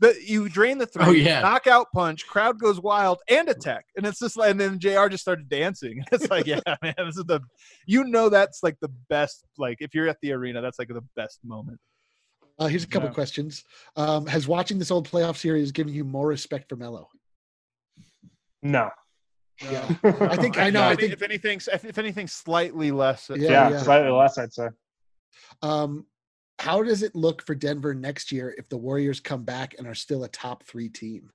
the 0.00 0.14
you 0.26 0.48
drain 0.48 0.78
the 0.78 0.86
three, 0.86 1.04
Oh, 1.04 1.10
yeah. 1.10 1.40
knockout 1.40 1.86
punch, 1.94 2.26
crowd 2.26 2.58
goes 2.58 2.80
wild, 2.80 3.20
and 3.28 3.48
a 3.48 3.54
tech, 3.54 3.86
and 3.96 4.04
it's 4.06 4.18
just 4.18 4.36
like, 4.36 4.50
and 4.50 4.60
then 4.60 4.78
Jr. 4.78 5.08
just 5.08 5.22
started 5.22 5.48
dancing. 5.48 6.04
It's 6.12 6.28
like, 6.30 6.46
yeah, 6.46 6.60
man, 6.82 6.94
this 6.98 7.16
is 7.16 7.24
the, 7.24 7.40
you 7.86 8.04
know, 8.04 8.28
that's 8.28 8.62
like 8.62 8.76
the 8.80 8.90
best. 9.08 9.44
Like 9.56 9.78
if 9.80 9.94
you're 9.94 10.08
at 10.08 10.18
the 10.20 10.32
arena, 10.32 10.60
that's 10.60 10.78
like 10.78 10.88
the 10.88 11.04
best 11.16 11.38
moment. 11.44 11.78
Uh, 12.58 12.66
here's 12.66 12.84
a 12.84 12.88
couple 12.88 13.08
Yeah. 13.08 13.14
questions. 13.14 13.64
Um, 13.96 14.26
has 14.26 14.46
watching 14.46 14.78
this 14.78 14.90
old 14.90 15.08
playoff 15.10 15.36
series 15.36 15.72
given 15.72 15.92
you 15.92 16.04
more 16.04 16.26
respect 16.28 16.68
for 16.68 16.76
Melo? 16.76 17.08
No. 18.62 18.90
Yeah. 19.62 19.88
I 20.04 20.36
think 20.36 20.58
I 20.58 20.70
know. 20.70 20.82
I 20.82 20.92
If- 20.92 20.98
think 21.00 21.12
if 21.12 21.22
anything, 21.22 21.60
if, 21.72 21.84
if 21.84 21.98
anything, 21.98 22.26
slightly 22.26 22.90
less. 22.90 23.30
Yeah, 23.30 23.36
Yeah, 23.36 23.70
yeah. 23.70 23.78
slightly 23.82 24.10
less, 24.10 24.38
I'd 24.38 24.52
say. 24.52 24.68
Um, 25.62 26.06
how 26.58 26.82
does 26.82 27.02
it 27.02 27.14
look 27.14 27.44
for 27.44 27.54
Denver 27.54 27.94
next 27.94 28.30
year 28.32 28.54
if 28.56 28.68
the 28.68 28.76
Warriors 28.76 29.20
come 29.20 29.42
back 29.44 29.74
and 29.78 29.86
are 29.86 29.94
still 29.94 30.24
a 30.24 30.28
top 30.28 30.64
three 30.64 30.88
team? 30.88 31.30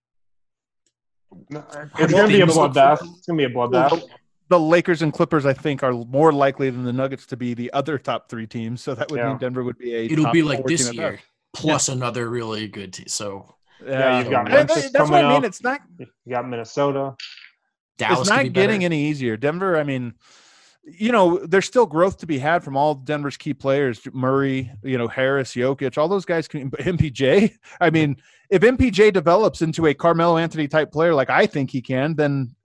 No, 1.50 1.64
It's 2.00 2.12
gonna 2.14 2.28
be 2.28 2.42
a 2.42 2.46
bloodbath. 2.48 3.00
It's 3.18 3.28
gonna 3.28 3.38
be 3.38 3.44
a 3.44 3.50
bloodbath. 3.50 4.02
the 4.50 4.60
Lakers 4.60 5.02
and 5.04 5.14
Clippers, 5.14 5.46
I 5.46 5.54
think, 5.54 5.84
are 5.84 5.92
more 5.94 6.32
likely 6.32 6.70
than 6.72 6.84
the 6.84 6.94
Nuggets 6.94 7.26
to 7.28 7.38
be 7.38 7.54
the 7.54 7.72
other 7.74 7.98
top 8.00 8.30
three 8.30 8.48
teams. 8.48 8.82
So 8.82 8.96
that 8.96 9.12
would 9.12 9.18
Yeah. 9.20 9.30
mean 9.30 9.38
Denver 9.38 9.64
would 9.64 9.78
be 9.78 9.94
a. 9.96 10.06
It'll 10.06 10.24
top 10.26 10.34
be 10.34 10.42
like 10.42 10.66
this 10.66 10.92
year 10.92 11.12
best. 11.14 11.24
plus 11.54 11.90
another 11.90 12.30
really 12.30 12.68
good 12.68 12.94
team. 12.94 13.08
So 13.08 13.56
Yeah, 13.86 14.20
you've 14.20 14.32
got 14.32 14.46
And 14.46 14.54
Memphis 14.68 14.90
that's 14.92 15.10
what 15.10 15.24
I 15.24 15.28
mean. 15.30 15.38
up. 15.38 15.44
It's 15.44 15.62
not. 15.62 15.82
You 16.00 16.08
got 16.32 16.48
Minnesota. 16.48 17.16
Dallas 18.00 18.22
it's 18.22 18.30
not 18.30 18.44
be 18.44 18.50
getting 18.50 18.84
any 18.84 19.10
easier. 19.10 19.38
Denver, 19.38 19.78
I 19.78 19.84
mean, 19.84 20.16
you 20.84 21.12
know, 21.12 21.46
there's 21.46 21.66
still 21.66 21.86
growth 21.86 22.18
to 22.20 22.26
be 22.26 22.40
had 22.40 22.64
from 22.64 22.76
all 22.76 22.96
Denver's 22.96 23.38
key 23.38 23.54
players, 23.54 24.02
Murray, 24.12 24.72
you 24.84 24.98
know, 24.98 25.08
Harris, 25.08 25.54
Jokic, 25.54 25.98
all 25.98 26.08
those 26.08 26.26
guys 26.26 26.48
can 26.48 26.72
MPJ. 26.72 27.54
I 27.80 27.88
mm-hmm. 27.88 27.94
mean, 27.94 28.18
if 28.50 28.64
MPJ 28.64 29.14
develops 29.14 29.62
into 29.62 29.86
a 29.86 29.94
Carmelo 29.94 30.38
Anthony 30.38 30.68
type 30.68 30.92
player 30.92 31.14
like 31.14 31.30
I 31.30 31.46
think 31.46 31.70
he 31.70 31.82
can, 31.82 32.16
then 32.16 32.56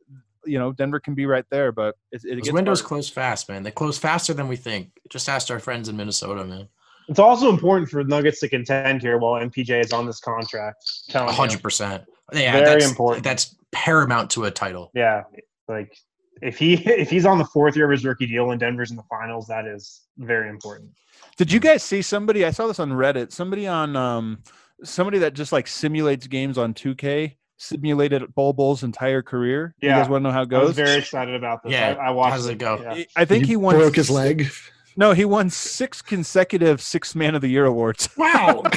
you 0.47 0.59
know, 0.59 0.73
Denver 0.73 1.01
can 1.01 1.15
be 1.15 1.27
right 1.27 1.45
there, 1.51 1.73
but 1.73 1.97
it, 2.13 2.23
it 2.25 2.53
windows 2.53 2.81
harder. 2.81 2.89
close 2.89 3.09
fast, 3.09 3.49
man. 3.49 3.63
They 3.63 3.71
close 3.71 3.99
faster 3.99 4.35
than 4.35 4.47
we 4.47 4.57
think. 4.57 4.91
Just 5.09 5.29
ask 5.29 5.51
our 5.51 5.59
friends 5.59 5.89
in 5.89 5.97
Minnesota, 5.97 6.45
man. 6.45 6.69
It's 7.09 7.19
also 7.19 7.51
important 7.51 7.89
for 7.91 8.03
Nuggets 8.05 8.41
to 8.41 8.49
contend 8.49 9.03
here 9.03 9.19
while 9.19 9.41
MPJ 9.41 9.85
is 9.85 9.93
on 9.93 10.07
this 10.07 10.21
contract. 10.21 10.85
Telling 11.09 11.29
A 11.29 11.33
you. 11.33 11.37
hundred 11.37 11.63
percent. 11.63 12.05
Yeah, 12.33 12.53
Very 12.53 12.65
that's, 12.65 12.89
important. 12.89 13.25
That's 13.25 13.55
paramount 13.75 14.31
to 14.31 14.45
a 14.45 14.51
title. 14.51 14.91
Yeah, 14.95 15.25
like 15.69 15.95
if 16.41 16.57
he 16.59 16.75
if 16.87 17.11
he's 17.11 17.27
on 17.27 17.39
the 17.39 17.45
fourth 17.47 17.77
year 17.77 17.85
of 17.87 17.91
his 17.91 18.05
rookie 18.05 18.27
deal 18.27 18.51
and 18.53 18.59
Denver's 18.61 18.91
in 18.91 18.97
the 18.97 19.03
finals, 19.11 19.47
that 19.49 19.67
is 19.67 20.03
very 20.17 20.49
important. 20.49 20.91
Did 21.37 21.53
you 21.53 21.61
guys 21.61 21.83
see 21.83 22.01
somebody? 22.03 22.45
I 22.45 22.51
saw 22.51 22.67
this 22.67 22.79
on 22.79 22.91
Reddit. 22.91 23.33
Somebody 23.33 23.67
on 23.67 23.97
um 23.97 24.39
somebody 24.83 25.19
that 25.19 25.35
just 25.35 25.53
like 25.53 25.67
simulates 25.67 26.27
games 26.27 26.57
on 26.59 26.75
2K 26.75 27.35
simulated 27.57 28.35
Bol 28.35 28.53
Bol's 28.53 28.83
entire 28.83 29.23
career. 29.23 29.75
You 29.81 29.89
Yeah. 29.89 30.01
guys 30.01 30.09
want 30.09 30.23
to 30.25 30.29
know 30.29 30.33
how 30.33 30.43
it 30.43 30.53
I 30.53 30.59
was 30.59 30.69
goes? 30.77 30.77
very 30.77 30.99
excited 30.99 31.35
about 31.37 31.63
this. 31.63 31.73
Yeah, 31.73 31.97
I, 32.01 32.07
I 32.09 32.11
watched. 32.11 32.31
how 32.31 32.37
does 32.37 32.47
it 32.49 32.59
go? 32.59 32.81
Yeah. 32.97 33.05
I 33.17 33.25
think 33.25 33.47
he 33.47 33.57
won 33.57 33.77
broke 33.77 33.95
his 33.97 34.11
leg. 34.11 34.49
No, 34.97 35.13
he 35.13 35.25
won 35.25 35.51
six 35.51 36.03
consecutive 36.03 36.81
six 36.81 37.15
man 37.17 37.35
of 37.35 37.41
the 37.43 37.49
year 37.49 37.65
awards 37.65 38.09
Wow. 38.17 38.63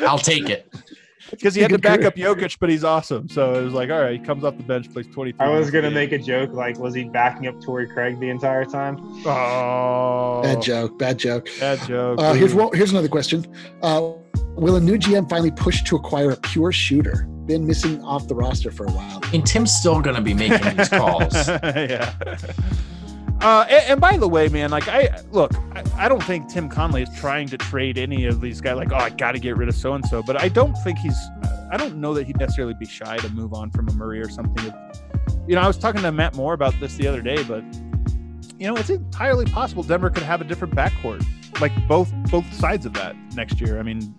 I'll 0.00 0.18
take 0.18 0.48
it. 0.50 0.72
Because 1.30 1.54
he 1.54 1.62
had 1.62 1.70
to 1.70 1.78
back 1.78 2.02
up 2.02 2.14
Jokic, 2.16 2.58
but 2.58 2.70
he's 2.70 2.84
awesome. 2.84 3.28
So 3.28 3.54
it 3.54 3.64
was 3.64 3.74
like, 3.74 3.90
all 3.90 4.00
right, 4.00 4.18
he 4.18 4.18
comes 4.18 4.44
off 4.44 4.56
the 4.56 4.62
bench, 4.62 4.92
plays 4.92 5.06
23. 5.08 5.44
I 5.44 5.50
was 5.50 5.70
gonna 5.70 5.90
make 5.90 6.12
a 6.12 6.18
joke 6.18 6.52
like, 6.52 6.78
was 6.78 6.94
he 6.94 7.04
backing 7.04 7.46
up 7.46 7.60
Torrey 7.60 7.88
Craig 7.88 8.18
the 8.20 8.30
entire 8.30 8.64
time? 8.64 8.98
Oh, 9.26 10.40
bad 10.42 10.62
joke. 10.62 10.98
Bad 10.98 11.18
joke. 11.18 11.48
Bad 11.60 11.86
joke. 11.86 12.20
Uh, 12.20 12.34
here's 12.34 12.54
Ooh. 12.54 12.58
one, 12.58 12.76
here's 12.76 12.90
another 12.90 13.08
question. 13.08 13.46
Uh, 13.82 14.12
will 14.54 14.76
a 14.76 14.80
new 14.80 14.98
GM 14.98 15.28
finally 15.28 15.50
push 15.50 15.82
to 15.84 15.96
acquire 15.96 16.30
a 16.30 16.36
pure 16.36 16.72
shooter? 16.72 17.26
Been 17.46 17.66
missing 17.66 18.02
off 18.02 18.28
the 18.28 18.34
roster 18.34 18.70
for 18.70 18.86
a 18.86 18.90
while. 18.90 19.20
And 19.32 19.46
Tim's 19.46 19.72
still 19.72 20.00
going 20.02 20.16
to 20.16 20.22
be 20.22 20.34
making 20.34 20.76
these 20.76 20.88
calls. 20.90 21.34
yeah. 21.48 22.14
Uh, 23.40 23.64
and, 23.70 23.84
and 23.92 24.00
by 24.00 24.16
the 24.16 24.28
way, 24.28 24.48
man, 24.48 24.70
like 24.70 24.88
I 24.88 25.20
look, 25.30 25.52
I, 25.72 25.84
I 25.96 26.08
don't 26.08 26.22
think 26.22 26.48
Tim 26.48 26.68
Connelly 26.68 27.02
is 27.02 27.08
trying 27.16 27.46
to 27.48 27.58
trade 27.58 27.96
any 27.96 28.26
of 28.26 28.40
these 28.40 28.60
guys. 28.60 28.76
Like, 28.76 28.90
oh, 28.92 28.96
I 28.96 29.10
got 29.10 29.32
to 29.32 29.38
get 29.38 29.56
rid 29.56 29.68
of 29.68 29.76
so 29.76 29.94
and 29.94 30.04
so. 30.06 30.22
But 30.22 30.40
I 30.40 30.48
don't 30.48 30.74
think 30.82 30.98
he's. 30.98 31.16
I 31.70 31.76
don't 31.76 31.96
know 31.96 32.14
that 32.14 32.26
he'd 32.26 32.38
necessarily 32.38 32.74
be 32.74 32.86
shy 32.86 33.16
to 33.18 33.28
move 33.30 33.52
on 33.54 33.70
from 33.70 33.88
a 33.88 33.92
Murray 33.92 34.20
or 34.20 34.28
something. 34.28 34.72
You 35.46 35.54
know, 35.54 35.60
I 35.60 35.66
was 35.66 35.78
talking 35.78 36.02
to 36.02 36.10
Matt 36.10 36.34
Moore 36.34 36.54
about 36.54 36.74
this 36.80 36.96
the 36.96 37.06
other 37.06 37.20
day, 37.22 37.42
but 37.44 37.62
you 38.58 38.66
know, 38.66 38.74
it's 38.76 38.90
entirely 38.90 39.44
possible 39.44 39.82
Denver 39.84 40.10
could 40.10 40.24
have 40.24 40.40
a 40.40 40.44
different 40.44 40.74
backcourt, 40.74 41.24
like 41.60 41.72
both 41.86 42.12
both 42.30 42.50
sides 42.52 42.86
of 42.86 42.92
that 42.94 43.14
next 43.34 43.60
year. 43.60 43.78
I 43.78 43.82
mean, 43.82 44.14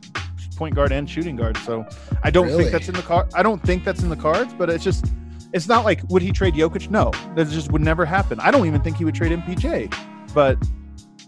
point 0.55 0.75
guard 0.75 0.91
and 0.93 1.09
shooting 1.09 1.35
guard. 1.35 1.57
So 1.57 1.85
I 2.23 2.31
don't 2.31 2.47
Really? 2.47 2.59
think 2.63 2.71
that's 2.71 2.87
in 2.87 2.95
the 2.95 3.01
car. 3.01 3.27
I 3.33 3.43
don't 3.43 3.61
think 3.63 3.83
that's 3.83 4.01
in 4.01 4.09
the 4.09 4.15
cards. 4.15 4.53
But 4.53 4.69
it's 4.69 4.83
just, 4.83 5.05
it's 5.53 5.67
not 5.67 5.85
like 5.85 6.01
would 6.09 6.21
he 6.21 6.31
trade 6.31 6.53
Jokic? 6.53 6.89
No, 6.89 7.11
that 7.35 7.49
just 7.49 7.71
would 7.71 7.81
never 7.81 8.05
happen. 8.05 8.39
I 8.39 8.51
don't 8.51 8.67
even 8.67 8.81
think 8.81 8.97
he 8.97 9.05
would 9.05 9.15
trade 9.15 9.31
MPJ. 9.31 9.93
But 10.33 10.57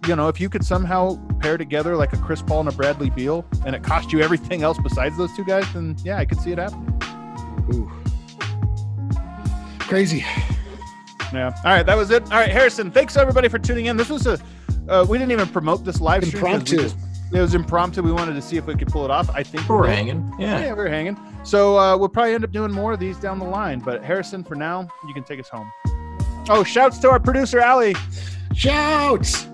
you 0.07 0.15
know, 0.15 0.27
if 0.27 0.39
you 0.39 0.49
could 0.49 0.65
somehow 0.65 1.19
pair 1.39 1.57
together 1.57 1.95
like 1.95 2.13
a 2.13 2.17
Chris 2.17 2.41
Paul 2.41 2.61
and 2.61 2.69
a 2.69 2.71
Bradley 2.71 3.09
Beal, 3.09 3.45
and 3.65 3.75
it 3.75 3.83
cost 3.83 4.11
you 4.11 4.21
everything 4.21 4.63
else 4.63 4.77
besides 4.81 5.17
those 5.17 5.35
two 5.35 5.45
guys, 5.45 5.71
then 5.73 5.95
yeah, 6.03 6.17
I 6.17 6.25
could 6.25 6.39
see 6.39 6.51
it 6.51 6.57
happening. 6.57 6.99
Ooh. 7.73 7.91
Crazy. 9.79 10.25
Yeah. 11.33 11.53
All 11.63 11.71
right, 11.71 11.85
that 11.85 11.95
was 11.95 12.11
it. 12.11 12.23
All 12.23 12.39
right, 12.39 12.51
Harrison. 12.51 12.91
Thanks 12.91 13.15
everybody 13.15 13.47
for 13.47 13.59
tuning 13.59 13.85
in. 13.85 13.97
This 13.97 14.09
was 14.09 14.27
a. 14.27 14.39
Uh, 14.89 15.05
we 15.07 15.17
didn't 15.17 15.31
even 15.31 15.47
promote 15.47 15.85
this 15.85 16.01
live 16.01 16.25
stream 16.25 16.43
Impromptu. 16.43 16.89
Just- 17.31 17.35
it 17.37 17.41
was 17.41 17.55
impromptu. 17.55 18.01
We 18.01 18.11
wanted 18.11 18.33
to 18.33 18.41
see 18.41 18.57
if 18.57 18.65
we 18.65 18.75
could 18.75 18.89
pull 18.89 19.05
it 19.05 19.11
off. 19.11 19.29
I 19.29 19.43
think 19.43 19.67
we 19.67 19.75
We're 19.75 19.87
hanging. 19.87 20.33
Yeah. 20.39 20.59
Yeah. 20.59 20.73
we're 20.73 20.89
hanging. 20.89 21.17
So 21.43 21.77
uh, 21.77 21.97
we'll 21.97 22.09
probably 22.09 22.33
end 22.33 22.43
up 22.43 22.51
doing 22.51 22.71
more 22.71 22.93
of 22.93 22.99
these 22.99 23.17
down 23.17 23.39
the 23.39 23.45
line. 23.45 23.79
But 23.79 24.03
Harrison, 24.03 24.43
for 24.43 24.55
now, 24.55 24.87
you 25.07 25.13
can 25.13 25.23
take 25.23 25.39
us 25.39 25.49
home. 25.49 25.71
Oh, 26.49 26.63
shouts 26.63 26.97
to 26.99 27.09
our 27.09 27.19
producer 27.19 27.59
Allie. 27.59 27.95
Shouts. 28.53 29.47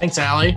Thanks, 0.00 0.16
Allie. 0.18 0.54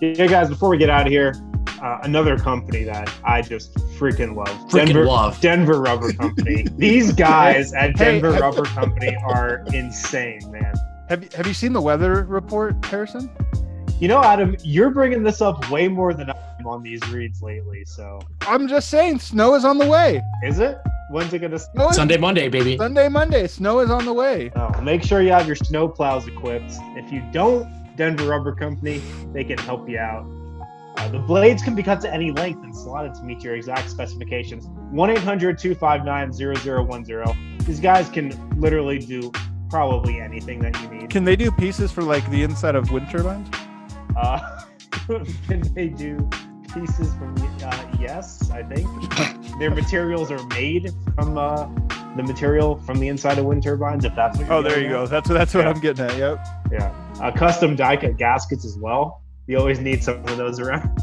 Yeah, 0.00 0.26
guys. 0.26 0.48
Before 0.48 0.68
we 0.68 0.78
get 0.78 0.90
out 0.90 1.06
of 1.06 1.12
here, 1.12 1.34
uh, 1.82 2.00
another 2.02 2.38
company 2.38 2.84
that 2.84 3.10
I 3.24 3.42
just 3.42 3.74
freaking 3.98 4.36
love. 4.36 4.48
Freaking 4.68 4.86
Denver, 4.86 5.04
love. 5.06 5.40
Denver 5.40 5.80
Rubber 5.80 6.12
Company. 6.12 6.66
These 6.76 7.12
guys 7.12 7.72
at 7.72 7.96
Denver 7.96 8.32
hey. 8.34 8.40
Rubber 8.40 8.64
Company 8.64 9.16
are 9.26 9.64
insane, 9.72 10.40
man. 10.50 10.74
Have 11.08 11.22
you 11.22 11.28
have 11.34 11.46
you 11.46 11.54
seen 11.54 11.72
the 11.72 11.80
weather 11.80 12.24
report, 12.24 12.84
Harrison? 12.84 13.30
You 13.98 14.08
know, 14.08 14.22
Adam, 14.22 14.56
you're 14.62 14.90
bringing 14.90 15.22
this 15.22 15.40
up 15.40 15.70
way 15.70 15.88
more 15.88 16.12
than 16.12 16.28
I'm 16.28 16.66
on 16.66 16.82
these 16.82 17.00
reads 17.08 17.40
lately. 17.40 17.82
So, 17.86 18.20
I'm 18.42 18.68
just 18.68 18.90
saying, 18.90 19.20
snow 19.20 19.54
is 19.54 19.64
on 19.64 19.78
the 19.78 19.86
way. 19.86 20.22
is 20.44 20.58
it? 20.58 20.78
When's 21.10 21.32
it 21.32 21.38
gonna? 21.38 21.58
Snow 21.58 21.92
Sunday, 21.92 22.18
Monday, 22.18 22.48
baby. 22.50 22.76
Sunday, 22.76 23.08
Monday. 23.08 23.46
Snow 23.46 23.78
is 23.78 23.90
on 23.90 24.04
the 24.04 24.12
way. 24.12 24.50
Oh, 24.54 24.80
make 24.82 25.02
sure 25.02 25.22
you 25.22 25.30
have 25.30 25.46
your 25.46 25.56
snow 25.56 25.88
plows 25.88 26.26
equipped. 26.26 26.72
If 26.96 27.10
you 27.10 27.22
don't, 27.32 27.66
Denver 27.96 28.26
Rubber 28.26 28.54
Company, 28.54 29.00
they 29.32 29.44
can 29.44 29.56
help 29.56 29.88
you 29.88 29.98
out. 29.98 30.26
Uh, 30.98 31.08
the 31.08 31.18
blades 31.18 31.62
can 31.62 31.74
be 31.74 31.82
cut 31.82 32.02
to 32.02 32.12
any 32.12 32.32
length 32.32 32.62
and 32.64 32.76
slotted 32.76 33.14
to 33.14 33.22
meet 33.22 33.42
your 33.42 33.54
exact 33.54 33.88
specifications. 33.88 34.66
1 34.90 35.10
800 35.10 35.58
259 35.58 37.04
0010. 37.04 37.58
These 37.64 37.80
guys 37.80 38.10
can 38.10 38.60
literally 38.60 38.98
do 38.98 39.32
probably 39.70 40.20
anything 40.20 40.58
that 40.58 40.78
you 40.82 40.88
need. 40.90 41.08
Can 41.08 41.24
they 41.24 41.36
do 41.36 41.50
pieces 41.50 41.90
for 41.92 42.02
like 42.02 42.28
the 42.30 42.42
inside 42.42 42.74
of 42.74 42.90
wind 42.90 43.08
turbines? 43.10 43.48
Uh, 44.16 44.62
can 45.46 45.60
they 45.74 45.88
do 45.88 46.16
pieces 46.74 47.14
from, 47.14 47.34
uh, 47.64 47.96
yes, 48.00 48.50
I 48.50 48.62
think. 48.62 48.88
Their 49.58 49.70
materials 49.70 50.30
are 50.30 50.42
made 50.48 50.90
from 51.14 51.38
uh, 51.38 51.66
the 52.16 52.22
material 52.22 52.76
from 52.80 52.98
the 52.98 53.08
inside 53.08 53.38
of 53.38 53.44
wind 53.44 53.62
turbines, 53.62 54.04
if 54.04 54.14
that's 54.14 54.38
what 54.38 54.46
you're 54.46 54.56
Oh, 54.56 54.62
there 54.62 54.80
you 54.80 54.86
at. 54.86 54.90
go. 54.90 55.06
That's 55.06 55.28
that's 55.28 55.54
what 55.54 55.64
Yeah. 55.64 55.70
I'm 55.70 55.80
getting 55.80 56.04
at. 56.06 56.16
Yep. 56.16 56.46
Yeah. 56.72 56.94
Uh, 57.20 57.30
custom 57.30 57.76
die 57.76 57.96
cut 57.96 58.16
gaskets 58.16 58.64
as 58.64 58.76
well. 58.78 59.22
You 59.46 59.58
always 59.58 59.78
need 59.80 60.02
some 60.02 60.16
of 60.18 60.36
those 60.36 60.58
around. 60.60 60.82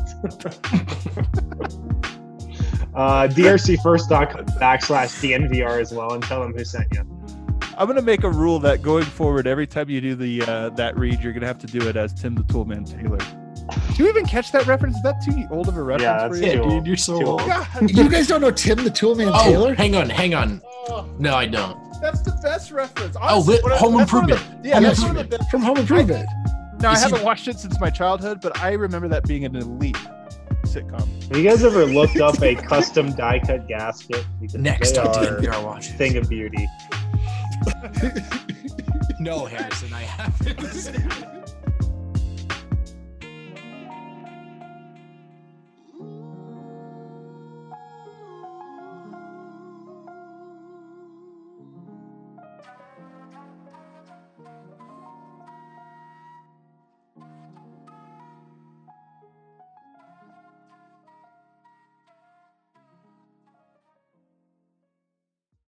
uh, 2.94 3.28
drcfirst.com 3.30 4.46
backslash 4.60 5.14
DNVR 5.22 5.80
as 5.82 5.94
well 5.94 6.14
and 6.14 6.22
tell 6.24 6.42
them 6.42 6.54
who 6.54 6.64
sent 6.66 6.88
you. 6.94 7.04
I'm 7.78 7.88
gonna 7.88 8.02
make 8.02 8.24
a 8.24 8.30
rule 8.30 8.60
that 8.60 8.82
going 8.82 9.04
forward, 9.06 9.48
every 9.48 9.66
time 9.68 9.90
you 9.90 10.00
do 10.02 10.16
the 10.16 10.42
uh, 10.44 10.70
that 10.72 10.98
read, 10.98 11.22
you're 11.22 11.34
gonna 11.34 11.48
have 11.48 11.60
to 11.60 11.68
do 11.68 11.88
it 11.88 11.96
as 11.96 12.14
Tim 12.14 12.36
the 12.36 12.44
Toolman 12.44 12.90
Taylor. 12.90 13.18
Do 13.96 14.04
you 14.04 14.10
even 14.10 14.26
catch 14.26 14.52
that 14.52 14.68
reference? 14.68 14.98
Is 14.98 15.04
that 15.04 15.22
too 15.24 15.48
old 15.50 15.68
of 15.70 15.78
a 15.78 15.84
reference 15.84 16.04
Yeah, 16.04 16.28
for 16.28 16.36
you? 16.36 16.42
too 16.42 16.48
Yeah, 16.58 16.60
old. 16.64 16.70
dude, 16.72 16.88
you're 16.88 16.98
so 16.98 17.20
Too 17.20 17.26
old. 17.26 17.42
old. 17.42 17.52
You 17.96 18.10
guys 18.10 18.28
don't 18.28 18.42
know 18.42 18.52
Tim 18.52 18.84
the 18.84 18.90
Toolman 18.90 19.32
Oh, 19.34 19.44
Taylor? 19.44 19.74
hang 19.76 19.96
on, 19.96 20.10
hang 20.10 20.34
on. 20.34 20.62
No, 21.18 21.34
I 21.36 21.46
don't. 21.48 21.78
That's 22.02 22.22
the 22.22 22.38
best 22.44 22.72
reference. 22.72 23.16
Oh, 23.22 23.40
li- 23.48 23.60
one 23.64 23.72
of- 23.72 23.78
Home 23.80 23.98
that's 23.98 24.12
one 24.12 24.24
of 24.24 24.30
the- 24.30 24.36
Improvement. 24.36 24.66
yeah, 24.66 24.74
Home 24.76 24.84
that's 24.84 25.00
one 25.02 25.10
of 25.12 25.16
the 25.16 25.22
Improvement. 25.22 25.40
best. 25.40 25.52
From 25.52 25.62
Home 25.62 25.78
Improvement. 25.78 26.30
No, 26.82 26.90
I 26.90 26.98
haven't 26.98 27.24
watched 27.24 27.48
it 27.48 27.58
since 27.58 27.80
my 27.80 27.90
childhood, 27.90 28.42
but 28.42 28.60
I 28.60 28.74
remember 28.74 29.08
that 29.08 29.24
being 29.26 29.46
an 29.46 29.56
elite 29.56 29.98
sitcom. 30.64 31.08
Have 31.30 31.38
you 31.38 31.50
guys 31.50 31.64
ever 31.64 31.86
looked 31.86 32.18
up 32.20 32.42
a 32.44 32.56
custom 32.70 33.14
die 33.14 33.40
cut 33.40 33.68
gasket? 33.70 34.26
Because 34.42 34.56
Next 34.60 34.92
they 34.92 35.00
on 35.00 35.46
are 35.48 35.64
watch. 35.64 35.88
thing 35.92 36.18
of 36.18 36.28
beauty. 36.28 36.68
No, 39.20 39.46
Harrison, 39.46 39.94
I 39.94 40.02
haven't. 40.02 41.40